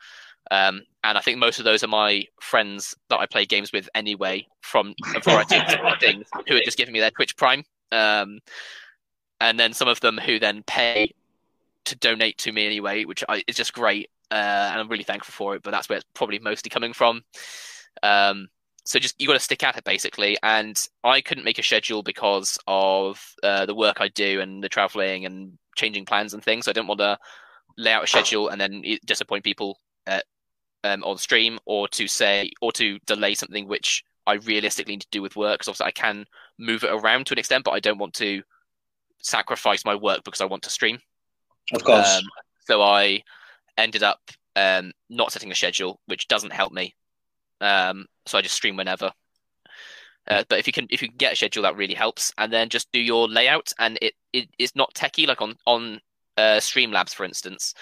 Um, 0.51 0.81
and 1.03 1.17
I 1.17 1.21
think 1.21 1.39
most 1.39 1.57
of 1.59 1.65
those 1.65 1.83
are 1.83 1.87
my 1.87 2.25
friends 2.41 2.93
that 3.09 3.19
I 3.19 3.25
play 3.25 3.45
games 3.45 3.71
with 3.71 3.89
anyway, 3.95 4.45
from 4.61 4.93
a 5.15 5.19
variety 5.21 5.57
of 5.57 5.65
things, 5.99 6.27
who 6.47 6.55
are 6.55 6.61
just 6.61 6.77
giving 6.77 6.93
me 6.93 6.99
their 6.99 7.09
Twitch 7.11 7.35
Prime. 7.37 7.63
Um, 7.91 8.39
and 9.39 9.59
then 9.59 9.73
some 9.73 9.87
of 9.87 9.99
them 10.01 10.17
who 10.17 10.37
then 10.37 10.61
pay 10.67 11.13
to 11.85 11.95
donate 11.95 12.37
to 12.39 12.51
me 12.51 12.65
anyway, 12.65 13.05
which 13.05 13.23
I, 13.27 13.43
is 13.47 13.55
just 13.55 13.73
great. 13.73 14.09
Uh, 14.29 14.69
and 14.71 14.79
I'm 14.79 14.89
really 14.89 15.03
thankful 15.03 15.31
for 15.31 15.55
it, 15.55 15.63
but 15.63 15.71
that's 15.71 15.89
where 15.89 15.97
it's 15.97 16.05
probably 16.13 16.39
mostly 16.39 16.69
coming 16.69 16.93
from. 16.93 17.21
Um, 18.03 18.49
so 18.85 18.99
just 18.99 19.19
you 19.19 19.27
got 19.27 19.33
to 19.33 19.39
stick 19.39 19.63
at 19.63 19.77
it 19.77 19.83
basically. 19.83 20.37
And 20.43 20.79
I 21.03 21.21
couldn't 21.21 21.45
make 21.45 21.59
a 21.59 21.63
schedule 21.63 22.03
because 22.03 22.59
of 22.67 23.23
uh, 23.41 23.65
the 23.65 23.75
work 23.75 23.97
I 23.99 24.09
do 24.09 24.41
and 24.41 24.63
the 24.63 24.69
traveling 24.69 25.25
and 25.25 25.57
changing 25.75 26.05
plans 26.05 26.33
and 26.33 26.43
things. 26.43 26.67
I 26.67 26.73
didn't 26.73 26.87
want 26.87 26.99
to 26.99 27.17
lay 27.77 27.93
out 27.93 28.03
a 28.03 28.07
schedule 28.07 28.49
and 28.49 28.59
then 28.59 28.83
disappoint 29.05 29.43
people 29.43 29.77
um, 30.83 31.03
on 31.03 31.17
stream 31.17 31.59
or 31.65 31.87
to 31.89 32.07
say 32.07 32.51
or 32.61 32.71
to 32.73 32.99
delay 33.05 33.35
something 33.35 33.67
which 33.67 34.03
I 34.27 34.35
realistically 34.35 34.93
need 34.93 35.01
to 35.01 35.07
do 35.11 35.21
with 35.21 35.35
work 35.35 35.59
because 35.59 35.67
obviously 35.67 35.87
I 35.87 35.91
can 35.91 36.25
move 36.57 36.83
it 36.83 36.91
around 36.91 37.25
to 37.27 37.33
an 37.33 37.39
extent, 37.39 37.63
but 37.63 37.71
I 37.71 37.79
don't 37.79 37.97
want 37.97 38.13
to 38.15 38.43
sacrifice 39.19 39.85
my 39.85 39.95
work 39.95 40.23
because 40.23 40.41
I 40.41 40.45
want 40.45 40.63
to 40.63 40.69
stream. 40.69 40.99
Of 41.73 41.83
course. 41.83 42.17
Um, 42.17 42.23
so 42.65 42.81
I 42.81 43.23
ended 43.77 44.03
up 44.03 44.19
um, 44.55 44.91
not 45.09 45.31
setting 45.31 45.51
a 45.51 45.55
schedule, 45.55 45.99
which 46.05 46.27
doesn't 46.27 46.53
help 46.53 46.71
me. 46.71 46.95
Um, 47.59 48.05
so 48.25 48.37
I 48.37 48.41
just 48.41 48.55
stream 48.55 48.75
whenever. 48.75 49.11
Uh, 50.29 50.43
but 50.49 50.59
if 50.59 50.67
you 50.67 50.73
can 50.73 50.87
if 50.91 51.01
you 51.01 51.07
can 51.07 51.17
get 51.17 51.33
a 51.33 51.35
schedule, 51.35 51.63
that 51.63 51.75
really 51.75 51.95
helps. 51.95 52.31
And 52.37 52.53
then 52.53 52.69
just 52.69 52.91
do 52.91 52.99
your 52.99 53.27
layout, 53.27 53.71
and 53.79 53.97
it, 54.01 54.13
it 54.33 54.49
it's 54.59 54.75
not 54.75 54.93
techie 54.93 55.27
like 55.27 55.41
on 55.41 55.55
on 55.65 55.99
uh, 56.37 56.57
Streamlabs, 56.59 57.13
for 57.13 57.23
instance. 57.23 57.73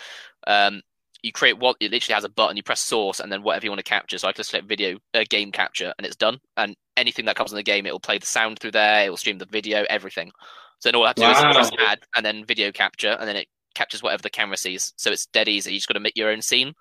Um, 0.47 0.82
you 1.22 1.32
create 1.32 1.59
what 1.59 1.76
it 1.80 1.91
literally 1.91 2.15
has 2.15 2.24
a 2.24 2.30
button. 2.30 2.57
You 2.57 2.63
press 2.63 2.82
source, 2.82 3.20
and 3.20 3.32
then 3.32 3.43
whatever 3.43 3.65
you 3.65 3.72
want 3.72 3.80
to 3.80 3.84
capture. 3.84 4.17
So 4.17 4.28
I 4.28 4.34
can 4.34 4.43
select 4.43 4.67
video 4.67 4.97
uh, 5.13 5.24
game 5.30 5.51
capture, 5.51 5.93
and 5.97 6.05
it's 6.05 6.15
done. 6.15 6.39
And 6.57 6.76
anything 6.97 7.26
that 7.26 7.36
comes 7.36 7.51
in 7.51 7.57
the 7.57 7.63
game, 7.63 7.86
it 7.86 7.91
will 7.91 7.99
play 7.99 8.17
the 8.17 8.26
sound 8.26 8.59
through 8.59 8.72
there. 8.72 9.05
It 9.05 9.09
will 9.09 9.17
stream 9.17 9.38
the 9.38 9.45
video, 9.45 9.86
everything. 9.89 10.32
So 10.80 10.88
then 10.88 10.95
all 10.95 11.03
I 11.03 11.07
have 11.07 11.15
to 11.15 11.22
do 11.22 11.30
is 11.30 11.55
press 11.55 11.72
add, 11.80 11.99
and 12.15 12.26
then 12.26 12.45
video 12.45 12.72
capture, 12.72 13.17
and 13.20 13.28
then 13.28 13.36
it 13.36 13.47
captures 13.76 14.01
whatever 14.01 14.22
the 14.22 14.30
camera 14.30 14.57
sees. 14.57 14.93
So 14.97 15.11
it's 15.11 15.26
dead 15.28 15.47
easy. 15.47 15.72
You 15.72 15.78
just 15.78 15.88
got 15.88 15.93
to 15.95 15.99
make 15.99 16.17
your 16.17 16.32
own 16.32 16.41
scene. 16.41 16.74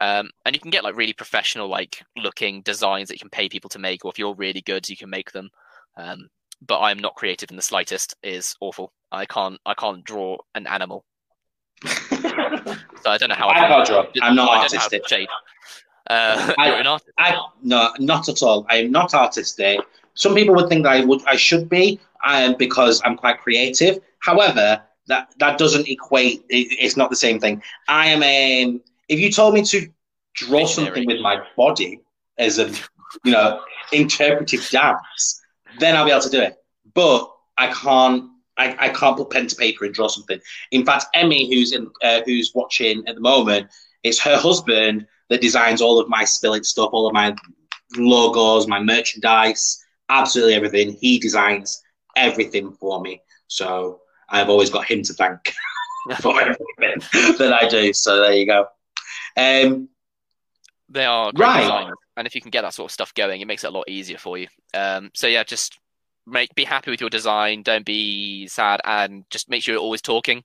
Um, 0.00 0.30
and 0.44 0.54
you 0.54 0.60
can 0.60 0.70
get 0.70 0.84
like 0.84 0.96
really 0.96 1.14
professional, 1.14 1.68
like 1.68 2.02
looking 2.16 2.62
designs 2.62 3.08
that 3.08 3.14
you 3.14 3.20
can 3.20 3.30
pay 3.30 3.48
people 3.48 3.70
to 3.70 3.78
make, 3.78 4.04
or 4.04 4.10
if 4.10 4.18
you're 4.18 4.34
really 4.34 4.60
good, 4.60 4.88
you 4.88 4.96
can 4.96 5.10
make 5.10 5.32
them. 5.32 5.48
Um, 5.96 6.28
but 6.66 6.80
I'm 6.80 6.98
not 6.98 7.14
creative 7.14 7.50
in 7.50 7.56
the 7.56 7.62
slightest. 7.62 8.14
Is 8.22 8.54
awful. 8.60 8.92
I 9.10 9.24
can't. 9.24 9.58
I 9.64 9.74
can't 9.74 10.04
draw 10.04 10.36
an 10.54 10.66
animal. 10.66 11.04
So 13.02 13.10
I 13.10 13.18
don't 13.18 13.28
know 13.28 13.34
how. 13.36 13.48
I 13.48 13.54
can- 13.54 13.68
can't 13.68 13.86
draw. 13.86 14.00
I'm 14.00 14.04
not 14.06 14.22
I 14.22 14.26
don't 14.26 14.36
know 14.36 14.46
how 14.46 14.66
to 14.66 14.76
artistic. 14.76 15.28
Uh, 16.08 16.54
I- 16.58 16.68
you're 16.68 16.76
an 16.76 16.86
artist. 16.86 17.10
I 17.18 17.36
no, 17.62 17.92
not 17.98 18.28
at 18.28 18.42
all. 18.42 18.66
I 18.68 18.76
am 18.76 18.90
not 18.90 19.14
artistic. 19.14 19.80
Some 20.14 20.34
people 20.34 20.54
would 20.54 20.68
think 20.68 20.84
that 20.84 20.92
I 20.92 21.04
would, 21.04 21.20
I 21.26 21.36
should 21.36 21.68
be, 21.68 22.00
um, 22.26 22.54
because 22.58 23.02
I'm 23.04 23.16
quite 23.16 23.38
creative. 23.40 23.98
However, 24.20 24.82
that 25.08 25.32
that 25.38 25.58
doesn't 25.58 25.88
equate. 25.88 26.42
It, 26.48 26.68
it's 26.80 26.96
not 26.96 27.10
the 27.10 27.16
same 27.16 27.38
thing. 27.38 27.62
I 27.88 28.06
am 28.06 28.22
a. 28.22 28.78
If 29.08 29.20
you 29.20 29.30
told 29.30 29.54
me 29.54 29.62
to 29.64 29.88
draw 30.34 30.60
Visionary. 30.66 30.86
something 30.86 31.06
with 31.06 31.20
my 31.20 31.42
body 31.56 32.00
as 32.38 32.58
a, 32.58 32.68
you 33.24 33.32
know, 33.32 33.60
interpretive 33.92 34.68
dance, 34.70 35.40
then 35.78 35.96
I'll 35.96 36.04
be 36.04 36.10
able 36.10 36.22
to 36.22 36.30
do 36.30 36.40
it. 36.40 36.56
But 36.94 37.30
I 37.56 37.68
can't. 37.72 38.30
I, 38.58 38.76
I 38.78 38.88
can't 38.90 39.16
put 39.16 39.30
pen 39.30 39.46
to 39.46 39.56
paper 39.56 39.84
and 39.84 39.94
draw 39.94 40.08
something. 40.08 40.40
In 40.70 40.84
fact, 40.84 41.06
Emmy, 41.14 41.48
who's 41.52 41.72
in, 41.72 41.90
uh, 42.02 42.20
who's 42.24 42.52
watching 42.54 43.06
at 43.06 43.14
the 43.14 43.20
moment, 43.20 43.68
it's 44.02 44.20
her 44.20 44.36
husband 44.36 45.06
that 45.28 45.40
designs 45.40 45.80
all 45.80 45.98
of 46.00 46.08
my 46.08 46.24
Spill 46.24 46.54
It 46.54 46.64
stuff, 46.64 46.90
all 46.92 47.06
of 47.06 47.12
my 47.12 47.34
logos, 47.96 48.66
my 48.66 48.80
merchandise, 48.80 49.82
absolutely 50.08 50.54
everything. 50.54 50.96
He 51.00 51.18
designs 51.18 51.82
everything 52.16 52.72
for 52.72 53.00
me. 53.00 53.20
So 53.48 54.00
I've 54.28 54.48
always 54.48 54.70
got 54.70 54.86
him 54.90 55.02
to 55.02 55.12
thank 55.12 55.52
for 56.20 56.40
everything 56.40 57.36
that 57.38 57.58
I 57.60 57.68
do. 57.68 57.92
So 57.92 58.20
there 58.20 58.34
you 58.34 58.46
go. 58.46 58.66
Um, 59.36 59.88
They 60.88 61.04
are 61.04 61.32
great 61.32 61.48
Right. 61.48 61.60
designers, 61.62 61.96
and 62.16 62.26
if 62.26 62.34
you 62.34 62.40
can 62.40 62.50
get 62.50 62.62
that 62.62 62.74
sort 62.74 62.88
of 62.90 62.92
stuff 62.92 63.12
going, 63.14 63.40
it 63.40 63.46
makes 63.46 63.64
it 63.64 63.68
a 63.68 63.70
lot 63.76 63.88
easier 63.88 64.18
for 64.18 64.38
you. 64.38 64.46
Um, 64.72 65.10
so 65.14 65.26
yeah, 65.26 65.44
just 65.44 65.78
make 66.26 66.54
be 66.54 66.64
happy 66.64 66.90
with 66.90 67.00
your 67.00 67.10
design. 67.10 67.62
Don't 67.62 67.86
be 67.86 68.46
sad, 68.48 68.80
and 68.84 69.24
just 69.30 69.48
make 69.48 69.62
sure 69.62 69.74
you're 69.74 69.82
always 69.82 70.02
talking. 70.02 70.42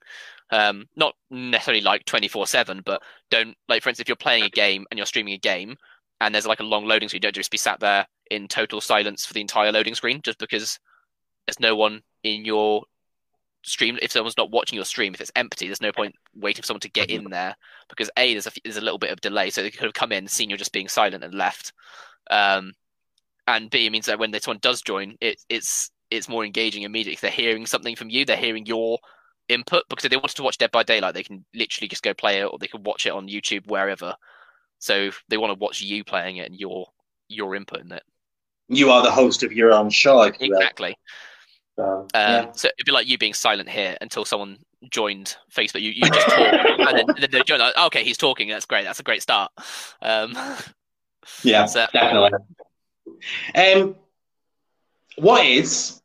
Um, 0.50 0.86
not 0.96 1.14
necessarily 1.30 1.82
like 1.82 2.04
twenty 2.04 2.28
four 2.28 2.46
seven, 2.46 2.82
but 2.84 3.02
don't 3.30 3.56
like 3.68 3.82
for 3.82 3.88
instance, 3.88 4.04
if 4.04 4.08
you're 4.08 4.16
playing 4.16 4.44
a 4.44 4.50
game 4.50 4.86
and 4.90 4.98
you're 4.98 5.06
streaming 5.06 5.34
a 5.34 5.38
game, 5.38 5.76
and 6.20 6.34
there's 6.34 6.46
like 6.46 6.60
a 6.60 6.64
long 6.64 6.84
loading 6.86 7.08
screen, 7.08 7.22
don't 7.22 7.34
just 7.34 7.50
be 7.50 7.58
sat 7.58 7.80
there 7.80 8.06
in 8.30 8.48
total 8.48 8.80
silence 8.80 9.26
for 9.26 9.34
the 9.34 9.40
entire 9.40 9.72
loading 9.72 9.94
screen, 9.94 10.20
just 10.22 10.38
because 10.38 10.78
there's 11.46 11.60
no 11.60 11.74
one 11.74 12.02
in 12.22 12.44
your 12.44 12.84
stream. 13.64 13.98
If 14.02 14.12
someone's 14.12 14.36
not 14.36 14.50
watching 14.50 14.76
your 14.76 14.84
stream, 14.84 15.14
if 15.14 15.20
it's 15.20 15.32
empty, 15.36 15.66
there's 15.66 15.80
no 15.80 15.92
point 15.92 16.14
waiting 16.34 16.62
for 16.62 16.66
someone 16.66 16.80
to 16.80 16.90
get 16.90 17.10
in 17.10 17.24
there 17.30 17.56
because 17.88 18.10
a 18.16 18.32
there's 18.32 18.46
a 18.46 18.52
there's 18.64 18.76
a 18.76 18.82
little 18.82 18.98
bit 18.98 19.10
of 19.10 19.20
delay, 19.20 19.50
so 19.50 19.62
they 19.62 19.70
could 19.70 19.84
have 19.84 19.94
come 19.94 20.12
in, 20.12 20.28
seen 20.28 20.50
you're 20.50 20.58
just 20.58 20.72
being 20.72 20.88
silent, 20.88 21.24
and 21.24 21.34
left. 21.34 21.72
Um, 22.30 22.74
and 23.46 23.70
b 23.70 23.86
it 23.86 23.90
means 23.90 24.06
that 24.06 24.18
when 24.18 24.30
this 24.30 24.46
one 24.46 24.58
does 24.60 24.82
join, 24.82 25.16
it 25.20 25.42
it's 25.48 25.90
it's 26.10 26.28
more 26.28 26.44
engaging 26.44 26.82
immediately. 26.82 27.18
They're 27.20 27.30
hearing 27.30 27.66
something 27.66 27.96
from 27.96 28.10
you, 28.10 28.24
they're 28.24 28.36
hearing 28.36 28.66
your 28.66 28.98
input 29.48 29.84
because 29.88 30.04
if 30.04 30.10
they 30.10 30.16
wanted 30.16 30.36
to 30.36 30.42
watch 30.42 30.58
Dead 30.58 30.70
by 30.70 30.82
Daylight, 30.82 31.14
they 31.14 31.22
can 31.22 31.44
literally 31.54 31.88
just 31.88 32.02
go 32.02 32.14
play 32.14 32.40
it, 32.40 32.44
or 32.44 32.58
they 32.58 32.68
can 32.68 32.82
watch 32.82 33.06
it 33.06 33.12
on 33.12 33.28
YouTube 33.28 33.66
wherever. 33.66 34.14
So 34.78 35.10
they 35.28 35.36
want 35.36 35.52
to 35.52 35.58
watch 35.58 35.80
you 35.80 36.04
playing 36.04 36.36
it 36.38 36.50
and 36.50 36.58
your 36.58 36.86
your 37.28 37.54
input 37.54 37.80
in 37.80 37.92
it. 37.92 38.02
You 38.68 38.90
are 38.90 39.02
the 39.02 39.10
host 39.10 39.42
of 39.42 39.52
your 39.52 39.72
own 39.72 39.90
show, 39.90 40.22
if 40.22 40.40
you 40.40 40.50
will. 40.50 40.58
Exactly. 40.58 40.96
So, 41.76 42.06
Um. 42.14 42.48
So 42.54 42.68
it'd 42.68 42.84
be 42.86 42.92
like 42.92 43.08
you 43.08 43.16
being 43.18 43.34
silent 43.34 43.68
here 43.68 43.96
until 44.00 44.24
someone 44.24 44.58
joined 44.90 45.36
Facebook. 45.54 45.80
You, 45.80 45.90
you 45.90 46.02
just 46.10 46.26
talk, 46.28 46.38
and 46.78 46.98
then, 46.98 47.06
then 47.18 47.30
they 47.30 47.42
join. 47.42 47.60
Like, 47.60 47.76
okay, 47.76 48.04
he's 48.04 48.18
talking. 48.18 48.48
That's 48.48 48.66
great. 48.66 48.84
That's 48.84 49.00
a 49.00 49.04
great 49.04 49.22
start. 49.22 49.50
Um, 50.02 50.36
Yeah, 51.42 51.64
so- 51.66 51.86
definitely. 51.92 52.30
Um, 53.54 53.96
what 55.16 55.44
is 55.46 56.00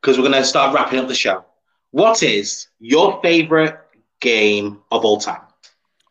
because 0.00 0.18
we're 0.18 0.28
going 0.28 0.40
to 0.40 0.44
start 0.44 0.74
wrapping 0.74 0.98
up 0.98 1.08
the 1.08 1.14
show? 1.14 1.44
What 1.92 2.22
is 2.22 2.68
your 2.80 3.20
favorite 3.22 3.78
game 4.20 4.80
of 4.90 5.04
all 5.04 5.18
time? 5.18 5.42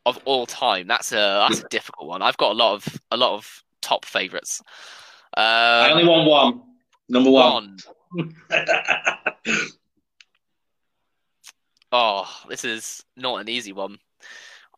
of 0.07 0.17
all 0.25 0.47
time, 0.47 0.87
that's 0.87 1.11
a 1.11 1.45
that's 1.47 1.59
a 1.61 1.67
difficult 1.69 2.07
one. 2.09 2.21
I've 2.23 2.37
got 2.37 2.51
a 2.53 2.55
lot 2.55 2.73
of 2.73 2.99
a 3.11 3.17
lot 3.17 3.33
of 3.35 3.63
top 3.81 4.03
favorites. 4.05 4.61
I 5.35 5.85
Um, 5.85 5.91
only 5.91 6.07
want 6.07 6.27
one. 6.27 6.61
Number 7.07 7.29
one. 7.29 7.77
one. 8.11 8.35
Oh, 11.91 12.25
this 12.47 12.63
is 12.63 13.03
not 13.17 13.41
an 13.41 13.49
easy 13.49 13.73
one. 13.73 13.97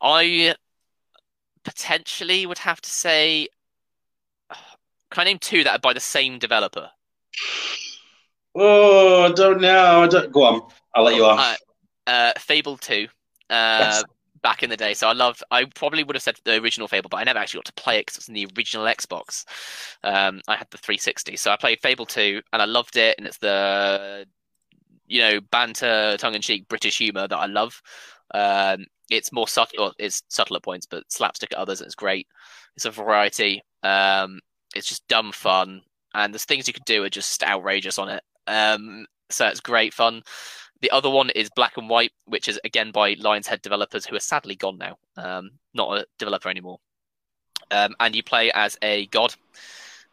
I 0.01 0.55
potentially 1.63 2.45
would 2.45 2.57
have 2.59 2.81
to 2.81 2.89
say. 2.89 3.47
Can 5.13 5.21
I 5.21 5.23
name 5.25 5.39
two 5.39 5.63
that 5.63 5.75
are 5.75 5.79
by 5.79 5.93
the 5.93 5.99
same 5.99 6.39
developer? 6.39 6.89
oh, 8.55 9.23
I 9.23 9.31
don't 9.31 9.61
know. 9.61 10.01
I 10.01 10.07
don't... 10.07 10.31
Go 10.31 10.43
on. 10.43 10.61
I'll 10.95 11.03
let 11.03 11.15
you 11.15 11.23
off. 11.25 11.57
Uh, 12.07 12.11
uh, 12.11 12.33
Fable 12.39 12.77
2, 12.77 13.03
uh, 13.03 13.07
Yes. 13.49 14.03
back 14.41 14.63
in 14.63 14.71
the 14.71 14.77
day. 14.77 14.95
So 14.95 15.07
I 15.07 15.13
loved, 15.13 15.43
I 15.51 15.65
probably 15.65 16.03
would 16.03 16.15
have 16.15 16.23
said 16.23 16.37
the 16.43 16.59
original 16.59 16.87
Fable, 16.87 17.09
but 17.09 17.17
I 17.17 17.23
never 17.23 17.37
actually 17.37 17.59
got 17.59 17.65
to 17.65 17.73
play 17.73 17.97
it 17.97 18.07
because 18.07 18.15
it 18.15 18.21
was 18.21 18.27
in 18.27 18.33
the 18.33 18.47
original 18.57 18.85
Xbox. 18.87 19.45
Um, 20.03 20.41
I 20.47 20.55
had 20.55 20.67
the 20.71 20.77
360. 20.77 21.37
So 21.37 21.51
I 21.51 21.57
played 21.57 21.79
Fable 21.81 22.07
2 22.07 22.41
and 22.51 22.61
I 22.61 22.65
loved 22.65 22.97
it. 22.97 23.15
And 23.19 23.27
it's 23.27 23.37
the, 23.37 24.25
you 25.05 25.21
know, 25.21 25.39
banter, 25.51 26.17
tongue 26.17 26.33
in 26.33 26.41
cheek 26.41 26.67
British 26.67 26.97
humor 26.97 27.27
that 27.27 27.37
I 27.37 27.45
love. 27.45 27.81
Um, 28.33 28.85
it's 29.11 29.31
more 29.31 29.47
subtle, 29.47 29.93
it's 29.99 30.23
subtle 30.29 30.55
at 30.55 30.63
points, 30.63 30.87
but 30.87 31.11
slapstick 31.11 31.51
at 31.53 31.59
others. 31.59 31.81
And 31.81 31.85
it's 31.85 31.95
great. 31.95 32.27
It's 32.75 32.85
a 32.85 32.91
variety. 32.91 33.61
Um, 33.83 34.39
it's 34.75 34.87
just 34.87 35.07
dumb 35.07 35.31
fun. 35.31 35.81
And 36.13 36.33
the 36.33 36.39
things 36.39 36.67
you 36.67 36.73
could 36.73 36.85
do 36.85 37.03
are 37.03 37.09
just 37.09 37.43
outrageous 37.43 37.97
on 37.97 38.09
it. 38.09 38.23
Um, 38.47 39.05
so 39.29 39.47
it's 39.47 39.59
great 39.59 39.93
fun. 39.93 40.23
The 40.81 40.91
other 40.91 41.09
one 41.09 41.29
is 41.29 41.49
Black 41.49 41.77
and 41.77 41.89
White, 41.89 42.11
which 42.25 42.47
is 42.47 42.59
again 42.63 42.91
by 42.91 43.15
Lion's 43.17 43.47
Head 43.47 43.61
developers 43.61 44.05
who 44.05 44.15
are 44.15 44.19
sadly 44.21 44.55
gone 44.55 44.77
now, 44.77 44.97
um, 45.17 45.51
not 45.73 45.97
a 45.97 46.05
developer 46.19 46.49
anymore. 46.49 46.79
Um, 47.71 47.95
and 47.99 48.13
you 48.13 48.21
play 48.21 48.51
as 48.51 48.77
a 48.81 49.07
god, 49.07 49.33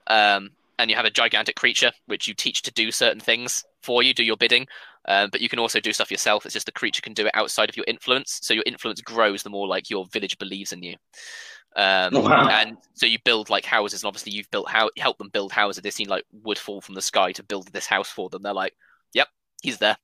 um, 0.07 0.51
and 0.79 0.89
you 0.89 0.97
have 0.97 1.05
a 1.05 1.11
gigantic 1.11 1.57
creature 1.57 1.91
which 2.07 2.29
you 2.29 2.35
teach 2.35 2.63
to 2.63 2.73
do 2.73 2.93
certain 2.93 3.21
things 3.21 3.65
for 3.83 4.03
you, 4.03 4.15
do 4.15 4.23
your 4.23 4.37
bidding. 4.37 4.67
Um, 5.09 5.31
but 5.33 5.41
you 5.41 5.49
can 5.49 5.59
also 5.59 5.81
do 5.81 5.93
stuff 5.93 6.11
yourself. 6.11 6.45
It's 6.45 6.53
just 6.53 6.67
the 6.67 6.73
creature 6.73 7.03
can 7.03 7.15
do 7.15 7.27
it 7.27 7.35
outside 7.35 7.69
of 7.69 7.77
your 7.77 7.87
influence, 7.89 8.39
so 8.43 8.55
your 8.55 8.65
influence 8.65 9.01
grows 9.01 9.43
the 9.43 9.51
more 9.51 9.67
like 9.67 9.91
your 9.91 10.07
village 10.07 10.39
believes 10.39 10.73
in 10.73 10.83
you. 10.83 10.95
Um, 11.77 12.15
Wow. 12.15 12.49
And 12.49 12.77
so 12.95 13.07
you 13.07 13.19
build 13.25 13.51
like 13.51 13.65
houses, 13.65 14.03
and 14.03 14.09
obviously 14.09 14.33
you've 14.33 14.51
built 14.51 14.69
how 14.69 14.91
help 14.99 15.19
them 15.19 15.31
build 15.31 15.53
houses. 15.53 15.83
They've 15.83 15.93
seen 15.93 16.09
like 16.09 16.25
wood 16.33 16.59
fall 16.59 16.81
from 16.81 16.95
the 16.95 17.03
sky 17.03 17.33
to 17.33 17.43
build 17.43 17.69
this 17.69 17.87
house 17.87 18.09
for 18.11 18.29
them. 18.29 18.43
They're 18.43 18.53
like, 18.53 18.75
"Yep, 19.15 19.29
he's 19.63 19.79
there." 19.79 19.97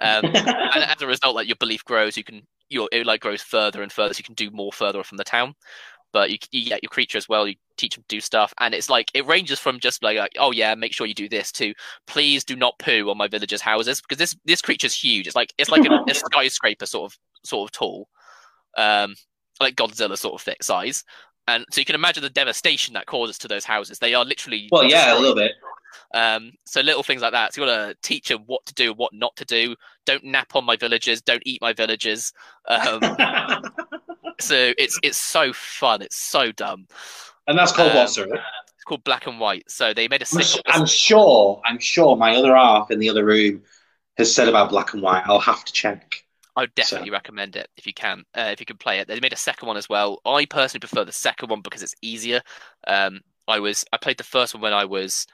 Um, 0.00 0.24
and 0.34 0.84
as 0.84 1.02
a 1.02 1.06
result, 1.06 1.34
like 1.34 1.46
your 1.48 1.56
belief 1.56 1.84
grows, 1.84 2.16
you 2.16 2.24
can 2.24 2.46
your 2.70 2.88
it 2.92 3.06
like 3.06 3.20
grows 3.20 3.42
further 3.42 3.82
and 3.82 3.92
further, 3.92 4.14
so 4.14 4.18
you 4.18 4.24
can 4.24 4.34
do 4.34 4.50
more 4.50 4.72
further 4.72 5.02
from 5.04 5.18
the 5.18 5.24
town. 5.24 5.54
But 6.12 6.30
you, 6.30 6.38
you 6.50 6.64
get 6.66 6.82
your 6.82 6.90
creature 6.90 7.18
as 7.18 7.28
well. 7.28 7.46
You 7.46 7.54
teach 7.76 7.94
them 7.94 8.04
to 8.08 8.16
do 8.16 8.20
stuff, 8.20 8.52
and 8.58 8.74
it's 8.74 8.90
like 8.90 9.10
it 9.14 9.26
ranges 9.26 9.60
from 9.60 9.78
just 9.78 10.02
like, 10.02 10.18
like, 10.18 10.32
oh 10.38 10.50
yeah, 10.52 10.74
make 10.74 10.92
sure 10.92 11.06
you 11.06 11.14
do 11.14 11.28
this 11.28 11.52
to 11.52 11.72
please 12.06 12.44
do 12.44 12.56
not 12.56 12.78
poo 12.78 13.10
on 13.10 13.18
my 13.18 13.28
villagers' 13.28 13.60
houses 13.60 14.00
because 14.00 14.18
this 14.18 14.36
this 14.44 14.62
creature's 14.62 14.94
huge. 14.94 15.26
It's 15.26 15.36
like 15.36 15.52
it's 15.58 15.70
like 15.70 15.84
a, 15.84 16.00
a 16.08 16.14
skyscraper 16.14 16.86
sort 16.86 17.12
of 17.12 17.18
sort 17.44 17.68
of 17.68 17.72
tall, 17.72 18.08
um, 18.76 19.14
like 19.60 19.76
Godzilla 19.76 20.16
sort 20.16 20.34
of 20.34 20.42
thick 20.42 20.62
size. 20.62 21.04
And 21.48 21.64
so 21.70 21.80
you 21.80 21.84
can 21.84 21.94
imagine 21.94 22.22
the 22.22 22.30
devastation 22.30 22.94
that 22.94 23.06
causes 23.06 23.38
to 23.38 23.48
those 23.48 23.64
houses. 23.64 23.98
They 23.98 24.14
are 24.14 24.24
literally 24.24 24.68
well, 24.70 24.84
yeah, 24.84 25.14
a 25.16 25.18
little 25.18 25.34
bit. 25.34 25.52
Um, 26.14 26.52
so 26.64 26.80
little 26.80 27.02
things 27.02 27.22
like 27.22 27.32
that. 27.32 27.54
So 27.54 27.60
you 27.62 27.66
got 27.66 27.88
to 27.88 27.96
teach 28.02 28.28
them 28.28 28.42
what 28.46 28.64
to 28.66 28.74
do, 28.74 28.92
what 28.92 29.12
not 29.12 29.34
to 29.36 29.44
do. 29.44 29.74
Don't 30.06 30.24
nap 30.24 30.54
on 30.54 30.64
my 30.64 30.76
villagers. 30.76 31.22
Don't 31.22 31.42
eat 31.44 31.60
my 31.60 31.72
villagers. 31.72 32.32
Um, 32.68 33.00
so 34.40 34.72
it's 34.78 34.98
it's 35.02 35.18
so 35.18 35.52
fun. 35.52 36.02
It's 36.02 36.16
so 36.16 36.52
dumb. 36.52 36.86
and 37.46 37.58
that's 37.58 37.72
called 37.72 37.90
Um, 37.90 37.96
what, 37.98 38.10
sorry? 38.10 38.30
It's 38.32 38.84
called 38.84 39.04
Black 39.04 39.26
and 39.26 39.40
White. 39.40 39.68
So 39.70 39.92
they 39.92 40.08
made 40.08 40.22
a 40.22 40.26
I'm, 40.32 40.42
sequel. 40.42 40.62
s- 40.66 40.80
I'm 40.80 40.86
sure. 40.86 41.60
I'm 41.64 41.78
sure 41.78 42.16
my 42.16 42.36
other 42.36 42.54
half 42.54 42.90
in 42.90 42.98
the 42.98 43.10
other 43.10 43.24
room 43.24 43.62
has 44.18 44.32
said 44.34 44.48
about 44.48 44.70
black 44.70 44.94
and 44.94 45.02
white. 45.02 45.22
I'll 45.26 45.40
have 45.40 45.64
to 45.64 45.72
check. 45.72 46.24
I 46.56 46.62
would 46.62 46.74
definitely 46.74 47.10
recommend 47.10 47.56
it 47.56 47.68
if 47.76 47.86
you 47.86 47.94
can. 47.94 48.24
Uh, 48.36 48.50
if 48.52 48.60
you 48.60 48.66
can 48.66 48.76
play 48.76 48.98
it, 48.98 49.08
they 49.08 49.20
made 49.20 49.32
a 49.32 49.36
second 49.36 49.68
one 49.68 49.76
as 49.76 49.88
well. 49.88 50.20
I 50.24 50.44
personally 50.44 50.80
prefer 50.80 51.04
the 51.04 51.12
second 51.12 51.50
one 51.50 51.60
because 51.60 51.82
it's 51.82 51.94
easier. 52.02 52.40
Um, 52.86 53.20
I 53.48 53.60
was 53.60 53.84
I 53.92 53.96
played 53.96 54.18
the 54.18 54.24
first 54.24 54.54
one 54.54 54.62
when 54.62 54.72
I 54.72 54.84
was 54.84 55.26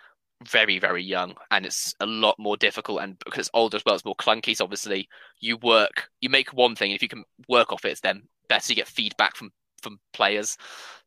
very 0.44 0.78
very 0.78 1.02
young, 1.02 1.34
and 1.50 1.66
it's 1.66 1.94
a 2.00 2.06
lot 2.06 2.38
more 2.38 2.56
difficult. 2.56 3.00
And 3.00 3.18
because 3.18 3.40
it's 3.40 3.50
older 3.54 3.76
as 3.76 3.84
well, 3.84 3.94
it's 3.94 4.04
more 4.04 4.16
clunky. 4.16 4.56
So 4.56 4.64
obviously, 4.64 5.08
you 5.40 5.56
work, 5.58 6.08
you 6.20 6.28
make 6.28 6.52
one 6.52 6.76
thing, 6.76 6.90
and 6.90 6.96
if 6.96 7.02
you 7.02 7.08
can 7.08 7.24
work 7.48 7.72
off 7.72 7.84
it, 7.84 7.92
it's 7.92 8.00
then 8.00 8.22
better. 8.48 8.72
You 8.72 8.76
get 8.76 8.88
feedback 8.88 9.36
from 9.36 9.50
from 9.82 9.98
players. 10.12 10.56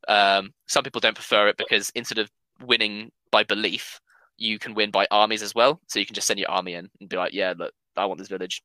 Um, 0.07 0.53
some 0.67 0.83
people 0.83 1.01
don't 1.01 1.15
prefer 1.15 1.47
it 1.47 1.57
because 1.57 1.91
instead 1.95 2.17
of 2.17 2.29
winning 2.61 3.11
by 3.31 3.43
belief, 3.43 3.99
you 4.37 4.59
can 4.59 4.73
win 4.73 4.91
by 4.91 5.07
armies 5.11 5.43
as 5.43 5.53
well. 5.53 5.81
So 5.87 5.99
you 5.99 6.05
can 6.05 6.15
just 6.15 6.27
send 6.27 6.39
your 6.39 6.49
army 6.49 6.73
in 6.73 6.89
and 6.99 7.09
be 7.09 7.17
like, 7.17 7.33
yeah, 7.33 7.53
look, 7.57 7.73
I 7.97 8.05
want 8.05 8.19
this 8.19 8.29
village. 8.29 8.63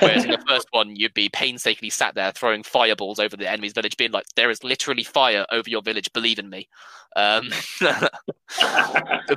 Whereas 0.00 0.24
in 0.24 0.30
the 0.30 0.44
first 0.48 0.68
one, 0.70 0.96
you'd 0.96 1.14
be 1.14 1.28
painstakingly 1.28 1.90
sat 1.90 2.14
there 2.14 2.32
throwing 2.32 2.62
fireballs 2.62 3.18
over 3.18 3.36
the 3.36 3.50
enemy's 3.50 3.72
village, 3.72 3.96
being 3.96 4.12
like, 4.12 4.26
"There 4.36 4.50
is 4.50 4.62
literally 4.62 5.04
fire 5.04 5.46
over 5.50 5.68
your 5.68 5.82
village. 5.82 6.12
Believe 6.12 6.38
in 6.38 6.50
me." 6.50 6.68
Um, 7.16 7.50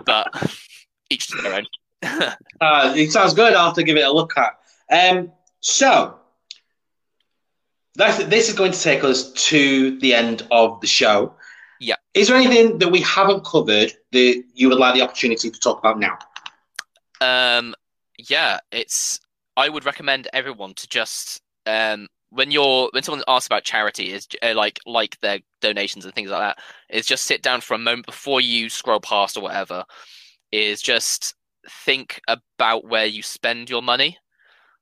but 0.06 0.52
each 1.10 1.28
to 1.28 1.42
their 1.42 1.56
own. 1.56 1.66
Uh, 2.62 2.94
it 2.96 3.12
sounds 3.12 3.34
good. 3.34 3.54
I'll 3.54 3.66
have 3.66 3.76
to 3.76 3.84
give 3.84 3.98
it 3.98 4.06
a 4.06 4.12
look 4.12 4.34
at. 4.38 4.60
Um, 4.92 5.32
so, 5.60 6.20
that's, 7.96 8.24
this 8.26 8.48
is 8.48 8.56
going 8.56 8.72
to 8.72 8.80
take 8.80 9.04
us 9.04 9.32
to 9.34 10.00
the 10.00 10.14
end 10.14 10.48
of 10.52 10.80
the 10.82 10.88
show. 10.88 11.36
Yeah. 11.80 11.96
Is 12.14 12.28
there 12.28 12.38
anything 12.38 12.78
that 12.78 12.92
we 12.92 13.02
haven't 13.02 13.44
covered 13.44 13.92
that 14.12 14.44
you 14.54 14.70
would 14.70 14.78
like 14.78 14.94
the 14.94 15.02
opportunity 15.02 15.50
to 15.50 15.60
talk 15.60 15.80
about 15.80 16.00
now? 16.00 16.18
Um, 17.22 17.76
yeah, 18.18 18.60
it's. 18.72 19.20
I 19.58 19.70
would 19.70 19.86
recommend 19.86 20.28
everyone 20.34 20.74
to 20.76 20.88
just 20.88 21.42
um, 21.66 22.08
when 22.30 22.52
you're 22.52 22.90
when 22.92 23.04
someone 23.04 23.24
asks 23.28 23.48
about 23.48 23.64
charity 23.64 24.12
is 24.12 24.28
uh, 24.42 24.54
like 24.56 24.80
like 24.86 25.20
their 25.22 25.40
donations 25.62 26.06
and 26.06 26.14
things 26.14 26.30
like 26.30 26.42
that 26.42 26.64
is 26.90 27.06
just 27.06 27.26
sit 27.26 27.42
down 27.42 27.62
for 27.62 27.74
a 27.74 27.80
moment 27.80 28.06
before 28.06 28.42
you 28.42 28.70
scroll 28.70 29.00
past 29.00 29.38
or 29.38 29.42
whatever. 29.42 29.84
Is 30.52 30.82
just 30.82 31.36
think 31.70 32.22
about 32.28 32.86
where 32.86 33.06
you 33.06 33.24
spend 33.24 33.70
your 33.70 33.82
money. 33.82 34.18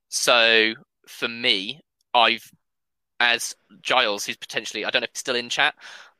So 0.08 0.74
for 1.08 1.28
me, 1.28 1.80
I've 2.12 2.50
as 3.20 3.54
Giles, 3.82 4.26
who's 4.26 4.36
potentially 4.36 4.84
I 4.84 4.90
don't 4.90 5.00
know 5.00 5.04
if 5.04 5.10
he's 5.14 5.20
still 5.20 5.36
in 5.36 5.48
chat 5.48 5.74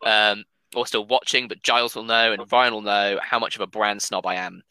um, 0.04 0.44
or 0.74 0.86
still 0.86 1.06
watching, 1.06 1.48
but 1.48 1.62
Giles 1.62 1.94
will 1.94 2.04
know 2.04 2.32
and 2.32 2.50
Ryan 2.50 2.74
will 2.74 2.82
know 2.82 3.18
how 3.22 3.38
much 3.38 3.56
of 3.56 3.60
a 3.60 3.66
brand 3.66 4.02
snob 4.02 4.26
I 4.26 4.36
am, 4.36 4.62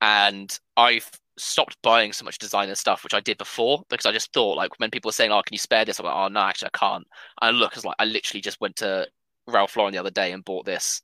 and 0.00 0.58
I've 0.76 1.10
stopped 1.38 1.76
buying 1.82 2.12
so 2.12 2.24
much 2.24 2.38
designer 2.38 2.74
stuff, 2.74 3.04
which 3.04 3.14
I 3.14 3.20
did 3.20 3.38
before 3.38 3.82
because 3.88 4.06
I 4.06 4.12
just 4.12 4.32
thought 4.32 4.56
like 4.56 4.78
when 4.78 4.90
people 4.90 5.08
are 5.08 5.12
saying, 5.12 5.32
"Oh, 5.32 5.42
can 5.42 5.54
you 5.54 5.58
spare 5.58 5.84
this?" 5.84 5.98
I'm 5.98 6.06
like, 6.06 6.14
"Oh 6.14 6.28
no, 6.28 6.40
actually 6.40 6.70
I 6.74 6.78
can't." 6.78 7.06
And 7.40 7.56
I 7.56 7.58
look 7.58 7.76
as 7.76 7.84
like 7.84 7.96
I 7.98 8.04
literally 8.04 8.40
just 8.40 8.60
went 8.60 8.76
to 8.76 9.06
Ralph 9.46 9.76
Lauren 9.76 9.92
the 9.92 9.98
other 9.98 10.10
day 10.10 10.32
and 10.32 10.44
bought 10.44 10.66
this, 10.66 11.02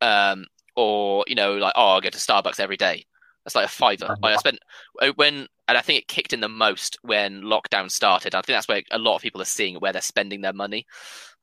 um, 0.00 0.46
or 0.76 1.24
you 1.26 1.34
know 1.34 1.54
like 1.56 1.72
oh 1.76 1.96
I 1.96 2.00
go 2.00 2.10
to 2.10 2.18
Starbucks 2.18 2.60
every 2.60 2.76
day. 2.76 3.04
That's 3.44 3.54
like 3.54 3.66
a 3.66 3.68
fiver. 3.68 4.16
Like, 4.22 4.34
I 4.34 4.36
spent 4.38 4.58
uh, 5.00 5.12
when, 5.14 5.46
and 5.68 5.78
I 5.78 5.80
think 5.80 6.00
it 6.00 6.08
kicked 6.08 6.32
in 6.32 6.40
the 6.40 6.48
most 6.48 6.98
when 7.02 7.42
lockdown 7.42 7.88
started. 7.88 8.34
I 8.34 8.40
think 8.40 8.56
that's 8.56 8.66
where 8.66 8.82
a 8.90 8.98
lot 8.98 9.14
of 9.14 9.22
people 9.22 9.40
are 9.40 9.44
seeing 9.44 9.76
where 9.76 9.92
they're 9.92 10.02
spending 10.02 10.40
their 10.40 10.52
money. 10.52 10.84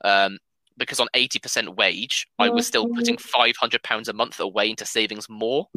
Um, 0.04 0.38
because 0.76 1.00
on 1.00 1.08
eighty 1.14 1.40
percent 1.40 1.78
wage, 1.78 2.28
I 2.40 2.50
was 2.50 2.68
still 2.68 2.90
putting 2.90 3.18
five 3.18 3.56
hundred 3.56 3.84
pounds 3.84 4.10
a 4.10 4.14
month 4.14 4.40
away 4.40 4.70
into 4.70 4.86
savings 4.86 5.30
more 5.30 5.68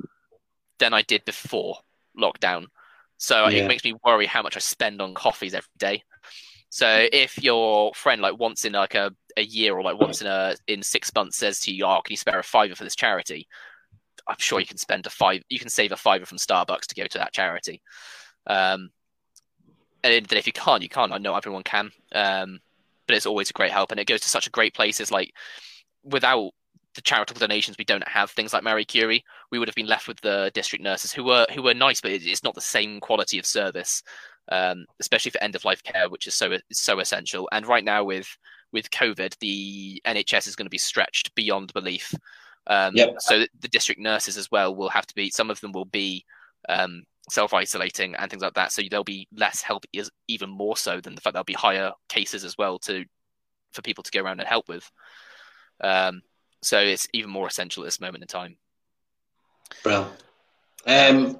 than 0.79 0.93
I 0.93 1.03
did 1.03 1.25
before 1.25 1.79
lockdown. 2.19 2.67
So 3.19 3.49
Yeah. 3.49 3.65
it 3.65 3.69
makes 3.69 3.85
me 3.85 3.95
worry 4.05 4.27
how 4.27 4.43
much 4.43 4.57
I 4.57 4.61
spend 4.61 5.01
on 5.01 5.15
coffees 5.15 5.55
every 5.55 5.69
day. 5.79 6.03
So 6.69 7.07
if 7.13 7.43
your 7.43 7.95
friend 7.95 8.21
like 8.21 8.39
once 8.39 8.65
in 8.65 8.73
like 8.73 8.95
a, 8.95 9.11
a 9.37 9.43
year 9.43 9.75
or 9.75 9.83
like 9.83 9.99
once 9.99 10.21
in 10.21 10.27
a 10.27 10.57
in 10.67 10.83
six 10.83 11.15
months 11.15 11.37
says 11.39 11.61
to 11.61 11.73
you, 11.73 11.85
"Oh, 11.87 12.01
can 12.05 12.13
you 12.13 12.17
spare 12.17 12.39
a 12.39 12.43
fiver 12.43 12.75
for 12.75 12.85
this 12.85 12.97
charity?" 12.97 13.47
I'm 14.29 14.37
sure 14.39 14.61
you 14.61 14.67
can 14.67 14.77
spend 14.77 15.07
a 15.07 15.11
five. 15.11 15.43
You 15.49 15.59
can 15.59 15.69
save 15.69 15.93
a 15.93 15.97
fiver 15.97 16.27
from 16.27 16.39
Starbucks 16.39 16.87
to 16.87 16.95
go 16.95 17.07
to 17.07 17.19
that 17.19 17.33
charity. 17.33 17.81
Um, 18.47 18.91
and 20.03 20.33
if 20.33 20.47
you 20.47 20.53
can't, 20.53 20.83
you 20.83 20.89
can't. 20.89 21.13
I 21.13 21.19
know 21.19 21.35
everyone 21.35 21.63
can, 21.63 21.91
um, 22.13 22.61
but 23.07 23.17
it's 23.17 23.27
always 23.27 23.51
a 23.51 23.55
great 23.55 23.73
help, 23.73 23.91
and 23.91 24.01
it 24.01 24.07
goes 24.07 24.21
to 24.23 24.29
such 24.29 24.47
a 24.47 24.51
great 24.51 24.75
places. 24.75 25.11
Like 25.11 25.33
without 26.05 26.51
the 26.95 27.03
charitable 27.03 27.41
donations, 27.41 27.79
we 27.79 27.85
don't 27.85 28.07
have 28.07 28.31
things 28.31 28.53
like 28.53 28.65
Marie 28.65 28.85
Curie. 28.85 29.25
We 29.51 29.59
would 29.59 29.69
have 29.69 29.75
been 29.75 29.87
left 29.87 30.09
with 30.09 30.21
the 30.21 30.51
district 30.55 30.83
nurses 30.85 31.13
who 31.13 31.25
were 31.25 31.47
who 31.55 31.63
were 31.63 31.75
nice, 31.75 32.01
but 32.01 32.11
it's 32.11 32.43
not 32.43 32.55
the 32.55 32.61
same 32.61 33.01
quality 33.01 33.39
of 33.39 33.47
service, 33.47 34.03
um, 34.51 34.87
especially 35.01 35.31
for 35.31 35.43
end 35.43 35.55
of 35.55 35.65
life 35.65 35.83
care, 35.83 36.09
which 36.09 36.27
is 36.27 36.35
so 36.35 36.57
so 36.73 37.01
essential. 37.01 37.49
And 37.53 37.67
right 37.67 37.85
now 37.85 38.05
with 38.05 38.29
with 38.73 38.91
COVID, 38.91 39.39
the 39.39 40.03
NHS 40.07 40.49
is 40.49 40.57
going 40.57 40.67
to 40.67 40.71
be 40.71 40.79
stretched 40.79 41.35
beyond 41.35 41.73
belief. 41.73 42.15
Um, 42.67 42.97
yep. 42.97 43.17
So 43.21 43.45
the 43.61 43.69
district 43.69 44.01
nurses 44.01 44.37
as 44.37 44.51
well 44.51 44.75
will 44.75 44.89
have 44.89 45.07
to 45.07 45.15
be. 45.15 45.31
Some 45.31 45.51
of 45.51 45.61
them 45.61 45.73
will 45.73 45.85
be 45.85 46.25
um, 46.69 47.05
self 47.31 47.55
isolating 47.55 48.15
and 48.17 48.31
things 48.31 48.43
like 48.43 48.55
that. 48.55 48.73
So 48.73 48.83
there'll 48.89 49.05
be 49.05 49.29
less 49.33 49.63
help, 49.63 49.85
even 50.29 50.51
more 50.51 50.77
so 50.77 51.01
than 51.01 51.15
the 51.15 51.21
fact 51.21 51.35
there'll 51.35 51.45
be 51.45 51.53
higher 51.53 51.93
cases 52.09 52.45
as 52.45 52.57
well 52.59 52.79
to 52.81 53.05
for 53.73 53.83
people 53.83 54.03
to 54.05 54.11
go 54.11 54.23
around 54.23 54.41
and 54.41 54.49
help 54.49 54.69
with. 54.69 54.91
Um, 55.81 56.23
so 56.63 56.81
it's 56.81 57.07
even 57.13 57.31
more 57.31 57.47
essential 57.47 57.83
at 57.83 57.87
this 57.87 58.01
moment 58.01 58.23
in 58.23 58.29
time. 58.29 58.57
Well, 59.85 60.13
um, 60.87 61.39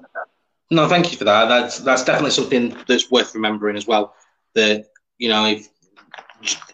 no, 0.69 0.87
thank 0.87 1.11
you 1.11 1.17
for 1.17 1.25
that. 1.25 1.45
That's 1.47 1.79
that's 1.79 2.03
definitely 2.03 2.31
something 2.31 2.75
that's 2.87 3.09
worth 3.11 3.33
remembering 3.33 3.77
as 3.77 3.87
well. 3.87 4.13
That 4.55 4.87
you 5.17 5.29
know, 5.29 5.45
if 5.45 5.67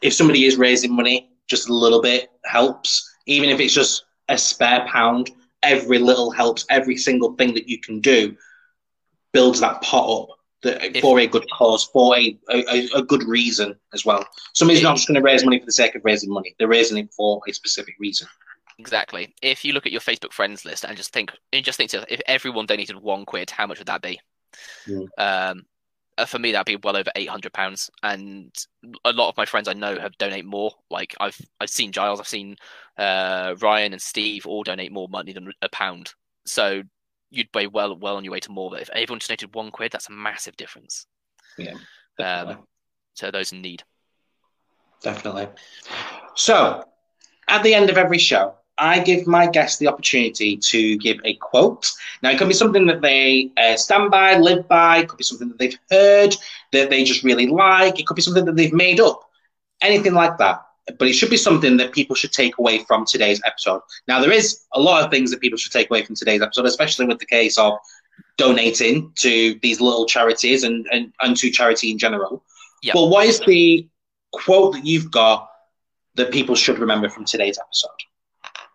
if 0.01 0.13
somebody 0.13 0.45
is 0.45 0.57
raising 0.57 0.95
money, 0.95 1.29
just 1.47 1.69
a 1.69 1.73
little 1.73 2.01
bit 2.01 2.29
helps, 2.45 3.09
even 3.25 3.49
if 3.49 3.59
it's 3.59 3.73
just 3.73 4.05
a 4.29 4.37
spare 4.37 4.85
pound. 4.87 5.31
Every 5.61 5.97
little 5.97 6.29
helps. 6.29 6.65
Every 6.69 6.97
single 6.97 7.35
thing 7.35 7.53
that 7.53 7.69
you 7.69 7.79
can 7.79 8.01
do 8.01 8.35
builds 9.31 9.61
that 9.61 9.81
pot 9.81 10.23
up 10.23 10.29
that, 10.63 10.97
for 10.97 11.19
a 11.19 11.27
good 11.27 11.45
cause, 11.51 11.85
for 11.85 12.17
a, 12.17 12.37
a, 12.49 12.89
a 12.95 13.03
good 13.03 13.23
reason 13.23 13.75
as 13.93 14.05
well. 14.05 14.27
Somebody's 14.53 14.83
not 14.83 14.95
just 14.95 15.07
going 15.07 15.15
to 15.15 15.21
raise 15.21 15.45
money 15.45 15.59
for 15.59 15.65
the 15.65 15.71
sake 15.71 15.95
of 15.95 16.03
raising 16.03 16.31
money; 16.31 16.55
they're 16.57 16.67
raising 16.67 16.97
it 16.97 17.13
for 17.13 17.41
a 17.47 17.53
specific 17.53 17.95
reason. 17.99 18.27
Exactly. 18.79 19.33
If 19.41 19.63
you 19.63 19.73
look 19.73 19.85
at 19.85 19.91
your 19.91 20.01
Facebook 20.01 20.31
friends 20.31 20.65
list 20.65 20.83
and 20.83 20.97
just 20.97 21.13
think, 21.13 21.31
and 21.51 21.63
just 21.63 21.77
think 21.77 21.91
to 21.91 22.05
if 22.11 22.21
everyone 22.25 22.65
donated 22.65 22.95
one 22.95 23.25
quid, 23.25 23.49
how 23.49 23.67
much 23.67 23.79
would 23.79 23.87
that 23.87 24.01
be? 24.01 24.19
Mm. 24.87 25.07
Um, 25.17 25.65
uh, 26.17 26.25
for 26.25 26.39
me, 26.39 26.51
that'd 26.51 26.65
be 26.65 26.75
well 26.83 26.97
over 26.97 27.11
eight 27.15 27.29
hundred 27.29 27.53
pounds, 27.53 27.89
and 28.03 28.51
a 29.05 29.11
lot 29.11 29.29
of 29.29 29.37
my 29.37 29.45
friends 29.45 29.67
I 29.67 29.73
know 29.73 29.99
have 29.99 30.17
donate 30.17 30.45
more. 30.45 30.71
Like 30.89 31.15
I've 31.19 31.39
I've 31.59 31.69
seen 31.69 31.91
Giles, 31.91 32.19
I've 32.19 32.27
seen 32.27 32.55
uh, 32.97 33.55
Ryan 33.59 33.93
and 33.93 34.01
Steve 34.01 34.45
all 34.45 34.63
donate 34.63 34.91
more 34.91 35.07
money 35.09 35.33
than 35.33 35.51
a 35.61 35.69
pound. 35.69 36.13
So 36.45 36.83
you'd 37.31 37.51
be 37.51 37.67
well 37.67 37.97
well 37.97 38.17
on 38.17 38.23
your 38.23 38.33
way 38.33 38.39
to 38.41 38.51
more. 38.51 38.69
But 38.69 38.81
if 38.81 38.89
everyone 38.91 39.19
donated 39.25 39.55
one 39.55 39.71
quid, 39.71 39.91
that's 39.91 40.09
a 40.09 40.13
massive 40.13 40.55
difference. 40.55 41.07
Yeah. 41.57 41.73
Um, 42.19 42.65
so 43.13 43.31
those 43.31 43.51
in 43.51 43.61
need. 43.61 43.83
Definitely. 45.01 45.49
So, 46.35 46.83
at 47.47 47.61
the 47.61 47.73
end 47.73 47.89
of 47.89 47.97
every 47.97 48.17
show, 48.17 48.55
I 48.77 48.99
give 48.99 49.27
my 49.27 49.47
guests 49.47 49.77
the 49.77 49.87
opportunity 49.87 50.57
to 50.57 50.97
give 50.97 51.17
a 51.23 51.35
quote. 51.35 51.91
Now, 52.21 52.31
it 52.31 52.37
can 52.37 52.47
be 52.47 52.53
something 52.53 52.87
that 52.87 53.01
they 53.01 53.51
uh, 53.57 53.75
stand 53.75 54.09
by, 54.09 54.37
live 54.37 54.67
by. 54.67 54.99
It 54.99 55.09
could 55.09 55.17
be 55.17 55.23
something 55.23 55.49
that 55.49 55.59
they've 55.59 55.77
heard 55.91 56.35
that 56.71 56.89
they 56.89 57.03
just 57.03 57.23
really 57.23 57.47
like. 57.47 57.99
It 57.99 58.07
could 58.07 58.15
be 58.15 58.21
something 58.21 58.45
that 58.45 58.55
they've 58.55 58.73
made 58.73 58.99
up. 58.99 59.21
Anything 59.81 60.13
like 60.13 60.37
that 60.39 60.65
but 60.99 61.07
it 61.07 61.13
should 61.13 61.29
be 61.29 61.37
something 61.37 61.77
that 61.77 61.91
people 61.91 62.15
should 62.15 62.31
take 62.31 62.57
away 62.57 62.79
from 62.79 63.05
today's 63.05 63.41
episode. 63.45 63.81
Now, 64.07 64.19
there 64.19 64.31
is 64.31 64.65
a 64.73 64.79
lot 64.79 65.03
of 65.03 65.11
things 65.11 65.31
that 65.31 65.39
people 65.39 65.57
should 65.57 65.71
take 65.71 65.89
away 65.89 66.03
from 66.03 66.15
today's 66.15 66.41
episode, 66.41 66.65
especially 66.65 67.05
with 67.05 67.19
the 67.19 67.25
case 67.25 67.57
of 67.57 67.77
donating 68.37 69.11
to 69.15 69.57
these 69.61 69.79
little 69.79 70.05
charities 70.05 70.63
and, 70.63 70.85
and, 70.91 71.13
and 71.21 71.37
to 71.37 71.49
charity 71.49 71.91
in 71.91 71.97
general. 71.97 72.43
Yep. 72.81 72.93
But 72.95 73.07
what 73.07 73.25
is 73.25 73.39
the 73.39 73.87
quote 74.31 74.73
that 74.73 74.85
you've 74.85 75.09
got 75.09 75.49
that 76.15 76.31
people 76.31 76.55
should 76.55 76.79
remember 76.79 77.09
from 77.09 77.25
today's 77.25 77.57
episode? 77.57 77.89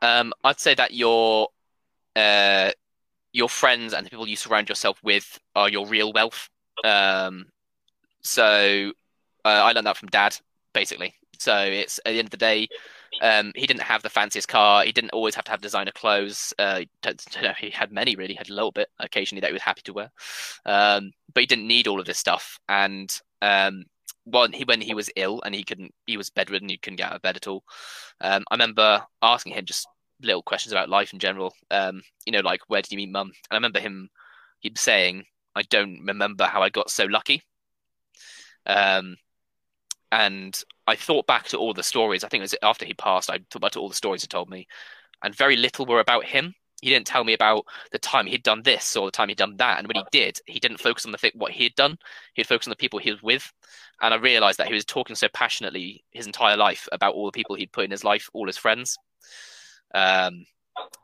Um, 0.03 0.33
I'd 0.45 0.61
say 0.61 0.75
that 0.75 0.93
your 0.93 1.49
uh, 2.17 2.71
your 3.33 3.49
friends 3.49 3.93
and 3.93 4.05
the 4.05 4.11
people 4.11 4.29
you 4.29 4.37
surround 4.37 4.69
yourself 4.69 4.99
with 5.03 5.39
are 5.55 5.69
your 5.69 5.87
real 5.87 6.13
wealth. 6.13 6.49
Um, 6.85 7.47
so 8.23 8.93
uh, 9.45 9.49
I 9.49 9.73
learned 9.73 9.87
that 9.87 9.97
from 9.97 10.09
Dad, 10.09 10.37
basically. 10.73 11.15
So 11.39 11.57
it's 11.57 11.99
at 12.05 12.13
the 12.13 12.19
end 12.19 12.27
of 12.27 12.31
the 12.31 12.37
day, 12.37 12.69
um, 13.23 13.53
he 13.55 13.67
didn't 13.67 13.83
have 13.83 14.03
the 14.03 14.11
fanciest 14.11 14.49
car. 14.49 14.85
He 14.85 14.93
didn't 14.93 15.11
always 15.11 15.35
have 15.35 15.45
to 15.45 15.51
have 15.51 15.61
designer 15.61 15.93
clothes. 15.93 16.53
Uh, 16.59 16.83
he 17.59 17.71
had 17.71 17.93
many, 17.93 18.17
really. 18.17 18.35
He 18.35 18.39
had 18.39 18.51
a 18.51 18.55
little 18.55 18.73
bit 18.73 18.89
occasionally 18.99 19.41
that 19.41 19.49
he 19.49 19.53
was 19.53 19.63
happy 19.63 19.83
to 19.83 19.93
wear, 19.93 20.11
um, 20.67 21.13
but 21.33 21.41
he 21.43 21.47
didn't 21.47 21.67
need 21.69 21.87
all 21.87 22.01
of 22.01 22.07
this 22.07 22.19
stuff. 22.19 22.59
And 22.69 23.11
um, 23.41 23.85
when 24.31 24.53
he 24.53 24.65
when 24.65 24.81
he 24.81 24.95
was 24.95 25.11
ill 25.17 25.41
and 25.45 25.55
he 25.55 25.65
couldn't, 25.65 25.95
he 26.07 26.17
was 26.17 26.31
bedridden. 26.31 26.69
He 26.69 26.79
couldn't 26.79 26.97
get 26.97 27.11
out 27.11 27.17
of 27.17 27.23
bed 27.23 27.37
at 27.37 27.49
all. 27.49 27.65
Um, 28.21 28.45
I 28.51 28.55
remember 28.55 29.03
asking 29.23 29.55
him 29.55 29.65
just 29.65 29.87
little 30.23 30.43
questions 30.43 30.73
about 30.73 30.89
life 30.89 31.13
in 31.13 31.19
general. 31.19 31.55
Um, 31.71 32.03
you 32.27 32.33
know, 32.33 32.41
like 32.41 32.61
where 32.69 32.83
did 32.83 32.93
you 32.93 32.97
meet 32.97 33.11
mum? 33.11 33.29
And 33.29 33.35
I 33.53 33.57
remember 33.57 33.81
him, 33.81 34.11
him 34.61 34.77
saying, 34.77 35.25
"I 35.55 35.63
don't 35.63 36.05
remember 36.05 36.45
how 36.45 36.63
I 36.63 36.69
got 36.69 36.91
so 36.91 37.05
lucky." 37.05 37.43
Um, 38.67 39.17
and 40.13 40.61
I 40.87 40.97
thought 40.97 41.27
back 41.27 41.47
to 41.49 41.59
all 41.59 41.75
the 41.75 41.83
stories. 41.83 42.25
I 42.25 42.29
think 42.29 42.41
it 42.41 42.43
was 42.43 42.55
after 42.63 42.85
he 42.87 42.95
passed. 42.95 43.31
I 43.31 43.39
thought 43.51 43.63
back 43.63 43.73
to 43.73 43.81
all 43.81 43.89
the 43.89 43.95
stories 43.95 44.23
he 44.23 44.29
told 44.29 44.51
me, 44.51 44.67
and 45.23 45.35
very 45.35 45.57
little 45.57 45.87
were 45.87 46.01
about 46.01 46.25
him. 46.25 46.55
He 46.81 46.91
didn't 46.91 47.07
tell 47.07 47.25
me 47.25 47.33
about 47.33 47.65
the 47.91 47.99
time 47.99 48.27
he'd 48.27 48.45
done 48.45 48.63
this 48.63 48.97
or 48.97 49.07
the 49.07 49.11
time 49.11 49.29
he'd 49.29 49.39
done 49.39 49.57
that. 49.57 49.79
And 49.79 49.89
when 49.89 49.97
he 49.97 50.05
did, 50.13 50.39
he 50.47 50.61
didn't 50.61 50.81
focus 50.81 51.05
on 51.07 51.13
the 51.13 51.19
thing 51.19 51.33
what 51.35 51.53
he 51.53 51.65
had 51.65 51.75
done. 51.75 51.99
He'd 52.35 52.47
focus 52.47 52.69
on 52.69 52.71
the 52.71 52.77
people 52.77 52.99
he 52.99 53.11
was 53.11 53.23
with. 53.23 53.53
And 54.01 54.15
I 54.15 54.17
realized 54.17 54.59
that 54.59 54.69
he 54.69 54.75
was 54.75 54.85
talking 54.85 55.17
so 55.17 55.29
passionately 55.33 56.05
his 56.13 56.27
entire 56.27 56.57
life 56.57 56.89
about 56.93 57.15
all 57.15 57.27
the 57.27 57.33
people 57.33 57.57
he'd 57.57 57.73
put 57.73 57.85
in 57.85 57.91
his 57.91 58.05
life, 58.05 58.31
all 58.33 58.47
his 58.47 58.57
friends. 58.57 58.97
Um, 59.93 60.45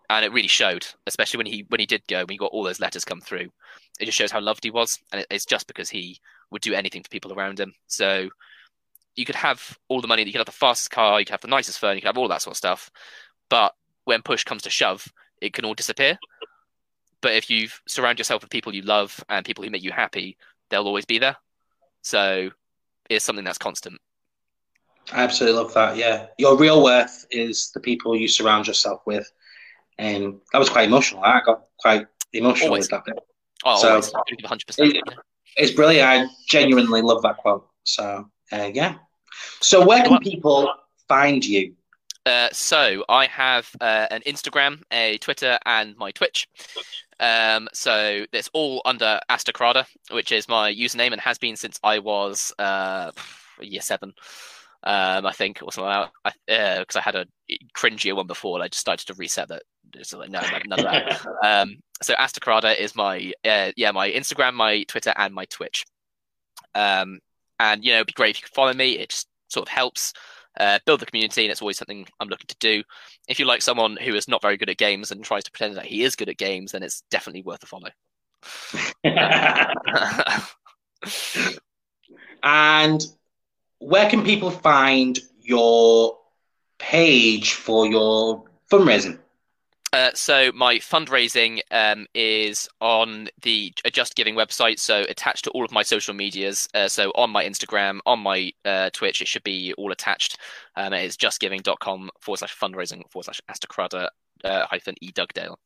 and 0.08 0.24
it 0.24 0.32
really 0.32 0.48
showed, 0.48 0.86
especially 1.06 1.38
when 1.38 1.46
he 1.46 1.66
when 1.68 1.80
he 1.80 1.86
did 1.86 2.06
go, 2.06 2.20
when 2.20 2.28
he 2.30 2.36
got 2.36 2.52
all 2.52 2.62
those 2.62 2.80
letters 2.80 3.04
come 3.04 3.20
through. 3.20 3.50
It 3.98 4.06
just 4.06 4.18
shows 4.18 4.30
how 4.30 4.40
loved 4.40 4.62
he 4.62 4.70
was, 4.70 4.98
and 5.12 5.22
it, 5.22 5.26
it's 5.30 5.46
just 5.46 5.66
because 5.66 5.90
he 5.90 6.20
would 6.50 6.62
do 6.62 6.74
anything 6.74 7.02
for 7.02 7.08
people 7.08 7.32
around 7.32 7.58
him. 7.58 7.74
So 7.86 8.28
you 9.16 9.24
could 9.24 9.34
have 9.36 9.76
all 9.88 10.00
the 10.00 10.08
money, 10.08 10.22
you 10.22 10.32
could 10.32 10.38
have 10.38 10.46
the 10.46 10.52
fastest 10.52 10.90
car, 10.90 11.18
you 11.18 11.26
could 11.26 11.32
have 11.32 11.40
the 11.40 11.48
nicest 11.48 11.78
phone, 11.78 11.96
you 11.96 12.00
could 12.00 12.08
have 12.08 12.18
all 12.18 12.28
that 12.28 12.42
sort 12.42 12.52
of 12.52 12.58
stuff. 12.58 12.90
But 13.48 13.74
when 14.04 14.22
push 14.22 14.44
comes 14.44 14.62
to 14.62 14.70
shove, 14.70 15.06
it 15.44 15.52
can 15.52 15.64
all 15.64 15.74
disappear. 15.74 16.18
But 17.20 17.34
if 17.34 17.48
you 17.48 17.68
surround 17.86 18.18
yourself 18.18 18.42
with 18.42 18.50
people 18.50 18.74
you 18.74 18.82
love 18.82 19.22
and 19.28 19.44
people 19.44 19.64
who 19.64 19.70
make 19.70 19.82
you 19.82 19.92
happy, 19.92 20.36
they'll 20.68 20.86
always 20.86 21.04
be 21.04 21.18
there. 21.18 21.36
So 22.02 22.50
it's 23.08 23.24
something 23.24 23.44
that's 23.44 23.58
constant. 23.58 24.00
I 25.12 25.22
absolutely 25.22 25.60
love 25.60 25.74
that. 25.74 25.96
Yeah, 25.96 26.26
your 26.38 26.56
real 26.56 26.82
worth 26.82 27.26
is 27.30 27.70
the 27.72 27.80
people 27.80 28.16
you 28.16 28.28
surround 28.28 28.66
yourself 28.66 29.02
with, 29.06 29.30
and 29.98 30.40
that 30.52 30.58
was 30.58 30.70
quite 30.70 30.88
emotional. 30.88 31.22
I 31.22 31.40
got 31.44 31.64
quite 31.78 32.06
emotional 32.32 32.68
always. 32.68 32.84
with 32.84 32.90
that 32.90 33.04
bit. 33.04 33.18
Oh, 33.64 33.80
so, 33.80 33.88
always. 33.88 34.12
100%. 34.42 34.60
It, 34.78 35.02
it's 35.56 35.72
brilliant. 35.72 36.08
I 36.08 36.26
genuinely 36.48 37.02
love 37.02 37.22
that 37.22 37.36
quote. 37.36 37.68
So 37.84 38.28
uh, 38.52 38.70
yeah. 38.72 38.96
So 39.60 39.86
where 39.86 40.02
can 40.02 40.18
people 40.18 40.72
find 41.08 41.44
you? 41.44 41.74
Uh, 42.26 42.48
so 42.52 43.04
I 43.08 43.26
have 43.26 43.68
uh, 43.80 44.06
an 44.10 44.22
Instagram, 44.26 44.82
a 44.90 45.18
Twitter, 45.18 45.58
and 45.66 45.96
my 45.96 46.10
Twitch. 46.10 46.48
Um, 47.20 47.68
so 47.72 48.24
it's 48.32 48.50
all 48.52 48.80
under 48.84 49.20
Astacrada, 49.30 49.86
which 50.10 50.32
is 50.32 50.48
my 50.48 50.72
username 50.72 51.12
and 51.12 51.20
has 51.20 51.38
been 51.38 51.56
since 51.56 51.78
I 51.82 51.98
was 51.98 52.52
uh, 52.58 53.12
year 53.60 53.82
seven. 53.82 54.14
Um, 54.86 55.24
I 55.24 55.32
think 55.32 55.60
or 55.62 55.72
something 55.72 55.90
like 55.90 56.10
that. 56.24 56.34
Because 56.78 56.96
I, 56.96 57.00
uh, 57.00 57.02
I, 57.02 57.02
had 57.02 57.14
a 57.14 57.26
cringier 57.74 58.16
one 58.16 58.26
before, 58.26 58.56
and 58.56 58.62
I 58.62 58.68
just 58.68 58.80
started 58.80 59.06
to 59.06 59.14
reset 59.14 59.48
that. 59.48 59.62
So 60.02 60.18
like, 60.18 60.30
no, 60.30 60.40
none 60.66 60.78
of 60.78 60.84
that. 60.84 61.26
um, 61.44 61.76
so 62.02 62.14
Astacrada 62.14 62.78
is 62.78 62.94
my 62.94 63.32
uh, 63.44 63.72
yeah 63.76 63.92
my 63.92 64.10
Instagram, 64.10 64.54
my 64.54 64.82
Twitter, 64.84 65.14
and 65.16 65.34
my 65.34 65.46
Twitch. 65.46 65.84
Um, 66.74 67.20
and 67.58 67.84
you 67.84 67.92
know, 67.92 67.98
it'd 67.98 68.08
be 68.08 68.12
great 68.12 68.30
if 68.30 68.42
you 68.42 68.46
could 68.46 68.54
follow 68.54 68.74
me. 68.74 68.98
It 68.98 69.10
just 69.10 69.28
sort 69.48 69.68
of 69.68 69.72
helps 69.72 70.12
uh, 70.58 70.78
build 70.86 71.00
the 71.00 71.06
community, 71.06 71.44
and 71.44 71.50
it's 71.50 71.62
always 71.62 71.78
something 71.78 72.06
I'm 72.20 72.28
looking 72.28 72.46
to 72.48 72.56
do. 72.60 72.82
If 73.28 73.38
you 73.38 73.44
like 73.44 73.62
someone 73.62 73.96
who 73.96 74.14
is 74.14 74.28
not 74.28 74.42
very 74.42 74.56
good 74.56 74.70
at 74.70 74.78
games 74.78 75.10
and 75.10 75.24
tries 75.24 75.44
to 75.44 75.50
pretend 75.50 75.76
that 75.76 75.86
he 75.86 76.02
is 76.02 76.16
good 76.16 76.28
at 76.28 76.38
games, 76.38 76.72
then 76.72 76.82
it's 76.82 77.02
definitely 77.10 77.42
worth 77.42 77.62
a 77.62 77.66
follow. 77.66 77.90
and 82.42 83.06
where 83.78 84.08
can 84.08 84.24
people 84.24 84.50
find 84.50 85.18
your 85.40 86.18
page 86.78 87.52
for 87.52 87.86
your 87.86 88.44
fundraising? 88.70 89.18
Uh, 89.94 90.10
so 90.12 90.50
my 90.56 90.74
fundraising 90.74 91.60
um, 91.70 92.04
is 92.16 92.68
on 92.80 93.28
the 93.42 93.72
Just 93.92 94.16
Giving 94.16 94.34
website, 94.34 94.80
so 94.80 95.04
attached 95.08 95.44
to 95.44 95.50
all 95.50 95.64
of 95.64 95.70
my 95.70 95.84
social 95.84 96.14
medias. 96.14 96.68
Uh, 96.74 96.88
so 96.88 97.12
on 97.14 97.30
my 97.30 97.44
Instagram, 97.44 98.00
on 98.04 98.18
my 98.18 98.50
uh, 98.64 98.90
Twitch, 98.92 99.22
it 99.22 99.28
should 99.28 99.44
be 99.44 99.72
all 99.78 99.92
attached. 99.92 100.36
Um, 100.74 100.92
it's 100.94 101.16
justgiving.com 101.16 102.10
forward 102.20 102.38
slash 102.38 102.56
fundraising 102.58 103.08
forward 103.08 103.26
slash 103.26 103.40
astacrada 103.48 104.08
uh, 104.42 104.66
hyphen 104.66 104.96
e 105.00 105.12
Dugdale. 105.12 105.58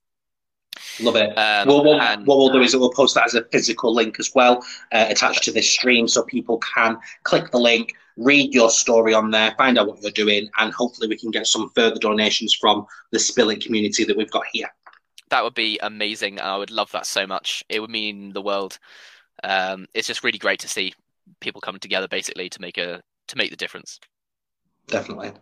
Love 1.01 1.17
it. 1.17 1.37
Um, 1.37 1.69
well, 1.69 1.85
what, 1.85 2.01
and- 2.01 2.27
what 2.27 2.39
we'll 2.39 2.53
do 2.53 2.61
is 2.61 2.77
we'll 2.77 2.93
post 2.93 3.15
that 3.15 3.25
as 3.27 3.35
a 3.35 3.45
physical 3.45 3.95
link 3.95 4.19
as 4.19 4.33
well, 4.35 4.65
uh, 4.93 5.07
attached 5.09 5.43
to 5.45 5.53
this 5.53 5.71
stream, 5.71 6.09
so 6.09 6.23
people 6.25 6.59
can 6.59 6.99
click 7.25 7.51
the 7.51 7.59
link, 7.59 7.95
read 8.17 8.53
your 8.53 8.71
story 8.71 9.15
on 9.15 9.31
there, 9.31 9.55
find 9.57 9.79
out 9.79 9.87
what 9.87 10.01
you're 10.03 10.11
doing, 10.11 10.49
and 10.59 10.73
hopefully 10.73 11.09
we 11.09 11.17
can 11.17 11.31
get 11.31 11.47
some 11.47 11.71
further 11.75 11.99
donations 12.01 12.55
from 12.55 12.87
the 13.13 13.19
Spilling 13.19 13.61
community 13.61 14.05
that 14.05 14.17
we've 14.17 14.31
got 14.31 14.45
here. 14.53 14.69
that 15.31 15.45
would 15.45 15.55
be 15.55 15.79
amazing. 15.83 16.41
I 16.41 16.57
would 16.57 16.71
love 16.71 16.91
that 16.93 17.07
so 17.07 17.27
much. 17.27 17.63
It 17.69 17.81
would 17.81 17.91
mean 17.91 18.33
the 18.33 18.41
world. 18.43 18.79
Um, 19.45 19.87
it's 19.95 20.09
just 20.09 20.25
really 20.25 20.39
great 20.39 20.59
to 20.61 20.69
see 20.69 20.95
people 21.41 21.61
coming 21.61 21.81
together, 21.81 22.09
basically, 22.09 22.49
to 22.49 22.61
make 22.61 22.79
a 22.79 23.03
to 23.29 23.37
make 23.37 23.51
the 23.51 23.57
difference. 23.57 24.01
Definitely. 24.87 25.33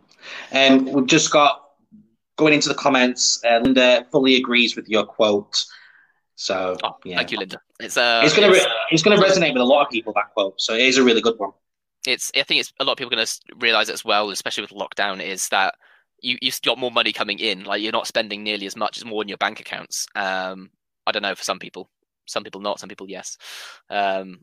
Um, 0.52 0.86
we've 0.92 1.06
just 1.06 1.30
got 1.30 1.65
going 2.36 2.52
into 2.54 2.68
the 2.68 2.74
comments. 2.74 3.42
Uh, 3.44 3.58
Linda 3.58 4.06
fully 4.10 4.36
agrees 4.36 4.76
with 4.76 4.88
your 4.88 5.04
quote. 5.04 5.64
So 6.36 6.76
Oh, 6.84 6.96
yeah, 7.04 7.16
Thank 7.16 7.32
you, 7.32 7.38
Linda. 7.38 7.60
It's 7.80 7.96
uh, 7.96 8.20
it's 8.24 8.34
gonna 8.34 8.50
re- 8.50 8.66
it's 8.90 9.02
gonna 9.02 9.20
resonate 9.20 9.52
with 9.52 9.62
a 9.62 9.64
lot 9.64 9.84
of 9.84 9.90
people 9.90 10.12
that 10.14 10.32
quote. 10.34 10.60
So 10.60 10.74
it 10.74 10.82
is 10.82 10.98
a 10.98 11.02
really 11.02 11.20
good 11.20 11.38
one. 11.38 11.50
it's 12.06 12.30
I 12.36 12.42
think 12.42 12.60
it's 12.60 12.72
a 12.78 12.84
lot 12.84 12.92
of 12.92 12.98
people 12.98 13.10
going 13.10 13.26
to 13.26 13.40
realize 13.58 13.90
as 13.90 14.04
well, 14.04 14.30
especially 14.30 14.62
with 14.62 14.70
lockdown, 14.70 15.22
is 15.22 15.48
that 15.48 15.74
you 16.22 16.36
you've 16.42 16.60
got 16.62 16.78
more 16.78 16.90
money 16.90 17.12
coming 17.12 17.38
in. 17.38 17.64
Like 17.64 17.82
you're 17.82 17.92
not 17.92 18.06
spending 18.06 18.42
nearly 18.42 18.66
as 18.66 18.76
much. 18.76 18.96
It's 18.96 19.04
more 19.04 19.22
in 19.22 19.28
your 19.28 19.38
bank 19.38 19.60
accounts. 19.60 20.06
Um, 20.14 20.70
I 21.06 21.12
don't 21.12 21.22
know 21.22 21.34
for 21.34 21.44
some 21.44 21.58
people, 21.58 21.88
some 22.26 22.44
people 22.44 22.60
not, 22.60 22.80
some 22.80 22.88
people 22.88 23.08
yes. 23.08 23.36
Um, 23.90 24.40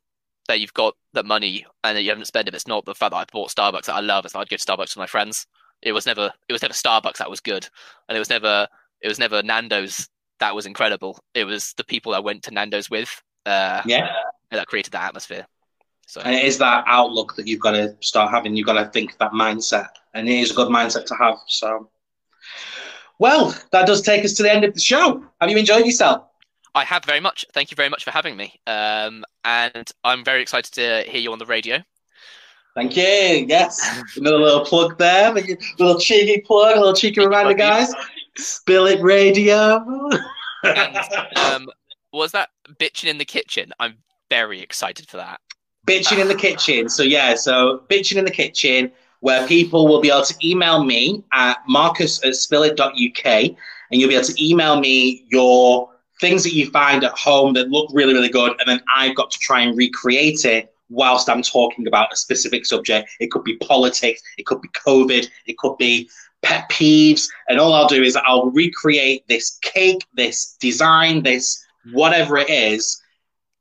that 0.48 0.60
you've 0.60 0.74
got 0.74 0.96
that 1.14 1.26
money 1.26 1.66
and 1.84 1.96
that 1.96 2.02
you 2.02 2.10
haven't 2.10 2.26
spent 2.26 2.48
it. 2.48 2.54
It's 2.56 2.68
not 2.68 2.86
the 2.86 2.94
fact 2.96 3.12
that 3.12 3.18
I 3.18 3.26
bought 3.32 3.50
Starbucks 3.50 3.86
that 3.86 3.96
I 3.96 4.02
love. 4.02 4.26
It's 4.26 4.34
that 4.34 4.39
I'd 4.39 4.50
go 4.50 4.58
to 4.58 4.64
Starbucks 4.64 4.96
with 4.96 4.98
my 4.98 5.06
friends. 5.08 5.48
It 5.84 5.91
was 5.91 6.05
never 6.05 6.31
it 6.49 6.53
was 6.53 6.61
never 6.61 6.73
Starbucks 6.73 7.17
that 7.17 7.29
was 7.29 7.39
good, 7.39 7.67
and 8.07 8.15
it 8.15 8.19
was 8.19 8.29
never 8.29 8.67
it 9.01 9.07
was 9.07 9.19
never 9.19 9.43
Nando's 9.43 10.09
that 10.39 10.55
was 10.55 10.65
incredible. 10.65 11.19
It 11.34 11.45
was 11.45 11.73
the 11.73 11.84
people 11.84 12.13
I 12.15 12.19
went 12.19 12.43
to 12.43 12.51
Nando's 12.51 12.89
with. 12.89 13.21
Uh, 13.45 13.81
Yeah. 13.86 14.11
that 14.51 14.67
created 14.67 14.91
that 14.93 15.03
atmosphere. 15.03 15.45
So 16.07 16.21
And 16.21 16.36
it 16.36 16.45
is 16.45 16.57
that 16.59 16.84
outlook 16.88 17.36
that 17.36 17.47
you've 17.47 17.59
got 17.61 17.71
to 17.71 17.95
start 18.01 18.31
having. 18.31 18.55
You've 18.55 18.67
got 18.67 18.73
to 18.84 18.89
think 18.89 19.17
that 19.17 19.31
mindset, 19.31 19.89
and 20.13 20.27
it 20.27 20.39
is 20.39 20.51
a 20.51 20.53
good 20.53 20.67
mindset 20.67 21.05
to 21.05 21.15
have. 21.15 21.38
So, 21.47 21.89
well, 23.19 23.55
that 23.71 23.88
does 23.88 24.01
take 24.01 24.23
us 24.25 24.34
to 24.34 24.43
the 24.43 24.51
end 24.51 24.63
of 24.63 24.73
the 24.73 24.79
show. 24.79 25.23
Have 25.39 25.49
you 25.49 25.57
enjoyed 25.57 25.86
yourself? 25.86 26.25
I 26.75 26.84
have 26.84 27.05
very 27.05 27.19
much. 27.19 27.45
Thank 27.53 27.71
you 27.71 27.75
very 27.75 27.89
much 27.89 28.03
for 28.03 28.11
having 28.11 28.36
me. 28.36 28.59
Um, 28.67 29.23
and 29.45 29.89
I'm 30.03 30.23
very 30.23 30.41
excited 30.41 30.73
to 30.73 31.09
hear 31.09 31.21
you 31.21 31.31
on 31.31 31.39
the 31.39 31.45
radio. 31.45 31.84
Thank 32.76 32.97
you. 32.97 33.03
Yes, 33.03 34.01
another 34.17 34.39
little 34.39 34.65
plug 34.65 34.97
there, 34.97 35.30
a 35.30 35.57
little 35.80 35.99
cheeky 35.99 36.41
plug, 36.41 36.76
a 36.76 36.80
little 36.80 36.95
cheeky 36.95 37.19
reminder, 37.21 37.53
guys. 37.53 37.93
Spill 38.38 38.88
it 38.88 39.01
radio. 39.01 40.09
And 40.63 40.97
um, 41.38 41.69
was 42.11 42.32
that 42.32 42.49
bitching 42.80 43.09
in 43.09 43.17
the 43.19 43.26
kitchen? 43.26 43.71
I'm 43.80 43.97
very 44.30 44.59
excited 44.61 45.07
for 45.07 45.17
that. 45.17 45.39
bitching 45.86 46.19
in 46.19 46.28
the 46.28 46.36
kitchen. 46.36 46.89
So 46.89 47.03
yeah, 47.03 47.36
so 47.36 47.84
bitching 47.89 48.17
in 48.17 48.26
the 48.26 48.32
kitchen, 48.32 48.91
where 49.19 49.45
people 49.47 49.88
will 49.88 50.01
be 50.01 50.09
able 50.09 50.24
to 50.24 50.36
email 50.43 50.84
me 50.84 51.24
at 51.32 51.57
marcus 51.67 52.24
at 52.26 52.36
spillit.uk 52.36 53.26
and 53.26 53.55
you'll 53.91 54.09
be 54.09 54.15
able 54.15 54.26
to 54.26 54.45
email 54.45 54.80
me 54.80 55.26
your 55.30 55.89
things 56.19 56.43
that 56.43 56.53
you 56.53 56.69
find 56.71 57.03
at 57.03 57.11
home 57.17 57.53
that 57.53 57.69
look 57.69 57.89
really, 57.93 58.13
really 58.13 58.30
good, 58.30 58.51
and 58.59 58.67
then 58.67 58.82
I've 58.95 59.15
got 59.15 59.30
to 59.32 59.39
try 59.39 59.61
and 59.61 59.78
recreate 59.78 60.45
it 60.45 60.72
whilst 60.94 61.30
I'm 61.30 61.41
talking 61.41 61.88
about 61.88 62.14
a 62.14 62.16
specific 62.16 62.66
subject. 62.66 63.10
It 63.20 63.32
could 63.32 63.44
be 63.44 63.58
politics, 63.58 64.22
it 64.38 64.46
could 64.46 64.62
be 64.62 64.70
COVID, 64.70 65.28
it 65.48 65.58
could 65.58 65.78
be 65.78 66.10
pet 66.41 66.70
peeves, 66.70 67.28
and 67.48 67.60
all 67.60 67.74
I'll 67.74 67.88
do 67.88 68.04
is 68.04 68.16
I'll 68.16 68.52
recreate 68.52 69.28
this 69.28 69.58
cake, 69.62 70.06
this 70.14 70.56
design, 70.60 71.24
this 71.24 71.64
whatever 71.94 72.38
it 72.38 72.50
is, 72.50 73.02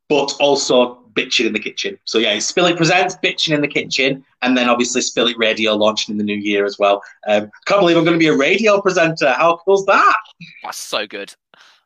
but 0.09 0.35
also 0.41 0.99
bitching 1.15 1.47
in 1.47 1.53
the 1.53 1.59
kitchen. 1.61 1.99
So 2.05 2.19
yeah, 2.19 2.39
Spill 2.39 2.67
It 2.67 2.77
presents 2.77 3.17
bitching 3.17 3.55
in 3.55 3.61
the 3.61 3.69
kitchen, 3.69 4.25
and 4.43 4.57
then 4.57 4.69
obviously 4.69 5.01
Spill 5.01 5.29
It 5.29 5.39
Radio 5.39 5.75
launching 5.75 6.13
in 6.13 6.19
the 6.19 6.25
new 6.25 6.37
year 6.37 6.65
as 6.65 6.79
well. 6.79 7.03
Um, 7.27 7.51
can't 7.67 7.81
believe 7.81 7.97
I'm 7.97 8.05
going 8.05 8.19
to 8.19 8.19
be 8.19 8.29
a 8.29 8.37
radio 8.37 8.81
presenter. 8.81 9.33
How 9.33 9.59
cool's 9.65 9.87
that? 9.87 10.17
That's 10.63 10.79
so 10.79 11.07
good. 11.07 11.35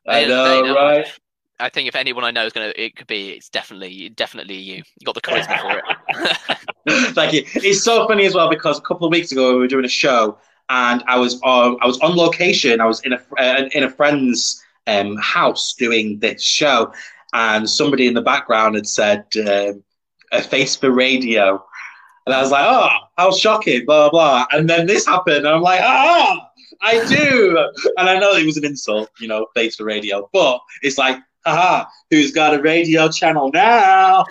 I 0.06 0.22
They- 0.22 0.28
know, 0.28 0.74
right? 0.74 1.06
I 1.58 1.68
think 1.70 1.88
if 1.88 1.96
anyone 1.96 2.24
I 2.24 2.30
know 2.30 2.44
is 2.44 2.52
gonna, 2.52 2.72
it 2.76 2.96
could 2.96 3.06
be. 3.06 3.30
It's 3.30 3.48
definitely, 3.48 4.10
definitely 4.10 4.56
you. 4.56 4.82
You 4.98 5.04
got 5.04 5.14
the 5.14 5.20
charisma 5.20 5.60
for 5.60 5.78
it. 5.78 6.58
Thank 7.14 7.32
you. 7.32 7.44
It's 7.54 7.82
so 7.82 8.06
funny 8.06 8.26
as 8.26 8.34
well 8.34 8.50
because 8.50 8.78
a 8.78 8.82
couple 8.82 9.06
of 9.06 9.10
weeks 9.10 9.32
ago 9.32 9.54
we 9.54 9.60
were 9.60 9.68
doing 9.68 9.84
a 9.84 9.88
show 9.88 10.38
and 10.68 11.02
I 11.06 11.18
was 11.18 11.40
on 11.42 11.78
I 11.80 11.86
was 11.86 11.98
on 12.00 12.16
location. 12.16 12.80
I 12.80 12.86
was 12.86 13.00
in 13.00 13.12
a 13.12 13.20
uh, 13.38 13.68
in 13.72 13.84
a 13.84 13.90
friend's 13.90 14.62
um, 14.86 15.16
house 15.16 15.74
doing 15.74 16.18
this 16.18 16.42
show, 16.42 16.92
and 17.32 17.68
somebody 17.68 18.06
in 18.06 18.14
the 18.14 18.22
background 18.22 18.74
had 18.74 18.86
said 18.86 19.24
um, 19.46 19.82
a 20.32 20.42
face 20.42 20.76
for 20.76 20.90
radio, 20.90 21.64
and 22.26 22.34
I 22.34 22.40
was 22.40 22.50
like, 22.50 22.66
oh, 22.66 22.88
how 23.16 23.30
shocking, 23.32 23.84
blah 23.86 24.10
blah. 24.10 24.46
blah. 24.46 24.58
And 24.58 24.68
then 24.68 24.86
this 24.86 25.06
happened, 25.06 25.38
and 25.38 25.48
I'm 25.48 25.62
like, 25.62 25.80
ah, 25.82 26.50
I 26.82 27.04
do, 27.06 27.58
and 27.96 28.08
I 28.08 28.18
know 28.18 28.32
it 28.32 28.46
was 28.46 28.56
an 28.56 28.64
insult, 28.64 29.10
you 29.20 29.28
know, 29.28 29.46
face 29.54 29.76
for 29.76 29.84
radio, 29.84 30.28
but 30.32 30.60
it's 30.82 30.98
like, 30.98 31.18
haha, 31.46 31.84
who's 32.10 32.32
got 32.32 32.54
a 32.54 32.60
radio 32.60 33.08
channel 33.08 33.50
now? 33.52 34.24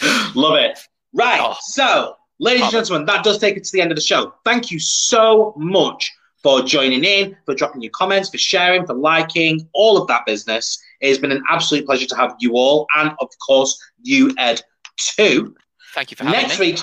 Love 0.34 0.56
it. 0.56 0.78
Right. 1.12 1.40
Oh. 1.42 1.56
So, 1.60 2.14
ladies 2.38 2.62
and 2.62 2.72
gentlemen, 2.72 3.06
that 3.06 3.24
does 3.24 3.38
take 3.38 3.56
it 3.56 3.64
to 3.64 3.72
the 3.72 3.80
end 3.80 3.90
of 3.90 3.96
the 3.96 4.02
show. 4.02 4.34
Thank 4.44 4.70
you 4.70 4.78
so 4.78 5.54
much 5.56 6.12
for 6.42 6.62
joining 6.62 7.04
in, 7.04 7.36
for 7.44 7.54
dropping 7.54 7.82
your 7.82 7.90
comments, 7.90 8.30
for 8.30 8.38
sharing, 8.38 8.86
for 8.86 8.94
liking, 8.94 9.68
all 9.72 10.00
of 10.00 10.06
that 10.08 10.24
business. 10.24 10.78
It 11.00 11.08
has 11.08 11.18
been 11.18 11.32
an 11.32 11.42
absolute 11.48 11.84
pleasure 11.84 12.06
to 12.06 12.16
have 12.16 12.36
you 12.38 12.52
all, 12.54 12.86
and 12.96 13.10
of 13.20 13.28
course, 13.44 13.78
you, 14.02 14.34
Ed, 14.38 14.62
too. 14.96 15.54
Thank 15.94 16.10
you 16.10 16.16
for 16.16 16.24
having 16.24 16.40
Next 16.40 16.60
me. 16.60 16.72
week, 16.72 16.80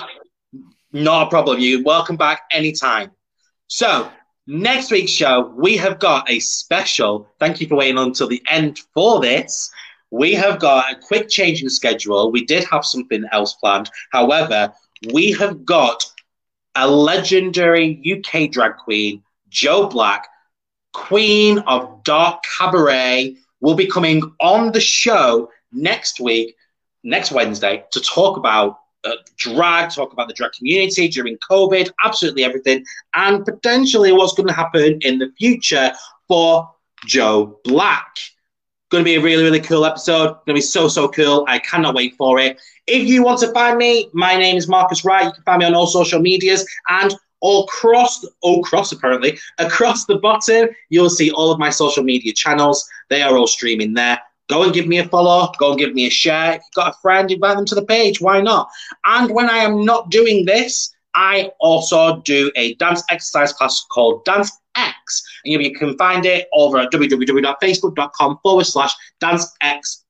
not 0.92 1.26
a 1.26 1.30
problem. 1.30 1.58
You 1.58 1.82
welcome 1.84 2.16
back 2.16 2.42
anytime. 2.52 3.10
So, 3.68 4.10
next 4.46 4.90
week's 4.90 5.12
show, 5.12 5.52
we 5.56 5.76
have 5.76 5.98
got 5.98 6.30
a 6.30 6.38
special. 6.40 7.28
Thank 7.38 7.60
you 7.60 7.68
for 7.68 7.76
waiting 7.76 7.98
until 7.98 8.28
the 8.28 8.42
end 8.48 8.80
for 8.94 9.20
this. 9.20 9.70
We 10.10 10.34
have 10.34 10.60
got 10.60 10.92
a 10.92 11.00
quick 11.00 11.28
change 11.28 11.62
in 11.62 11.68
schedule. 11.68 12.30
We 12.30 12.44
did 12.44 12.64
have 12.64 12.84
something 12.84 13.24
else 13.32 13.54
planned. 13.54 13.90
However, 14.12 14.72
we 15.12 15.32
have 15.32 15.64
got 15.64 16.04
a 16.76 16.88
legendary 16.88 18.02
UK 18.04 18.50
drag 18.50 18.76
queen, 18.76 19.22
Joe 19.48 19.88
Black, 19.88 20.28
queen 20.92 21.58
of 21.60 22.04
dark 22.04 22.42
cabaret, 22.58 23.36
will 23.60 23.74
be 23.74 23.86
coming 23.86 24.22
on 24.40 24.72
the 24.72 24.80
show 24.80 25.50
next 25.72 26.20
week, 26.20 26.54
next 27.02 27.32
Wednesday, 27.32 27.84
to 27.92 28.00
talk 28.00 28.36
about 28.36 28.78
drag, 29.36 29.90
talk 29.90 30.12
about 30.12 30.28
the 30.28 30.34
drag 30.34 30.52
community 30.52 31.08
during 31.08 31.36
COVID, 31.50 31.90
absolutely 32.04 32.44
everything, 32.44 32.84
and 33.14 33.44
potentially 33.44 34.12
what's 34.12 34.34
going 34.34 34.48
to 34.48 34.54
happen 34.54 34.98
in 35.02 35.18
the 35.18 35.32
future 35.38 35.92
for 36.28 36.68
Joe 37.04 37.60
Black. 37.64 38.16
Going 38.90 39.02
to 39.02 39.08
be 39.08 39.16
a 39.16 39.20
really, 39.20 39.42
really 39.42 39.60
cool 39.60 39.84
episode. 39.84 40.28
Going 40.46 40.46
to 40.46 40.54
be 40.54 40.60
so, 40.60 40.86
so 40.86 41.08
cool. 41.08 41.44
I 41.48 41.58
cannot 41.58 41.94
wait 41.94 42.14
for 42.16 42.38
it. 42.38 42.60
If 42.86 43.08
you 43.08 43.24
want 43.24 43.40
to 43.40 43.52
find 43.52 43.78
me, 43.78 44.08
my 44.12 44.36
name 44.36 44.56
is 44.56 44.68
Marcus 44.68 45.04
Wright. 45.04 45.24
You 45.24 45.32
can 45.32 45.42
find 45.42 45.58
me 45.58 45.66
on 45.66 45.74
all 45.74 45.88
social 45.88 46.20
medias 46.20 46.64
and 46.88 47.12
all 47.40 47.64
across, 47.64 48.24
all 48.42 48.60
across 48.60 48.92
apparently, 48.92 49.38
across 49.58 50.04
the 50.06 50.18
bottom, 50.18 50.68
you'll 50.88 51.10
see 51.10 51.30
all 51.32 51.50
of 51.50 51.58
my 51.58 51.70
social 51.70 52.02
media 52.02 52.32
channels. 52.32 52.88
They 53.08 53.22
are 53.22 53.36
all 53.36 53.46
streaming 53.46 53.94
there. 53.94 54.20
Go 54.48 54.62
and 54.62 54.72
give 54.72 54.86
me 54.86 54.98
a 54.98 55.08
follow. 55.08 55.50
Go 55.58 55.70
and 55.70 55.78
give 55.78 55.94
me 55.94 56.06
a 56.06 56.10
share. 56.10 56.52
If 56.52 56.62
you've 56.62 56.74
got 56.84 56.94
a 56.94 56.98
friend, 57.00 57.30
invite 57.30 57.56
them 57.56 57.66
to 57.66 57.74
the 57.74 57.84
page. 57.84 58.20
Why 58.20 58.40
not? 58.40 58.68
And 59.04 59.30
when 59.34 59.50
I 59.50 59.58
am 59.58 59.84
not 59.84 60.10
doing 60.10 60.44
this, 60.44 60.92
I 61.14 61.50
also 61.60 62.20
do 62.20 62.52
a 62.56 62.74
dance 62.74 63.02
exercise 63.10 63.52
class 63.52 63.84
called 63.90 64.24
Dance 64.24 64.52
X. 64.76 65.22
And 65.44 65.62
you 65.62 65.74
can 65.74 65.96
find 65.96 66.26
it 66.26 66.46
over 66.52 66.78
at 66.78 66.92
www.facebook.com 66.92 68.38
forward 68.42 68.66
slash 68.66 68.92
Dance 69.20 69.52
X. 69.62 70.04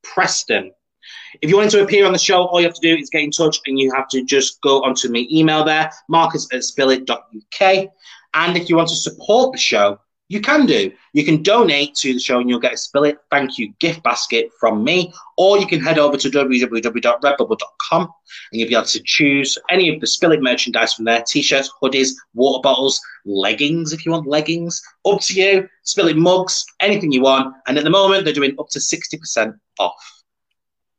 If 1.42 1.50
you 1.50 1.56
want 1.56 1.70
to 1.70 1.82
appear 1.82 2.06
on 2.06 2.12
the 2.12 2.18
show, 2.18 2.46
all 2.46 2.60
you 2.60 2.66
have 2.66 2.74
to 2.74 2.80
do 2.80 2.96
is 2.96 3.10
get 3.10 3.22
in 3.22 3.30
touch 3.30 3.60
and 3.66 3.78
you 3.78 3.92
have 3.94 4.08
to 4.08 4.24
just 4.24 4.60
go 4.62 4.82
onto 4.82 5.10
my 5.10 5.26
email 5.30 5.64
there, 5.64 5.90
marcus 6.08 6.48
at 6.52 6.64
spillit.uk. 6.64 7.88
And 8.34 8.56
if 8.56 8.68
you 8.68 8.76
want 8.76 8.88
to 8.88 8.96
support 8.96 9.52
the 9.52 9.58
show, 9.58 9.98
you 10.28 10.40
can 10.40 10.66
do. 10.66 10.90
You 11.12 11.24
can 11.24 11.42
donate 11.42 11.94
to 11.96 12.12
the 12.12 12.18
show 12.18 12.40
and 12.40 12.50
you'll 12.50 12.58
get 12.58 12.74
a 12.74 12.76
Spill 12.76 13.04
It 13.04 13.18
thank 13.30 13.58
you 13.58 13.72
gift 13.78 14.02
basket 14.02 14.50
from 14.58 14.82
me, 14.82 15.12
or 15.36 15.58
you 15.58 15.66
can 15.66 15.80
head 15.80 15.98
over 15.98 16.16
to 16.16 16.28
www.redbubble.com 16.28 18.02
and 18.02 18.60
you'll 18.60 18.68
be 18.68 18.74
able 18.74 18.86
to 18.86 19.02
choose 19.04 19.56
any 19.70 19.94
of 19.94 20.00
the 20.00 20.06
Spill 20.06 20.32
It 20.32 20.42
merchandise 20.42 20.94
from 20.94 21.04
there 21.04 21.22
t 21.26 21.42
shirts, 21.42 21.70
hoodies, 21.80 22.14
water 22.34 22.60
bottles, 22.60 23.00
leggings 23.24 23.92
if 23.92 24.04
you 24.04 24.12
want 24.12 24.26
leggings. 24.26 24.82
Up 25.04 25.20
to 25.22 25.34
you. 25.34 25.68
Spill 25.84 26.08
It 26.08 26.16
mugs, 26.16 26.64
anything 26.80 27.12
you 27.12 27.22
want. 27.22 27.54
And 27.68 27.78
at 27.78 27.84
the 27.84 27.90
moment, 27.90 28.24
they're 28.24 28.34
doing 28.34 28.56
up 28.58 28.68
to 28.70 28.80
60% 28.80 29.58
off. 29.78 30.22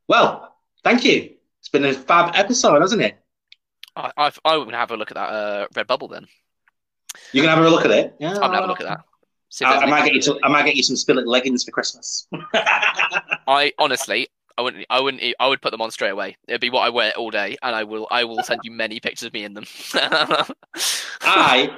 Well, 0.08 0.54
thank 0.84 1.04
you. 1.04 1.34
It's 1.60 1.68
been 1.68 1.84
a 1.84 1.92
fab 1.92 2.34
episode, 2.34 2.80
hasn't 2.80 3.02
it? 3.02 3.18
I, 3.94 4.10
I, 4.16 4.32
I 4.44 4.56
would 4.56 4.72
have 4.72 4.90
a 4.90 4.96
look 4.96 5.10
at 5.10 5.16
that 5.16 5.28
uh, 5.28 5.68
Redbubble 5.74 6.10
then. 6.10 6.26
You 7.32 7.42
can 7.42 7.50
have 7.50 7.62
a 7.62 7.68
look 7.68 7.84
at 7.84 7.90
it. 7.90 8.14
Yeah, 8.18 8.34
I'm 8.34 8.40
gonna 8.40 8.54
have 8.54 8.64
a 8.64 8.68
look 8.68 8.80
at 8.80 8.86
that. 8.86 9.00
See 9.50 9.64
if 9.64 9.70
I, 9.70 9.76
I 9.78 9.86
might 9.86 10.04
get 10.04 10.14
you 10.14 10.20
possibility. 10.20 10.40
some, 10.42 10.50
I 10.50 10.52
might 10.52 10.66
get 10.66 10.76
you 10.76 10.82
some 10.82 10.96
Spill 10.96 11.18
It 11.18 11.26
leggings 11.26 11.64
for 11.64 11.70
Christmas. 11.70 12.26
I 12.54 13.72
honestly, 13.78 14.28
I 14.58 14.62
wouldn't, 14.62 14.86
I 14.90 15.00
wouldn't, 15.00 15.22
I 15.38 15.48
would 15.48 15.62
put 15.62 15.70
them 15.70 15.80
on 15.80 15.90
straight 15.90 16.10
away. 16.10 16.36
It'd 16.48 16.60
be 16.60 16.70
what 16.70 16.80
I 16.80 16.90
wear 16.90 17.12
all 17.16 17.30
day, 17.30 17.56
and 17.62 17.74
I 17.74 17.84
will, 17.84 18.06
I 18.10 18.24
will 18.24 18.42
send 18.42 18.60
you 18.64 18.70
many 18.70 19.00
pictures 19.00 19.26
of 19.26 19.32
me 19.32 19.44
in 19.44 19.54
them. 19.54 19.64
I 21.22 21.70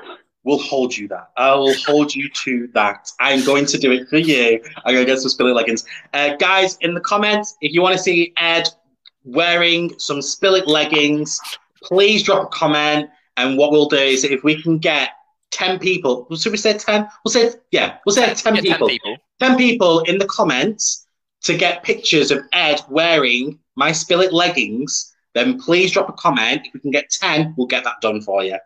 will 0.45 0.59
hold 0.59 0.97
you 0.97 1.07
that. 1.09 1.31
I 1.37 1.55
will 1.55 1.75
hold 1.75 2.15
you 2.15 2.29
to 2.29 2.69
that. 2.75 3.11
I'm 3.21 3.45
going 3.45 3.67
to 3.67 3.79
do 3.79 3.93
it 3.93 4.09
for 4.09 4.17
you. 4.17 4.61
I'm 4.85 4.95
going 4.95 5.07
to 5.07 5.13
get 5.13 5.21
some 5.21 5.31
Spill 5.31 5.49
It 5.49 5.55
leggings. 5.55 5.85
Uh, 6.13 6.37
guys, 6.37 6.77
in 6.81 6.95
the 6.95 7.01
comments, 7.01 7.57
if 7.61 7.73
you 7.73 7.83
want 7.83 7.97
to 7.97 8.03
see 8.03 8.33
Ed 8.37 8.69
wearing 9.25 9.97
some 9.99 10.23
Spill 10.23 10.55
It 10.55 10.67
leggings, 10.67 11.39
please 11.83 12.23
drop 12.23 12.45
a 12.45 12.49
comment. 12.49 13.11
And 13.37 13.57
what 13.57 13.71
we'll 13.71 13.89
do 13.89 13.97
is 13.97 14.25
if 14.25 14.43
we 14.43 14.61
can 14.61 14.79
get 14.79 15.11
10 15.51 15.79
people, 15.79 16.27
should 16.37 16.53
we 16.53 16.59
say 16.59 16.77
10? 16.77 17.09
We'll 17.25 17.33
say, 17.33 17.53
yeah, 17.71 17.99
we'll 18.07 18.15
say 18.15 18.33
10 18.33 18.57
Yeah, 18.57 18.61
people. 18.61 18.89
10 18.89 18.99
people. 18.99 19.17
10 19.41 19.57
people 19.57 20.01
in 20.01 20.19
the 20.19 20.27
comments 20.27 21.07
to 21.43 21.57
get 21.57 21.83
pictures 21.83 22.31
of 22.31 22.41
Ed 22.53 22.83
wearing 22.89 23.59
my 23.77 23.93
Spill 23.93 24.21
It 24.21 24.33
leggings, 24.33 25.15
then 25.35 25.61
please 25.61 25.93
drop 25.93 26.09
a 26.09 26.13
comment. 26.13 26.67
If 26.67 26.75
we 26.75 26.81
can 26.81 26.91
get 26.91 27.11
10, 27.11 27.55
we'll 27.57 27.67
get 27.67 27.85
that 27.85 28.01
done 28.01 28.21
for 28.21 28.45
you. 28.45 28.59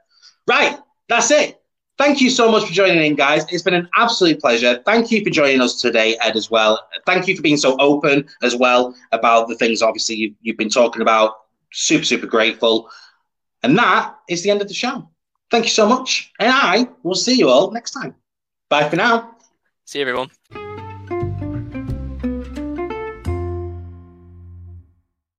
Right, 0.47 0.79
that's 1.09 1.31
it. 1.31 1.61
Thank 1.97 2.21
you 2.21 2.29
so 2.29 2.51
much 2.51 2.67
for 2.67 2.73
joining 2.73 3.05
in, 3.05 3.15
guys. 3.15 3.45
It's 3.53 3.63
been 3.63 3.75
an 3.75 3.89
absolute 3.97 4.41
pleasure. 4.41 4.83
Thank 4.85 5.13
you 5.13 5.23
for 5.23 5.31
joining 5.31 5.61
us 5.61 5.81
today, 5.81 6.17
Ed, 6.21 6.35
as 6.35 6.51
well. 6.51 6.85
Thank 7.07 7.29
you 7.29 7.37
for 7.37 7.43
being 7.43 7.57
so 7.57 7.77
open 7.79 8.29
as 8.43 8.57
well 8.57 8.97
about 9.13 9.47
the 9.49 9.55
things, 9.55 9.81
obviously, 9.81 10.17
you've, 10.17 10.35
you've 10.41 10.57
been 10.57 10.69
talking 10.69 11.03
about. 11.03 11.35
Super, 11.73 12.05
super 12.05 12.27
grateful. 12.27 12.91
And 13.63 13.79
that 13.79 14.17
is 14.29 14.43
the 14.43 14.51
end 14.51 14.61
of 14.61 14.69
the 14.69 14.75
show. 14.75 15.09
Thank 15.55 15.67
you 15.67 15.71
so 15.71 15.87
much. 15.87 16.33
And 16.41 16.51
I 16.53 16.89
will 17.05 17.15
see 17.15 17.35
you 17.35 17.49
all 17.49 17.71
next 17.71 17.93
time. 17.93 18.17
Bye 18.69 18.89
for 18.89 18.97
now. 18.97 19.37
See 19.85 20.01
you, 20.01 20.03
everyone. 20.03 20.64